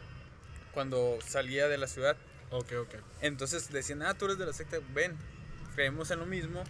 cuando 0.74 1.18
salía 1.26 1.68
de 1.68 1.78
la 1.78 1.86
ciudad. 1.86 2.16
Ok, 2.50 2.72
ok. 2.80 2.94
Entonces 3.20 3.70
decían, 3.70 4.02
ah, 4.02 4.14
tú 4.14 4.24
eres 4.26 4.38
de 4.38 4.46
la 4.46 4.52
secta, 4.52 4.78
ven, 4.94 5.16
creemos 5.74 6.10
en 6.10 6.18
lo 6.18 6.26
mismo 6.26 6.64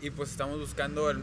y 0.00 0.10
pues 0.10 0.30
estamos 0.30 0.58
buscando 0.60 1.10
el, 1.10 1.18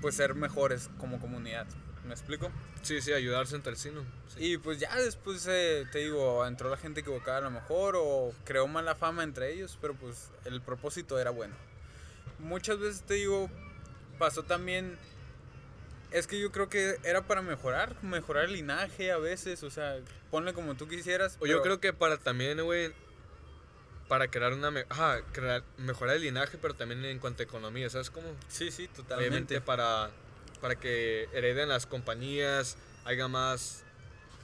pues 0.00 0.14
ser 0.14 0.34
mejores 0.34 0.90
como 0.98 1.20
comunidad. 1.20 1.66
¿Me 2.06 2.12
explico? 2.14 2.50
Sí, 2.82 3.00
sí, 3.02 3.12
ayudarse 3.12 3.54
entre. 3.56 3.76
Sí. 3.76 3.90
Y 4.38 4.56
pues 4.56 4.78
ya 4.78 4.94
después, 4.96 5.46
eh, 5.48 5.86
te 5.92 5.98
digo, 6.00 6.46
entró 6.46 6.70
la 6.70 6.76
gente 6.78 7.00
equivocada 7.00 7.38
a 7.38 7.42
lo 7.42 7.50
mejor 7.50 7.94
o 7.98 8.32
creó 8.44 8.66
mala 8.66 8.94
fama 8.94 9.22
entre 9.22 9.52
ellos, 9.52 9.78
pero 9.80 9.94
pues 9.94 10.30
el 10.46 10.60
propósito 10.62 11.18
era 11.18 11.30
bueno. 11.30 11.54
Muchas 12.40 12.78
veces 12.78 13.02
te 13.02 13.14
digo, 13.14 13.50
pasó 14.18 14.42
también, 14.42 14.98
es 16.10 16.26
que 16.26 16.38
yo 16.38 16.50
creo 16.52 16.68
que 16.68 16.96
era 17.04 17.26
para 17.26 17.42
mejorar, 17.42 17.96
mejorar 18.02 18.44
el 18.46 18.52
linaje 18.52 19.12
a 19.12 19.18
veces, 19.18 19.62
o 19.62 19.70
sea, 19.70 19.98
ponle 20.30 20.52
como 20.52 20.74
tú 20.74 20.88
quisieras. 20.88 21.36
O 21.40 21.46
yo 21.46 21.62
creo 21.62 21.80
que 21.80 21.92
para 21.92 22.18
también, 22.18 22.62
güey, 22.62 22.92
para 24.08 24.28
crear 24.28 24.52
una... 24.52 24.70
Me 24.70 24.84
crear, 25.32 25.62
mejorar 25.78 26.16
el 26.16 26.22
linaje, 26.22 26.58
pero 26.60 26.74
también 26.74 27.04
en 27.04 27.18
cuanto 27.18 27.42
a 27.42 27.44
economía, 27.44 27.88
¿sabes 27.90 28.10
cómo? 28.10 28.28
Sí, 28.48 28.70
sí, 28.70 28.84
Obviamente 28.86 29.02
totalmente. 29.02 29.60
para, 29.60 30.10
para 30.60 30.74
que 30.74 31.28
hereden 31.32 31.68
las 31.68 31.86
compañías, 31.86 32.76
haya 33.04 33.28
más, 33.28 33.84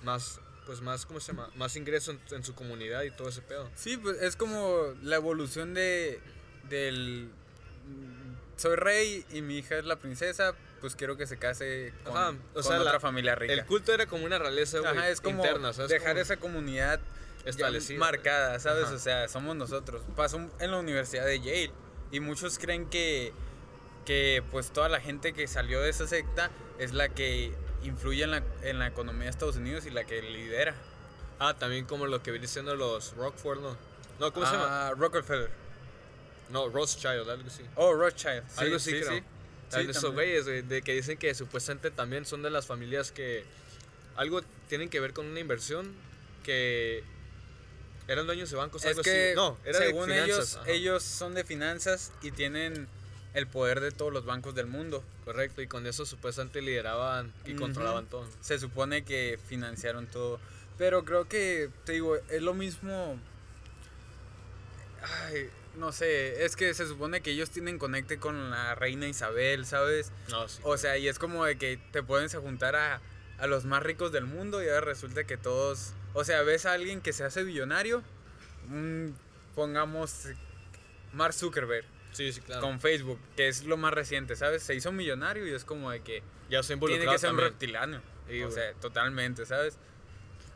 más, 0.04 0.40
pues 0.66 0.80
más, 0.80 1.04
¿cómo 1.04 1.20
se 1.20 1.32
llama? 1.32 1.50
Más 1.56 1.74
ingreso 1.76 2.12
en, 2.12 2.20
en 2.30 2.44
su 2.44 2.54
comunidad 2.54 3.02
y 3.02 3.10
todo 3.10 3.28
ese 3.28 3.42
pedo. 3.42 3.68
Sí, 3.74 3.96
pues 3.96 4.22
es 4.22 4.36
como 4.36 4.94
la 5.02 5.16
evolución 5.16 5.74
de 5.74 6.20
del 6.68 7.30
soy 8.56 8.76
rey 8.76 9.24
y 9.30 9.42
mi 9.42 9.58
hija 9.58 9.76
es 9.76 9.84
la 9.84 9.96
princesa, 9.96 10.54
pues 10.80 10.96
quiero 10.96 11.16
que 11.16 11.26
se 11.26 11.38
case 11.38 11.92
con, 12.04 12.16
Ajá, 12.16 12.30
o 12.30 12.54
con 12.54 12.62
sea, 12.64 12.80
otra 12.80 12.94
la- 12.94 13.00
familia 13.00 13.34
rica. 13.34 13.52
El 13.52 13.64
culto 13.66 13.92
era 13.92 14.06
como 14.06 14.24
una 14.24 14.38
realeza, 14.38 14.78
güey, 14.78 14.90
Ajá, 14.96 15.08
es 15.10 15.20
como 15.20 15.44
interna, 15.44 15.72
¿sabes? 15.72 15.90
dejar 15.90 16.10
Como 16.12 16.20
esa 16.22 16.36
comunidad 16.38 17.00
establecida. 17.44 17.98
marcada, 17.98 18.58
¿sabes? 18.58 18.84
Ajá. 18.86 18.94
O 18.94 18.98
sea, 18.98 19.28
somos 19.28 19.56
nosotros. 19.56 20.02
Pasó 20.16 20.38
en 20.58 20.70
la 20.70 20.78
Universidad 20.78 21.24
de 21.26 21.38
Yale 21.40 21.72
y 22.10 22.20
muchos 22.20 22.58
creen 22.58 22.88
que 22.88 23.32
que 24.04 24.40
pues 24.52 24.70
toda 24.70 24.88
la 24.88 25.00
gente 25.00 25.32
que 25.32 25.48
salió 25.48 25.80
de 25.80 25.90
esa 25.90 26.06
secta 26.06 26.48
es 26.78 26.92
la 26.92 27.08
que 27.08 27.52
influye 27.82 28.22
en 28.22 28.30
la, 28.30 28.42
en 28.62 28.78
la 28.78 28.86
economía 28.86 29.24
de 29.24 29.30
Estados 29.30 29.56
Unidos 29.56 29.84
y 29.84 29.90
la 29.90 30.04
que 30.04 30.22
lidera. 30.22 30.76
Ah, 31.40 31.54
también 31.58 31.86
como 31.86 32.06
lo 32.06 32.22
que 32.22 32.30
viene 32.30 32.46
siendo 32.46 32.76
los 32.76 33.14
Rockford, 33.16 33.60
¿no? 33.60 33.76
No, 34.20 34.32
¿cómo 34.32 34.46
se 34.46 34.52
llama? 34.52 34.86
Ah, 34.88 34.92
Rockefeller. 34.96 35.50
No, 36.50 36.68
Rothschild, 36.68 37.28
algo 37.28 37.46
así. 37.48 37.62
Oh, 37.74 37.92
Rothschild. 37.94 38.42
Sí, 38.48 38.54
algo 38.60 38.76
así 38.76 38.90
sí, 38.92 39.00
creo. 39.00 39.18
sí. 39.18 39.24
También 39.70 39.90
esos 39.90 40.12
güeyes, 40.14 40.44
güey, 40.44 40.62
de 40.62 40.82
que 40.82 40.94
dicen 40.94 41.18
que 41.18 41.34
supuestamente 41.34 41.90
también 41.90 42.24
son 42.24 42.42
de 42.42 42.50
las 42.50 42.66
familias 42.66 43.10
que 43.10 43.44
algo 44.14 44.40
tienen 44.68 44.88
que 44.88 45.00
ver 45.00 45.12
con 45.12 45.26
una 45.26 45.40
inversión 45.40 45.92
que 46.44 47.02
eran 48.06 48.26
dueños 48.26 48.48
de 48.50 48.56
bancos, 48.56 48.82
Es 48.84 48.90
algo 48.90 49.02
que 49.02 49.30
así. 49.30 49.36
No, 49.36 49.58
era 49.64 49.80
de 49.80 49.86
según 49.86 50.04
finanzas. 50.04 50.28
ellos, 50.28 50.56
ajá. 50.56 50.70
ellos 50.70 51.02
son 51.02 51.34
de 51.34 51.42
finanzas 51.44 52.12
y 52.22 52.30
tienen 52.30 52.86
el 53.34 53.46
poder 53.48 53.80
de 53.80 53.90
todos 53.90 54.12
los 54.12 54.24
bancos 54.24 54.54
del 54.54 54.66
mundo. 54.66 55.02
Correcto, 55.24 55.60
y 55.60 55.66
con 55.66 55.84
eso 55.86 56.06
supuestamente 56.06 56.62
lideraban 56.62 57.32
y 57.44 57.50
Ujú. 57.50 57.62
controlaban 57.62 58.06
todo. 58.06 58.26
Se 58.40 58.60
supone 58.60 59.04
que 59.04 59.38
financiaron 59.48 60.06
todo. 60.06 60.38
Pero 60.78 61.04
creo 61.04 61.26
que, 61.28 61.70
te 61.84 61.92
digo, 61.92 62.16
es 62.16 62.40
lo 62.42 62.54
mismo. 62.54 63.18
Ay, 65.02 65.50
no 65.76 65.92
sé, 65.92 66.44
es 66.44 66.56
que 66.56 66.72
se 66.74 66.86
supone 66.86 67.20
que 67.20 67.30
ellos 67.30 67.50
tienen 67.50 67.78
conecte 67.78 68.18
con 68.18 68.50
la 68.50 68.74
reina 68.74 69.06
Isabel, 69.08 69.66
¿sabes? 69.66 70.10
No, 70.30 70.48
sí. 70.48 70.60
O 70.64 70.76
sea, 70.76 70.98
y 70.98 71.08
es 71.08 71.18
como 71.18 71.44
de 71.44 71.58
que 71.58 71.78
te 71.92 72.02
pueden 72.02 72.28
juntar 72.28 72.76
a 72.76 73.00
a 73.38 73.46
los 73.46 73.64
más 73.64 73.82
ricos 73.82 74.12
del 74.12 74.24
mundo 74.24 74.62
y 74.62 74.68
ahora 74.68 74.80
resulta 74.82 75.24
que 75.24 75.36
todos, 75.36 75.92
o 76.14 76.24
sea, 76.24 76.42
ves 76.42 76.66
a 76.66 76.72
alguien 76.72 77.00
que 77.00 77.12
se 77.12 77.24
hace 77.24 77.42
billonario, 77.44 78.02
pongamos 79.54 80.28
Mark 81.12 81.34
Zuckerberg 81.34 81.84
Sí, 82.12 82.32
sí, 82.32 82.40
claro. 82.40 82.62
con 82.62 82.80
Facebook, 82.80 83.18
que 83.36 83.48
es 83.48 83.64
lo 83.64 83.76
más 83.76 83.92
reciente, 83.92 84.36
¿sabes? 84.36 84.62
Se 84.62 84.74
hizo 84.74 84.90
millonario 84.90 85.46
y 85.46 85.52
es 85.52 85.66
como 85.66 85.90
de 85.90 86.00
que 86.00 86.22
ya 86.48 86.62
se 86.62 86.68
tiene 86.68 86.94
involucrado 86.94 87.12
que 87.12 87.18
ser 87.18 87.30
un 87.30 87.36
o 88.46 88.50
sea, 88.50 88.72
totalmente, 88.80 89.44
¿sabes? 89.44 89.76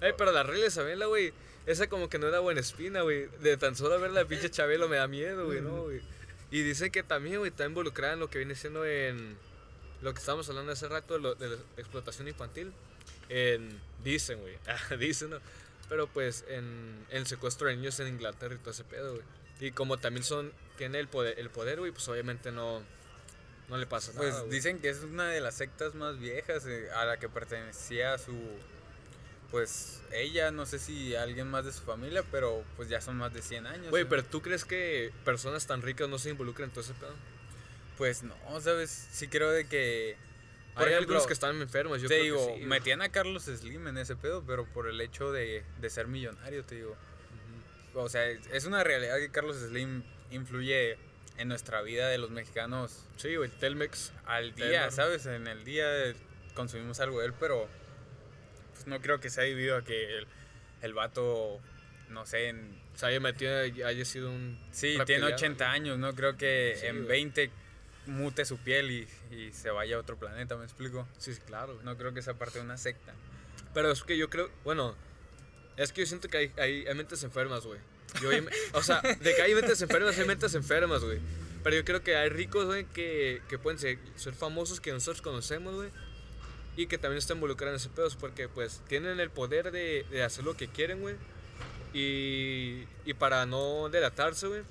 Ey, 0.00 0.14
pero 0.16 0.32
la 0.32 0.42
regla 0.42 0.62
de 0.62 0.68
Isabela, 0.68 1.04
güey, 1.04 1.34
esa 1.66 1.88
como 1.88 2.08
que 2.08 2.18
no 2.18 2.28
era 2.28 2.38
buena 2.40 2.60
espina, 2.60 3.02
güey. 3.02 3.26
De 3.40 3.56
tan 3.56 3.76
solo 3.76 3.98
ver 4.00 4.10
la 4.10 4.24
pinche 4.24 4.50
Chabelo 4.50 4.88
me 4.88 4.96
da 4.96 5.06
miedo, 5.06 5.46
güey, 5.46 5.60
¿no, 5.60 5.84
güey? 5.84 6.00
Y 6.50 6.62
dicen 6.62 6.90
que 6.90 7.02
también, 7.02 7.38
güey, 7.38 7.50
está 7.50 7.64
involucrada 7.64 8.14
en 8.14 8.20
lo 8.20 8.28
que 8.30 8.38
viene 8.38 8.54
siendo 8.54 8.84
en 8.84 9.36
lo 10.02 10.12
que 10.12 10.18
estábamos 10.18 10.48
hablando 10.48 10.72
hace 10.72 10.88
rato 10.88 11.14
de, 11.14 11.20
lo- 11.20 11.34
de 11.34 11.48
la 11.50 11.56
explotación 11.76 12.26
infantil. 12.28 12.72
En, 13.28 13.80
dicen, 14.02 14.40
güey, 14.40 14.56
ah, 14.66 14.96
dicen, 14.96 15.30
¿no? 15.30 15.38
Pero 15.88 16.06
pues 16.08 16.44
en, 16.48 17.04
en 17.10 17.16
el 17.18 17.26
secuestro 17.26 17.68
de 17.68 17.76
niños 17.76 17.98
en 18.00 18.08
Inglaterra 18.08 18.54
y 18.54 18.58
todo 18.58 18.70
ese 18.70 18.84
pedo, 18.84 19.12
güey. 19.14 19.24
Y 19.60 19.72
como 19.72 19.98
también 19.98 20.24
son, 20.24 20.52
tiene 20.78 20.98
el 20.98 21.08
poder, 21.08 21.38
el 21.38 21.50
poder, 21.50 21.78
güey, 21.80 21.92
pues 21.92 22.08
obviamente 22.08 22.50
no, 22.50 22.82
no 23.68 23.76
le 23.76 23.86
pasa 23.86 24.10
Pues 24.16 24.30
nada, 24.30 24.40
güey. 24.40 24.52
dicen 24.52 24.78
que 24.80 24.88
es 24.88 25.00
una 25.04 25.28
de 25.28 25.40
las 25.40 25.54
sectas 25.56 25.94
más 25.94 26.18
viejas 26.18 26.64
eh, 26.66 26.88
a 26.96 27.04
la 27.04 27.18
que 27.18 27.28
pertenecía 27.28 28.16
su 28.18 28.32
pues 29.50 30.02
ella, 30.12 30.50
no 30.50 30.66
sé 30.66 30.78
si 30.78 31.14
alguien 31.14 31.48
más 31.48 31.64
de 31.64 31.72
su 31.72 31.82
familia, 31.82 32.22
pero 32.30 32.62
pues 32.76 32.88
ya 32.88 33.00
son 33.00 33.16
más 33.16 33.32
de 33.32 33.42
100 33.42 33.66
años. 33.66 33.90
Güey, 33.90 34.04
pero 34.04 34.24
¿tú 34.24 34.42
crees 34.42 34.64
que 34.64 35.12
personas 35.24 35.66
tan 35.66 35.82
ricas 35.82 36.08
no 36.08 36.18
se 36.18 36.30
involucran 36.30 36.68
en 36.68 36.72
todo 36.74 36.84
ese 36.84 36.94
pedo? 36.94 37.14
pues 37.98 38.22
no, 38.22 38.34
sabes, 38.62 39.08
sí 39.12 39.28
creo 39.28 39.50
de 39.50 39.68
que 39.68 40.16
por 40.72 40.84
Hay 40.84 40.94
ejemplo, 40.94 41.16
algunos 41.16 41.26
que 41.26 41.34
están 41.34 41.60
enfermos, 41.60 42.00
yo 42.00 42.08
te 42.08 42.14
creo 42.14 42.24
digo, 42.24 42.38
que 42.38 42.44
sí, 42.44 42.50
güey. 42.60 42.64
metían 42.66 43.02
a 43.02 43.10
Carlos 43.10 43.42
Slim 43.44 43.88
en 43.88 43.98
ese 43.98 44.16
pedo, 44.16 44.42
pero 44.46 44.64
por 44.64 44.88
el 44.88 44.98
hecho 45.02 45.30
de, 45.32 45.64
de 45.82 45.90
ser 45.90 46.06
millonario, 46.06 46.64
te 46.64 46.76
digo. 46.76 46.96
O 47.92 48.08
sea, 48.08 48.26
es 48.30 48.64
una 48.64 48.82
realidad 48.84 49.18
que 49.18 49.30
Carlos 49.30 49.56
Slim 49.58 50.02
influye 50.30 50.96
en 51.36 51.48
nuestra 51.48 51.82
vida 51.82 52.08
de 52.08 52.16
los 52.18 52.30
mexicanos 52.30 53.04
Sí, 53.18 53.36
güey, 53.36 53.50
Telmex. 53.50 54.12
al 54.24 54.54
día. 54.54 54.90
¿sabes? 54.90 55.26
En 55.26 55.46
el 55.46 55.64
día 55.64 55.86
consumimos 56.54 57.00
algo 57.00 57.20
de 57.20 57.26
él, 57.26 57.34
pero 57.38 57.68
pues, 58.84 58.86
no 58.86 59.00
creo 59.00 59.20
que 59.20 59.30
sea 59.30 59.44
debido 59.44 59.76
a 59.76 59.84
que 59.84 60.18
el, 60.18 60.26
el 60.82 60.94
vato, 60.94 61.60
no 62.08 62.26
sé, 62.26 62.48
en, 62.48 62.78
O 62.94 62.98
sea, 62.98 63.08
haya 63.08 63.20
metido, 63.20 63.52
haya 63.60 64.04
sido 64.04 64.30
un. 64.30 64.58
sí, 64.72 64.88
tiene 64.88 64.98
reptiliano, 64.98 65.34
80 65.36 65.64
güey. 65.64 65.76
años, 65.76 65.98
¿no? 65.98 66.14
Creo 66.14 66.36
que 66.36 66.76
Sí, 66.78 66.86
en 66.86 66.96
güey. 66.96 67.08
20 67.08 67.50
mute 68.06 68.44
su 68.44 68.58
piel 68.58 68.90
y, 68.90 69.08
y 69.34 69.52
se 69.52 69.70
vaya 69.70 69.96
a 69.96 70.00
otro 70.00 70.18
planeta, 70.18 70.56
¿me 70.56 70.64
explico? 70.64 71.06
Sí, 71.18 71.32
claro. 71.46 71.74
güey. 71.74 71.84
No 71.84 71.96
creo 71.96 72.12
que 72.14 72.22
sea 72.22 72.34
parte 72.34 72.58
de 72.58 72.64
una 72.64 72.76
secta. 72.78 73.12
Pero 73.74 73.92
es 73.92 74.02
que 74.02 74.16
yo 74.16 74.28
creo, 74.28 74.50
bueno, 74.64 74.96
es 75.76 75.92
que 75.92 76.00
yo 76.00 76.06
siento 76.06 76.28
que 76.28 76.36
hay, 76.38 76.52
hay, 76.58 76.86
hay 76.86 76.94
mentes 76.94 77.22
enfermas, 77.22 77.64
güey. 77.64 77.78
Yo 78.20 78.30
o 78.72 78.82
sea, 78.82 79.00
de 79.02 79.34
que 79.36 79.42
hay 79.42 79.54
mentes 79.54 79.80
enfermas, 79.82 80.18
hay 80.18 80.26
mentes 80.26 80.54
enfermas, 80.54 81.04
güey. 81.04 81.20
Pero 81.62 81.76
yo 81.76 81.84
creo 81.84 82.02
que 82.02 82.16
hay 82.16 82.28
ricos, 82.30 82.64
güey, 82.66 82.86
que, 82.86 83.42
que 83.48 83.58
pueden 83.58 83.78
ser, 83.78 83.98
ser 84.16 84.34
famosos 84.34 84.80
que 84.80 84.90
nosotros 84.92 85.22
conocemos, 85.22 85.74
güey. 85.74 85.90
Y 86.80 86.86
que 86.86 86.96
también 86.98 87.18
están 87.18 87.36
involucrados 87.36 87.72
en 87.74 87.76
ese 87.88 87.94
pedos 87.94 88.16
porque, 88.16 88.48
pues, 88.48 88.80
tienen 88.88 89.20
el 89.20 89.30
poder 89.30 89.70
de, 89.70 90.06
de 90.10 90.22
hacer 90.22 90.44
lo 90.44 90.56
que 90.56 90.68
quieren, 90.68 91.00
güey. 91.00 91.16
Y, 91.92 92.86
y 93.04 93.14
para 93.14 93.44
no 93.46 93.88
delatarse, 93.90 94.46
güey, 94.46 94.62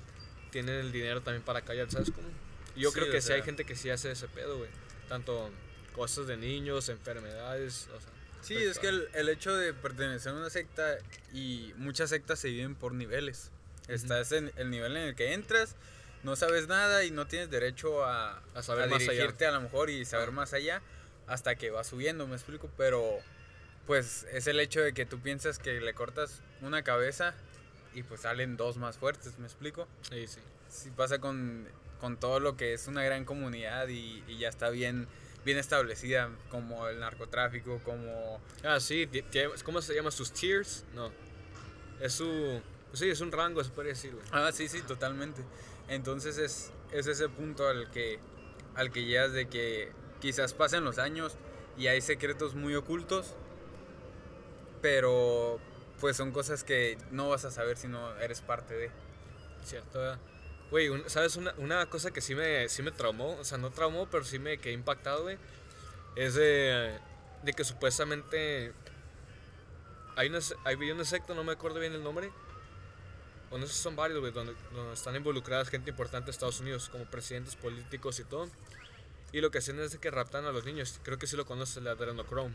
tienen 0.50 0.76
el 0.76 0.92
dinero 0.92 1.20
también 1.22 1.42
para 1.44 1.62
callar, 1.62 1.90
¿sabes 1.90 2.10
cómo? 2.10 2.28
Y 2.74 2.80
yo 2.80 2.90
Sí, 2.90 2.98
creo 2.98 3.12
que 3.12 3.20
sí 3.20 3.32
hay 3.32 3.38
sea. 3.40 3.44
gente 3.44 3.64
que 3.64 3.76
sí 3.76 3.90
hace 3.90 4.10
ese 4.10 4.26
pedo, 4.28 4.58
güey. 4.58 4.70
Tanto 5.08 5.50
cosas 5.94 6.26
de 6.26 6.36
niños, 6.36 6.88
enfermedades, 6.88 7.88
o 7.94 8.00
sea. 8.00 8.10
Sí, 8.42 8.56
es 8.56 8.78
que 8.78 8.88
el, 8.88 9.08
el 9.12 9.28
hecho 9.28 9.54
de 9.54 9.74
pertenecer 9.74 10.32
a 10.32 10.36
una 10.36 10.48
secta 10.50 10.96
y 11.32 11.74
muchas 11.76 12.08
sectas 12.10 12.38
se 12.38 12.48
viven 12.48 12.74
por 12.74 12.94
niveles. 12.94 13.50
Estás 13.86 14.32
en 14.32 14.50
el 14.56 14.70
nivel 14.70 14.96
en 14.96 15.02
el 15.08 15.14
que 15.14 15.34
entras, 15.34 15.76
no 16.22 16.36
sabes 16.36 16.66
nada 16.66 17.04
y 17.04 17.10
no 17.10 17.26
tienes 17.26 17.50
derecho 17.50 18.02
a, 18.04 18.42
A 18.54 18.62
saber 18.62 18.88
más 18.88 19.02
allá. 19.02 19.10
dirigirte 19.12 19.46
a 19.46 19.50
lo 19.52 19.60
mejor 19.60 19.90
y 19.90 20.04
saber 20.06 20.30
más 20.32 20.54
allá 20.54 20.80
hasta 21.30 21.54
que 21.54 21.70
vas 21.70 21.86
subiendo, 21.86 22.26
me 22.26 22.34
explico, 22.34 22.68
pero 22.76 23.18
pues 23.86 24.26
es 24.32 24.48
el 24.48 24.58
hecho 24.58 24.80
de 24.80 24.92
que 24.92 25.06
tú 25.06 25.20
piensas 25.20 25.58
que 25.58 25.80
le 25.80 25.94
cortas 25.94 26.42
una 26.60 26.82
cabeza 26.82 27.34
y 27.94 28.02
pues 28.02 28.22
salen 28.22 28.56
dos 28.56 28.76
más 28.76 28.98
fuertes, 28.98 29.38
me 29.38 29.46
explico. 29.46 29.86
Sí, 30.10 30.26
sí. 30.26 30.40
Sí 30.68 30.90
pasa 30.90 31.20
con, 31.20 31.66
con 32.00 32.16
todo 32.18 32.40
lo 32.40 32.56
que 32.56 32.74
es 32.74 32.88
una 32.88 33.04
gran 33.04 33.24
comunidad 33.24 33.86
y, 33.88 34.24
y 34.26 34.38
ya 34.38 34.48
está 34.48 34.70
bien, 34.70 35.06
bien 35.44 35.56
establecida, 35.56 36.30
como 36.50 36.88
el 36.88 36.98
narcotráfico, 36.98 37.80
como 37.84 38.40
Ah, 38.64 38.80
sí, 38.80 39.08
¿cómo 39.64 39.82
se 39.82 39.94
llama? 39.94 40.10
¿Sus 40.10 40.32
tiers? 40.32 40.84
No. 40.94 41.12
Es 42.00 42.14
su. 42.14 42.60
Sí, 42.92 43.08
es 43.08 43.20
un 43.20 43.30
rango, 43.30 43.62
se 43.62 43.70
podría 43.70 43.92
decir, 43.92 44.12
güey. 44.14 44.26
Ah, 44.32 44.50
sí, 44.52 44.68
sí, 44.68 44.82
totalmente. 44.82 45.42
Entonces 45.88 46.38
es, 46.38 46.72
es 46.92 47.06
ese 47.06 47.28
punto 47.28 47.68
al 47.68 47.88
que, 47.92 48.18
al 48.74 48.90
que 48.90 49.04
llegas 49.04 49.32
de 49.32 49.48
que 49.48 49.92
quizás 50.20 50.54
pasen 50.54 50.84
los 50.84 50.98
años 50.98 51.36
y 51.76 51.86
hay 51.86 52.00
secretos 52.00 52.54
muy 52.54 52.74
ocultos, 52.74 53.34
pero 54.82 55.58
pues 56.00 56.16
son 56.16 56.32
cosas 56.32 56.64
que 56.64 56.98
no 57.10 57.28
vas 57.28 57.44
a 57.44 57.50
saber 57.50 57.76
si 57.76 57.88
no 57.88 58.16
eres 58.18 58.40
parte 58.40 58.74
de. 58.74 58.90
Cierto. 59.64 60.18
Güey, 60.70 60.90
¿sabes? 61.06 61.36
Una, 61.36 61.54
una 61.58 61.86
cosa 61.86 62.10
que 62.12 62.20
sí 62.20 62.34
me, 62.34 62.68
sí 62.68 62.82
me 62.82 62.92
traumó, 62.92 63.36
o 63.38 63.44
sea, 63.44 63.58
no 63.58 63.70
traumó, 63.70 64.08
pero 64.08 64.24
sí 64.24 64.38
me 64.38 64.58
quedé 64.58 64.72
impactado, 64.72 65.22
güey. 65.24 65.38
Es 66.16 66.34
de, 66.34 66.98
que 67.56 67.64
supuestamente 67.64 68.72
hay, 70.16 70.28
una, 70.28 70.38
hay 70.64 70.90
un 70.90 71.04
secta, 71.04 71.34
no 71.34 71.44
me 71.44 71.52
acuerdo 71.52 71.80
bien 71.80 71.92
el 71.92 72.02
nombre. 72.02 72.30
O 73.50 73.58
no 73.58 73.66
sé 73.66 73.74
si 73.74 73.82
son 73.82 73.96
varios, 73.96 74.20
güey, 74.20 74.32
donde, 74.32 74.54
donde 74.72 74.94
están 74.94 75.16
involucradas 75.16 75.68
gente 75.68 75.90
importante 75.90 76.26
de 76.26 76.30
Estados 76.30 76.60
Unidos, 76.60 76.88
como 76.88 77.04
presidentes 77.04 77.56
políticos 77.56 78.20
y 78.20 78.24
todo. 78.24 78.48
Y 79.32 79.40
lo 79.40 79.50
que 79.50 79.58
hacen 79.58 79.78
es 79.80 79.96
que 79.96 80.10
raptan 80.10 80.44
a 80.44 80.52
los 80.52 80.64
niños. 80.64 81.00
Creo 81.02 81.18
que 81.18 81.26
sí 81.26 81.36
lo 81.36 81.46
conoces, 81.46 81.76
el 81.78 81.88
adrenochrome. 81.88 82.54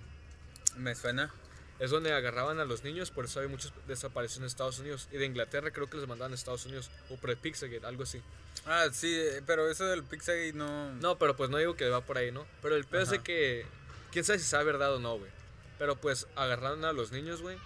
Me 0.77 0.95
suena. 0.95 1.33
Es 1.79 1.91
donde 1.91 2.13
agarraban 2.13 2.59
a 2.59 2.65
los 2.65 2.85
niños, 2.85 3.11
por 3.11 3.25
eso 3.25 3.41
hay 3.41 3.49
muchas 3.49 3.73
desapariciones 3.85 4.43
en 4.43 4.47
Estados 4.47 4.79
Unidos. 4.79 5.09
Y 5.11 5.17
de 5.17 5.25
Inglaterra 5.25 5.71
creo 5.71 5.89
que 5.89 5.97
les 5.97 6.07
mandaban 6.07 6.31
a 6.31 6.35
Estados 6.35 6.65
Unidos. 6.65 6.89
O 7.09 7.17
por 7.17 7.29
el 7.29 7.37
Pizzagate, 7.37 7.85
algo 7.85 8.03
así. 8.03 8.21
Ah, 8.65 8.87
sí, 8.91 9.13
eh, 9.13 9.41
pero 9.45 9.69
eso 9.69 9.85
del 9.85 10.03
Pixagate 10.03 10.53
no... 10.53 10.93
No, 10.93 11.17
pero 11.17 11.35
pues 11.35 11.49
no 11.49 11.57
digo 11.57 11.75
que 11.75 11.89
va 11.89 12.01
por 12.01 12.17
ahí, 12.17 12.31
¿no? 12.31 12.45
Pero 12.61 12.75
el 12.75 12.85
peor 12.85 13.03
es 13.03 13.19
que. 13.19 13.65
Quién 14.11 14.23
sabe 14.23 14.39
si 14.39 14.45
sea 14.45 14.63
verdad 14.63 14.95
o 14.95 14.99
no, 14.99 15.17
güey. 15.17 15.29
Pero 15.77 15.97
pues 15.97 16.27
agarraron 16.37 16.85
a 16.85 16.93
los 16.93 17.11
niños, 17.11 17.41
güey. 17.41 17.57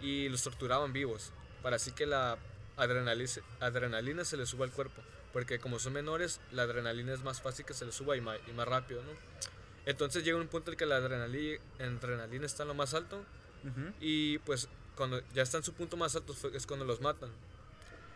Y 0.00 0.28
los 0.28 0.42
torturaban 0.42 0.92
vivos. 0.92 1.32
Para 1.62 1.76
así 1.76 1.92
que 1.92 2.06
la 2.06 2.38
adrenalina, 2.76 4.24
se 4.24 4.36
les 4.36 4.48
suba 4.48 4.64
al 4.64 4.72
cuerpo. 4.72 5.02
Porque 5.32 5.58
como 5.58 5.78
son 5.78 5.94
menores, 5.94 6.40
la 6.52 6.62
adrenalina 6.62 7.12
es 7.14 7.22
más 7.22 7.40
fácil 7.40 7.64
que 7.64 7.74
se 7.74 7.86
les 7.86 7.94
suba 7.94 8.16
y 8.16 8.20
más, 8.20 8.38
y 8.48 8.52
más 8.52 8.68
rápido, 8.68 9.02
¿no? 9.02 9.10
Entonces 9.86 10.24
llega 10.24 10.36
un 10.38 10.46
punto 10.48 10.70
en 10.70 10.76
que 10.76 10.86
la 10.86 10.96
adrenalina, 10.96 11.58
adrenalina 11.80 12.46
está 12.46 12.62
en 12.64 12.68
lo 12.68 12.74
más 12.74 12.94
alto. 12.94 13.24
Y 14.00 14.38
pues 14.38 14.68
cuando 14.96 15.22
ya 15.34 15.42
está 15.42 15.56
en 15.58 15.62
su 15.64 15.72
punto 15.72 15.96
más 15.96 16.14
alto 16.16 16.34
es 16.52 16.66
cuando 16.66 16.84
los 16.84 17.00
matan. 17.00 17.30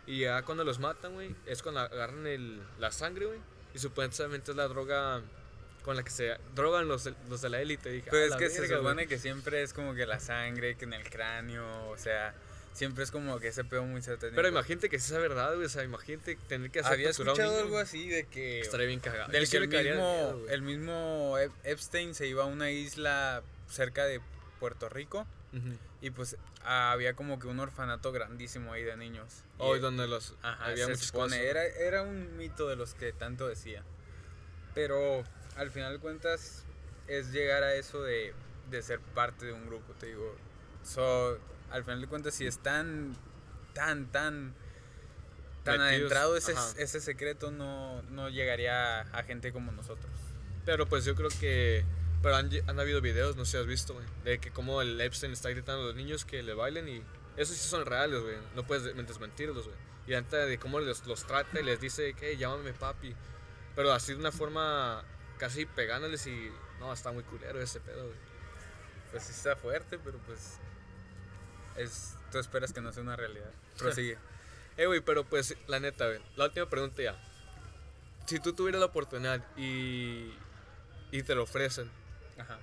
Y 0.05 0.19
ya 0.21 0.41
cuando 0.43 0.63
los 0.63 0.79
matan, 0.79 1.13
güey, 1.13 1.35
es 1.45 1.61
cuando 1.63 1.81
agarran 1.81 2.27
el, 2.27 2.61
la 2.79 2.91
sangre, 2.91 3.25
güey. 3.25 3.39
Y 3.73 3.79
supuestamente 3.79 4.51
es 4.51 4.57
la 4.57 4.67
droga 4.67 5.21
con 5.83 5.95
la 5.95 6.03
que 6.03 6.09
se 6.11 6.37
drogan 6.55 6.87
los, 6.87 7.05
de- 7.05 7.13
los 7.29 7.41
de 7.41 7.49
la 7.49 7.61
élite. 7.61 7.89
Dije, 7.89 8.09
Pues 8.09 8.31
"A 8.31 8.35
es 8.35 8.39
que 8.41 8.49
se 8.49 8.61
verga, 8.61 8.77
güey". 8.77 8.87
supone 8.89 9.07
que 9.07 9.17
siempre 9.19 9.63
es 9.63 9.73
como 9.73 9.93
que 9.95 10.05
la 10.05 10.19
sangre, 10.19 10.75
que 10.75 10.85
en 10.85 10.93
el 10.93 11.09
cráneo, 11.09 11.89
o 11.89 11.97
sea, 11.97 12.33
siempre 12.77 13.03
es 13.03 13.11
como 13.11 13.39
que 13.39 13.47
ese 13.47 13.63
pedo 13.63 13.83
muy 13.83 14.01
satánico. 14.01 14.35
Pero 14.35 14.47
imagínate 14.47 14.87
que 14.89 14.99
sea 14.99 15.17
verdad, 15.19 15.53
güey. 15.55 15.65
O 15.65 15.69
sea, 15.69 15.83
imagínate 15.83 16.35
tener 16.47 16.69
que 16.69 16.79
hacer 16.81 16.93
Había 16.93 17.09
escuchado 17.09 17.51
niño, 17.51 17.63
algo 17.63 17.77
así 17.79 18.07
de 18.07 18.25
que... 18.25 18.59
Estaría 18.61 18.85
bien 18.87 18.99
cagado. 18.99 19.31
Del 19.31 19.49
que 19.49 19.57
el 19.57 19.67
mismo, 19.67 19.81
miedo, 20.13 20.39
güey. 20.39 20.53
el 20.53 20.61
mismo 20.61 21.35
Ep- 21.39 21.51
Epstein 21.63 22.13
se 22.13 22.27
iba 22.27 22.43
a 22.43 22.45
una 22.45 22.69
isla 22.69 23.41
cerca 23.67 24.05
de 24.05 24.21
Puerto 24.59 24.89
Rico 24.89 25.25
y 26.01 26.11
pues 26.11 26.37
había 26.63 27.13
como 27.15 27.39
que 27.39 27.47
un 27.47 27.59
orfanato 27.59 28.11
grandísimo 28.11 28.73
ahí 28.73 28.83
de 28.83 28.95
niños. 28.95 29.43
Y, 29.57 29.63
Hoy 29.63 29.79
donde 29.79 30.07
los 30.07 30.35
ajá, 30.43 30.65
había 30.65 30.85
se 30.85 30.91
muchas 30.91 31.05
supone, 31.07 31.29
cosas. 31.37 31.45
era, 31.49 31.65
era 31.65 32.01
un 32.03 32.37
mito 32.37 32.67
de 32.69 32.75
los 32.75 32.93
que 32.93 33.11
tanto 33.11 33.47
decía. 33.47 33.83
Pero 34.75 35.23
al 35.55 35.71
final 35.71 35.93
de 35.93 35.99
cuentas 35.99 36.63
es 37.07 37.31
llegar 37.31 37.63
a 37.63 37.73
eso 37.73 38.03
de, 38.03 38.33
de 38.69 38.81
ser 38.83 38.99
parte 38.99 39.47
de 39.47 39.53
un 39.53 39.65
grupo, 39.65 39.93
te 39.93 40.07
digo. 40.07 40.35
So, 40.83 41.39
al 41.71 41.83
final 41.83 42.01
de 42.01 42.07
cuentas 42.07 42.33
si 42.35 42.45
es 42.47 42.59
tan, 42.59 43.15
tan, 43.73 44.11
tan... 44.11 44.53
Tan 45.63 45.79
Metidos, 45.79 45.99
adentrado 45.99 46.37
ese, 46.37 46.53
ajá. 46.53 46.65
ese 46.77 47.01
secreto 47.01 47.51
no, 47.51 48.01
no 48.03 48.29
llegaría 48.29 49.01
a 49.01 49.23
gente 49.23 49.51
como 49.51 49.73
nosotros. 49.73 50.09
Pero 50.65 50.85
pues 50.87 51.03
yo 51.03 51.13
creo 51.13 51.29
que. 51.41 51.83
Pero 52.21 52.37
han, 52.37 52.49
han 52.67 52.79
habido 52.79 53.01
videos, 53.01 53.35
no 53.35 53.43
sé 53.43 53.51
si 53.51 53.57
has 53.57 53.65
visto, 53.65 53.93
güey. 53.93 54.05
De 54.23 54.39
que 54.39 54.49
como 54.51 54.81
el 54.81 54.99
Epstein 55.01 55.33
está 55.33 55.49
gritando 55.49 55.81
a 55.83 55.85
los 55.87 55.95
niños 55.95 56.23
que 56.23 56.41
le 56.41 56.53
bailen 56.53 56.87
y. 56.87 57.03
Esos 57.35 57.57
sí 57.57 57.67
son 57.67 57.85
reales, 57.85 58.21
güey. 58.21 58.37
No 58.55 58.65
puedes 58.65 58.85
de- 58.85 58.93
desmentirlos, 58.93 59.65
güey. 59.65 59.77
Y 60.07 60.13
antes 60.13 60.47
de 60.47 60.57
cómo 60.57 60.79
los, 60.79 61.05
los 61.05 61.25
trata 61.27 61.59
y 61.59 61.63
les 61.63 61.81
dice 61.81 62.13
que 62.13 62.37
llámame 62.37 62.71
papi. 62.71 63.13
Pero 63.75 63.91
así 63.91 64.13
de 64.13 64.19
una 64.19 64.31
forma 64.31 65.03
casi 65.37 65.65
pegándoles 65.65 66.25
y. 66.27 66.49
No, 66.79 66.93
está 66.93 67.11
muy 67.11 67.23
culero 67.23 67.59
ese 67.61 67.81
pedo, 67.81 68.05
güey. 68.05 68.17
Pues 69.11 69.23
sí 69.23 69.33
está 69.33 69.57
fuerte, 69.57 69.99
pero 69.99 70.17
pues. 70.19 70.59
Es, 71.77 72.15
tú 72.31 72.39
esperas 72.39 72.73
que 72.73 72.81
no 72.81 72.91
sea 72.91 73.03
una 73.03 73.15
realidad. 73.15 73.49
Prosigue. 73.77 74.17
Eh, 74.77 74.85
güey, 74.85 75.01
pero 75.01 75.23
pues, 75.23 75.55
la 75.67 75.79
neta, 75.79 76.07
güey. 76.07 76.19
La 76.35 76.45
última 76.45 76.67
pregunta 76.69 77.01
ya. 77.01 77.15
Si 78.25 78.39
tú 78.39 78.53
tuvieras 78.53 78.79
la 78.79 78.87
oportunidad 78.87 79.41
y, 79.57 80.33
y 81.11 81.23
te 81.23 81.33
lo 81.33 81.43
ofrecen 81.43 81.89
Ajá. 82.37 82.59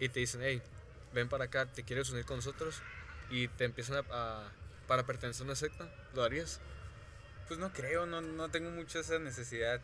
y 0.00 0.08
te 0.08 0.20
dicen, 0.20 0.40
hey, 0.42 0.60
ven 1.12 1.28
para 1.28 1.44
acá, 1.44 1.66
¿te 1.66 1.84
quieres 1.84 2.10
unir 2.10 2.24
con 2.24 2.36
nosotros? 2.36 2.82
Y 3.30 3.48
te 3.48 3.64
empiezan 3.64 3.96
a, 3.98 4.04
a- 4.10 4.52
para 4.88 5.04
pertenecer 5.06 5.42
a 5.42 5.44
una 5.44 5.54
secta, 5.54 5.88
¿lo 6.14 6.24
harías? 6.24 6.60
Pues 7.48 7.60
no 7.60 7.72
creo, 7.72 8.04
no, 8.06 8.20
no 8.20 8.48
tengo 8.50 8.70
mucho 8.70 8.98
esa 8.98 9.18
necesidad. 9.18 9.80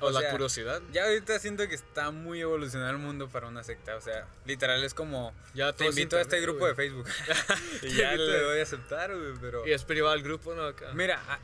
O, 0.00 0.06
O 0.06 0.10
la 0.10 0.30
curiosidad. 0.30 0.80
Ya 0.92 1.04
ahorita 1.04 1.38
siento 1.38 1.68
que 1.68 1.74
está 1.74 2.10
muy 2.10 2.40
evolucionado 2.40 2.90
el 2.90 2.98
mundo 2.98 3.28
para 3.28 3.48
una 3.48 3.62
secta. 3.62 3.96
O 3.96 4.00
sea, 4.00 4.26
literal 4.46 4.82
es 4.82 4.94
como. 4.94 5.34
Ya 5.54 5.72
Te 5.72 5.86
invito 5.86 6.16
a 6.16 6.20
este 6.22 6.40
grupo 6.40 6.66
de 6.66 6.74
Facebook. 6.74 7.06
y 7.82 7.96
ya 7.96 8.14
le 8.14 8.44
voy 8.44 8.60
a 8.60 8.62
aceptar, 8.62 9.14
güey, 9.14 9.34
pero. 9.40 9.66
Y 9.66 9.72
es 9.72 9.84
privado 9.84 10.14
el 10.14 10.22
grupo, 10.22 10.54
¿no? 10.54 10.64
Acá. 10.64 10.92
Mira, 10.94 11.22
ah, 11.28 11.38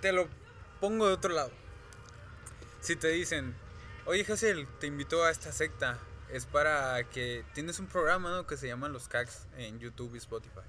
te 0.00 0.12
lo 0.12 0.28
pongo 0.80 1.06
de 1.06 1.14
otro 1.14 1.32
lado. 1.32 1.50
Si 2.80 2.96
te 2.96 3.08
dicen, 3.08 3.54
oye, 4.04 4.26
Hazel, 4.30 4.66
te 4.78 4.86
invito 4.86 5.24
a 5.24 5.30
esta 5.30 5.50
secta. 5.52 5.98
Es 6.30 6.44
para 6.44 7.04
que 7.04 7.44
tienes 7.54 7.78
un 7.78 7.86
programa 7.86 8.30
¿no? 8.30 8.46
que 8.46 8.56
se 8.56 8.66
llama 8.66 8.88
Los 8.88 9.08
Cags 9.08 9.46
en 9.56 9.78
YouTube 9.78 10.14
y 10.14 10.18
Spotify. 10.18 10.60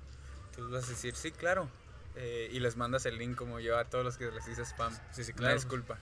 Entonces 0.51 0.71
vas 0.71 0.85
a 0.85 0.89
decir, 0.89 1.15
sí, 1.15 1.31
claro. 1.31 1.69
Eh, 2.15 2.49
y 2.51 2.59
les 2.61 2.77
mandas 2.77 3.05
el 3.05 3.17
link 3.17 3.35
como 3.35 3.59
yo 3.59 3.77
a 3.77 3.83
todos 3.83 4.05
los 4.05 4.17
que 4.17 4.31
les 4.31 4.47
hice 4.47 4.63
spam. 4.63 4.93
Sí, 5.11 5.25
sí, 5.25 5.31
Una 5.31 5.39
claro. 5.39 5.55
disculpa. 5.55 5.97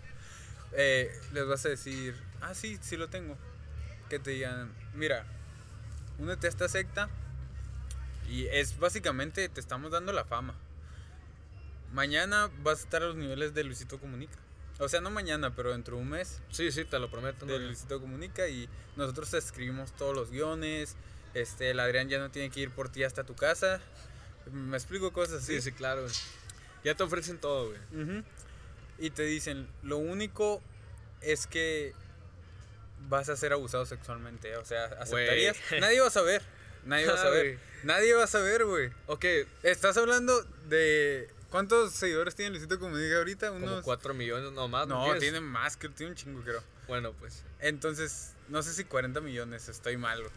Eh, 0.76 1.12
les 1.34 1.46
vas 1.48 1.66
a 1.66 1.70
decir, 1.70 2.16
ah, 2.42 2.54
sí, 2.54 2.78
sí 2.82 2.98
lo 2.98 3.10
tengo. 3.10 3.38
Que 4.10 4.20
te 4.20 4.32
digan, 4.32 4.72
mira, 4.94 5.26
únete 6.20 6.48
a 6.48 6.50
esta 6.50 6.68
secta. 6.68 7.10
Y 8.30 8.48
es 8.48 8.80
básicamente, 8.80 9.48
te 9.50 9.60
estamos 9.60 9.92
dando 9.92 10.12
la 10.14 10.26
fama. 10.26 10.56
Mañana 11.92 12.50
vas 12.64 12.80
a 12.80 12.84
estar 12.84 13.04
a 13.04 13.08
los 13.08 13.16
niveles 13.16 13.54
de 13.54 13.64
Luisito 13.64 14.00
Comunica. 14.00 14.38
O 14.80 14.90
sea, 14.90 15.02
no 15.02 15.12
mañana, 15.12 15.56
pero 15.56 15.72
dentro 15.72 15.98
de 15.98 16.02
un 16.02 16.10
mes 16.10 16.42
Sí, 16.50 16.72
sí, 16.72 16.84
te 16.86 16.98
lo 16.98 17.10
prometo. 17.12 17.46
de. 17.46 17.60
Luisito 17.60 18.02
Comunica 18.02 18.48
y 18.48 18.68
nosotros 18.96 19.30
te 19.30 19.38
escribimos 19.38 19.92
todos 19.96 20.16
los 20.16 20.32
guiones. 20.32 20.96
Este, 21.36 21.70
el 21.72 21.80
Adrián 21.80 22.10
ya 22.10 22.18
no 22.20 22.32
tiene 22.32 22.50
que 22.50 22.60
ir 22.62 22.72
por 22.72 22.90
ti 22.90 23.04
hasta 23.04 23.24
tu 23.24 23.36
casa. 23.36 23.80
Me 24.52 24.76
explico 24.76 25.14
cosas 25.14 25.44
así. 25.44 25.56
Sí, 25.56 25.62
sí, 25.62 25.72
claro. 25.72 26.06
Ya 26.84 26.96
te 26.96 27.04
ofrecen 27.04 27.38
todo, 27.38 27.68
güey. 27.70 28.04
Ujú. 28.04 28.24
Y 28.98 29.10
te 29.10 29.24
dicen, 29.24 29.68
lo 29.82 29.98
único 29.98 30.62
es 31.22 31.48
que 31.48 31.94
vas 33.10 33.30
a 33.30 33.36
ser 33.36 33.54
abusado 33.54 33.86
sexualmente. 33.86 34.56
O 34.58 34.66
sea, 34.66 34.86
¿aceptarías? 34.86 35.58
Nadie 35.80 36.00
va 36.00 36.08
a 36.08 36.12
saber. 36.12 36.42
Nadie 36.86 37.08
va 37.08 37.14
a 37.14 37.18
saber. 37.18 37.60
Nadie 37.84 38.14
va 38.14 38.24
a 38.24 38.28
saber, 38.28 38.66
güey. 38.66 38.92
Ok, 39.08 39.26
Estás 39.64 39.98
hablando 39.98 40.42
de... 40.68 41.30
¿Cuántos 41.50 41.94
seguidores 41.94 42.34
tiene 42.34 42.52
Luisito 42.52 42.80
Comunica 42.80 43.18
ahorita? 43.18 43.50
como 43.50 43.66
Unos... 43.68 43.84
4 43.84 44.14
millones, 44.16 44.52
no 44.54 44.68
más. 44.68 44.88
No, 44.88 45.04
¿tienes? 45.04 45.20
tiene 45.22 45.40
más, 45.40 45.78
que 45.78 45.88
tiene 45.90 46.12
un 46.12 46.18
chingo, 46.18 46.42
creo. 46.42 46.64
Bueno, 46.88 47.14
pues. 47.14 47.44
Entonces, 47.60 48.34
no 48.50 48.64
sé 48.64 48.74
si 48.74 48.86
40 48.86 49.22
millones, 49.22 49.70
estoy 49.70 49.98
mal, 49.98 50.20
güey. 50.22 50.34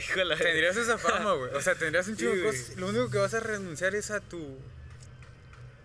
Híjole. 0.02 0.36
Tendrías 0.36 0.76
esa 0.76 0.98
fama, 0.98 1.32
güey. 1.32 1.52
O 1.52 1.60
sea, 1.60 1.74
tendrías 1.74 2.06
un 2.06 2.16
Sí, 2.16 2.20
chingo 2.22 2.36
de 2.36 2.42
cosas. 2.44 2.76
Lo 2.76 2.88
único 2.88 3.10
que 3.10 3.18
vas 3.18 3.34
a 3.34 3.40
renunciar 3.40 3.94
es 3.94 4.10
a 4.10 4.20
tu... 4.20 4.56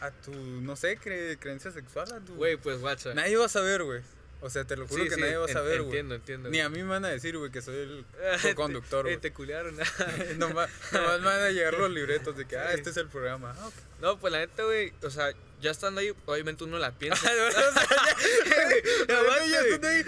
A 0.01 0.11
tu, 0.11 0.31
no 0.33 0.75
sé, 0.75 0.97
cre- 0.99 1.37
creencia 1.39 1.71
sexual, 1.71 2.11
a 2.11 2.19
tu... 2.19 2.35
Güey, 2.35 2.57
pues, 2.57 2.79
guacha. 2.79 3.13
Nadie 3.13 3.37
va 3.37 3.45
a 3.45 3.49
saber, 3.49 3.83
güey. 3.83 4.01
O 4.43 4.49
sea, 4.49 4.65
te 4.65 4.75
lo 4.75 4.87
juro 4.87 5.03
Sí, 5.03 5.09
que 5.09 5.13
sí, 5.15 5.21
nadie 5.21 5.37
va 5.37 5.45
a 5.45 5.49
saber, 5.49 5.77
güey. 5.83 5.89
Entiendo, 5.89 6.15
entiendo. 6.15 6.49
Ni 6.49 6.59
a 6.61 6.69
mí 6.69 6.81
me 6.81 6.89
van 6.89 7.05
a 7.05 7.09
decir, 7.09 7.37
güey, 7.37 7.51
que 7.51 7.61
soy 7.61 7.75
el 7.75 8.05
Te- 8.41 8.55
conductor, 8.55 9.05
eh, 9.05 9.11
güey. 9.11 9.21
te 9.21 9.31
culiaron. 9.31 9.77
nomás, 10.37 10.69
nomás 10.91 11.19
me 11.19 11.25
van 11.27 11.41
a 11.41 11.49
llegar 11.51 11.75
los 11.75 11.91
libretos 11.91 12.35
de 12.35 12.47
que, 12.47 12.57
ah, 12.57 12.73
este 12.73 12.89
es 12.89 12.97
el 12.97 13.07
programa. 13.07 13.55
Ah, 13.59 13.69
no, 14.01 14.17
pues 14.19 14.33
la 14.33 14.39
neta, 14.39 14.63
güey. 14.63 14.91
O 15.03 15.11
sea, 15.11 15.31
ya 15.61 15.69
estando 15.69 16.01
ahí, 16.01 16.11
obviamente 16.25 16.63
uno 16.63 16.79
la 16.79 16.91
piensa. 16.91 17.31
ya 19.07 19.17
Aguante, 19.19 19.59
estando 19.59 19.87
ahí. 19.87 20.03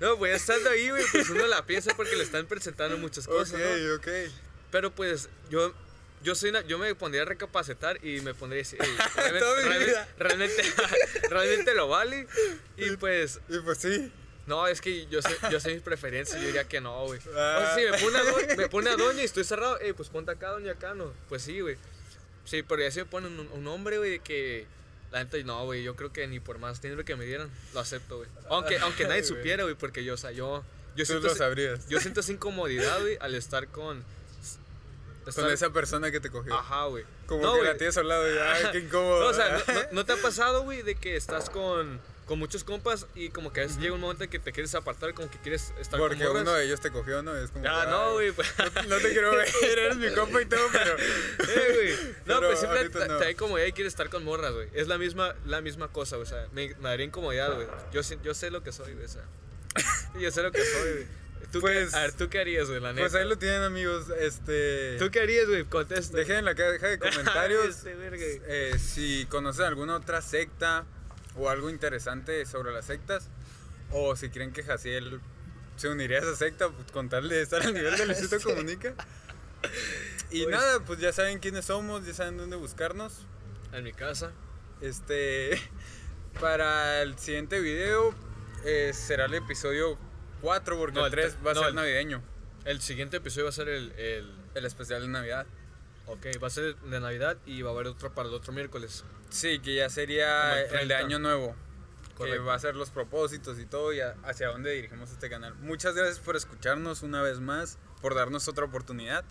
No, 0.00 0.16
pues 0.18 0.30
ya 0.32 0.36
estando 0.36 0.70
ahí, 0.70 0.88
güey, 0.90 1.04
pues 1.12 1.28
uno 1.30 1.46
la 1.46 1.66
piensa 1.66 1.94
porque 1.94 2.16
le 2.16 2.22
están 2.22 2.46
presentando 2.46 2.96
muchas 2.96 3.26
cosas, 3.26 3.60
ok, 3.60 3.60
¿no? 3.80 3.94
ok. 3.96 4.08
Pero 4.70 4.90
pues 4.94 5.28
yo 5.50 5.74
yo 6.22 6.34
soy 6.34 6.50
una- 6.50 6.62
yo 6.62 6.78
me 6.78 6.94
pondría 6.94 7.22
a 7.22 7.24
recapacitar 7.26 8.04
y 8.04 8.20
me 8.20 8.34
pondría 8.34 8.60
a 8.60 8.64
decir, 8.64 8.78
"Ey, 8.82 8.88
realmente, 9.16 9.44
realmente, 9.64 9.96
realmente, 10.18 10.62
realmente 11.30 11.74
lo 11.74 11.88
vale. 11.88 12.26
Y 12.76 12.96
pues, 12.96 13.40
Y 13.48 13.58
pues 13.60 13.78
sí. 13.78 14.12
no, 14.46 14.66
es 14.66 14.80
que 14.80 15.06
yo 15.06 15.20
sé, 15.22 15.30
yo 15.50 15.60
sé 15.60 15.72
mis 15.74 15.82
preferencias, 15.82 16.40
yo 16.40 16.46
diría 16.46 16.64
que 16.64 16.80
no, 16.80 17.04
güey. 17.06 17.20
O 17.28 17.30
Ah. 17.36 17.72
sea, 17.74 17.74
si 17.76 17.90
me 17.90 17.98
pone, 17.98 18.18
a 18.18 18.22
doña, 18.24 18.54
me 18.56 18.68
pone 18.68 18.90
a 18.90 18.96
doña 18.96 19.22
y 19.22 19.24
estoy 19.24 19.44
cerrado, 19.44 19.78
eh, 19.80 19.94
pues 19.94 20.08
ponte 20.08 20.30
acá, 20.32 20.48
doña, 20.50 20.72
acá, 20.72 20.94
no. 20.94 21.12
Pues 21.28 21.42
sí, 21.42 21.60
güey. 21.60 21.76
Sí, 22.44 22.62
pero 22.62 22.80
ya 22.82 22.90
si 22.90 23.00
me 23.00 23.04
pone 23.06 23.26
un, 23.28 23.40
un 23.52 23.66
hombre, 23.68 23.98
güey, 23.98 24.20
que. 24.20 24.66
La 25.10 25.24
neta, 25.24 25.38
no, 25.38 25.64
güey, 25.64 25.82
yo 25.82 25.96
creo 25.96 26.12
que 26.12 26.26
ni 26.26 26.38
por 26.38 26.58
más 26.58 26.82
dinero 26.82 27.02
que 27.02 27.16
me 27.16 27.24
dieran, 27.24 27.50
lo 27.72 27.80
acepto, 27.80 28.18
güey. 28.18 28.28
Aunque, 28.50 28.76
aunque 28.78 29.04
nadie 29.06 29.24
supiera, 29.24 29.62
güey, 29.62 29.74
porque 29.74 30.04
yo, 30.04 30.14
o 30.14 30.16
sea, 30.18 30.32
yo. 30.32 30.62
Yo 30.96 31.04
Tú 31.04 31.12
siento, 31.12 31.28
lo 31.28 31.34
sabrías. 31.34 31.88
yo 31.88 31.98
siento 32.00 32.20
esa 32.20 32.32
incomodidad, 32.32 33.00
güey, 33.00 33.16
al 33.20 33.34
estar 33.34 33.68
con. 33.68 34.04
Con 35.34 35.50
esa 35.50 35.70
persona 35.70 36.10
que 36.10 36.20
te 36.20 36.30
cogió. 36.30 36.54
Ajá, 36.54 36.84
güey. 36.86 37.04
Como 37.26 37.42
No, 37.42 37.52
que 37.54 37.58
güey. 37.60 37.72
la 37.72 37.76
tienes 37.78 37.96
al 37.96 38.08
lado 38.08 38.32
y, 38.32 38.38
ay, 38.38 38.64
qué 38.72 38.78
incómodo. 38.86 39.20
No, 39.20 39.26
o 39.28 39.34
sea, 39.34 39.62
¿no, 39.66 39.74
no, 39.92 40.04
te 40.04 40.12
ha 40.12 40.16
pasado, 40.16 40.62
güey, 40.62 40.82
de 40.82 40.94
que 40.94 41.16
estás 41.16 41.50
con, 41.50 42.00
con 42.26 42.38
muchos 42.38 42.64
compas 42.64 43.06
y 43.14 43.30
como 43.30 43.52
que 43.52 43.60
a 43.60 43.62
veces 43.64 43.78
llega 43.78 43.94
un 43.94 44.00
momento 44.00 44.24
en 44.24 44.30
que 44.30 44.38
te 44.38 44.52
quieres 44.52 44.74
apartar, 44.74 45.14
como 45.14 45.30
que 45.30 45.38
quieres 45.38 45.72
estar 45.80 45.98
Porque 45.98 46.24
con 46.24 46.36
uno 46.38 46.52
de 46.52 46.64
ellos 46.64 46.80
te 46.80 46.90
cogió, 46.90 47.22
¿no? 47.22 47.36
Es 47.36 47.50
como 47.50 47.64
Ah, 47.68 47.86
no, 47.88 48.12
güey. 48.14 48.32
pues- 48.32 48.52
No 48.88 48.96
te 48.96 49.10
quiero 49.10 49.30
ver, 49.32 49.48
eres 49.62 49.96
mi 49.96 50.12
compa 50.12 50.40
y 50.42 50.46
todo, 50.46 50.66
pero. 50.72 50.96
Eh, 50.98 51.72
güey. 51.74 52.14
No, 52.26 52.36
Pero 52.40 52.40
pues 52.48 52.58
siempre 52.60 52.88
te, 52.90 52.98
no. 53.08 53.18
te 53.18 53.24
da 53.24 53.30
incomodidad 53.30 53.66
y 53.66 53.72
quieres 53.72 53.92
estar 53.92 54.08
con 54.10 54.24
morras, 54.24 54.52
güey. 54.52 54.68
Es 54.74 54.88
la 54.88 54.98
misma, 54.98 55.34
la 55.46 55.60
misma 55.60 55.88
cosa, 55.88 56.16
güey. 56.16 56.26
O 56.26 56.30
sea, 56.30 56.46
me, 56.52 56.74
me 56.76 56.88
daría 56.88 57.06
incomodidad, 57.06 57.54
güey. 57.54 57.66
Yo, 57.92 58.00
yo 58.22 58.34
sé 58.34 58.50
lo 58.50 58.62
que 58.62 58.72
soy, 58.72 58.92
güey. 58.94 59.04
O 59.06 59.08
sea, 59.08 59.24
yo 60.18 60.30
sé 60.30 60.42
lo 60.42 60.52
que 60.52 60.64
soy, 60.64 60.92
güey. 60.92 61.06
¿Tú 61.52 61.60
Pues- 61.60 61.94
a 61.94 62.02
ver, 62.02 62.12
¿tú 62.12 62.28
qué 62.28 62.40
harías, 62.40 62.68
güey, 62.68 62.80
la 62.80 62.92
neta? 62.92 63.02
Pues 63.08 63.14
ahí 63.14 63.28
lo 63.28 63.38
tienen, 63.38 63.62
amigos. 63.62 64.06
Este. 64.18 64.96
¿Tú 64.98 65.10
qué 65.10 65.20
harías, 65.20 65.46
güey? 65.46 65.64
Contesta. 65.64 66.16
Dejen 66.18 66.36
en 66.36 66.44
la 66.44 66.54
caja 66.54 66.86
de 66.88 66.98
comentarios 66.98 67.66
Este 67.86 68.40
eh, 68.46 68.78
si 68.78 69.26
conocen 69.30 69.64
alguna 69.66 69.96
otra 69.96 70.20
secta 70.20 70.84
o 71.36 71.48
algo 71.48 71.70
interesante 71.70 72.44
sobre 72.46 72.72
las 72.72 72.84
sectas. 72.84 73.28
O 73.90 74.14
si 74.16 74.28
creen 74.28 74.52
que 74.52 74.62
Jaciel 74.62 75.20
se 75.76 75.88
uniría 75.88 76.18
a 76.18 76.20
esa 76.20 76.36
secta, 76.36 76.68
pues 76.68 76.90
con 76.92 77.08
tal 77.08 77.28
de 77.28 77.40
estar 77.40 77.62
al 77.62 77.72
nivel 77.72 77.96
del 77.96 78.08
Luisito 78.08 78.38
Comunica. 78.40 78.94
Y 80.30 80.42
Pues- 80.44 80.54
nada, 80.54 80.80
pues 80.84 80.98
ya 80.98 81.12
saben 81.12 81.38
quiénes 81.38 81.64
somos, 81.64 82.04
ya 82.06 82.12
saben 82.12 82.36
dónde 82.36 82.56
buscarnos. 82.56 83.24
En 83.72 83.84
mi 83.84 83.92
casa. 83.92 84.32
Este. 84.82 85.58
Para 86.40 87.00
el 87.02 87.18
siguiente 87.18 87.58
video 87.60 88.14
eh, 88.64 88.92
será 88.94 89.24
el 89.24 89.34
episodio 89.34 89.98
4, 90.40 90.76
porque 90.78 90.94
No, 90.98 91.06
el 91.06 91.12
el 91.12 91.18
3 91.20 91.36
tre- 91.38 91.46
va 91.46 91.50
a 91.50 91.54
no, 91.54 91.60
ser 91.60 91.68
el- 91.70 91.74
navideño. 91.74 92.22
El 92.64 92.80
siguiente 92.80 93.16
episodio 93.18 93.44
va 93.44 93.50
a 93.50 93.52
ser 93.52 93.68
el, 93.68 93.92
el... 93.92 94.32
El 94.54 94.64
especial 94.64 95.02
de 95.02 95.08
Navidad. 95.08 95.46
Ok, 96.06 96.26
va 96.42 96.46
a 96.48 96.50
ser 96.50 96.74
de 96.76 97.00
Navidad 97.00 97.36
y 97.46 97.62
va 97.62 97.70
a 97.70 97.74
haber 97.74 97.86
otro 97.86 98.12
para 98.14 98.28
el 98.28 98.34
otro 98.34 98.52
miércoles. 98.52 99.04
Sí, 99.30 99.58
que 99.60 99.74
ya 99.74 99.88
sería 99.90 100.58
el 100.62 100.64
de 100.64 100.70
30. 100.70 100.98
Año 100.98 101.18
Nuevo. 101.18 101.54
Que 102.08 102.14
Correcto. 102.14 102.44
va 102.46 102.54
a 102.54 102.58
ser 102.58 102.74
los 102.74 102.90
propósitos 102.90 103.58
y 103.60 103.66
todo 103.66 103.92
y 103.92 104.00
hacia 104.00 104.48
dónde 104.48 104.72
dirigimos 104.72 105.10
este 105.10 105.30
canal. 105.30 105.54
Muchas 105.56 105.94
gracias 105.94 106.18
por 106.18 106.34
escucharnos 106.34 107.02
una 107.02 107.22
vez 107.22 107.38
más, 107.40 107.78
por 108.02 108.14
darnos 108.16 108.48
otra 108.48 108.64
oportunidad 108.64 109.24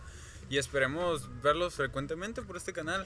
y 0.50 0.58
esperemos 0.58 1.28
verlos 1.42 1.74
frecuentemente 1.74 2.42
por 2.44 2.56
este 2.56 2.72
canal. 2.72 3.06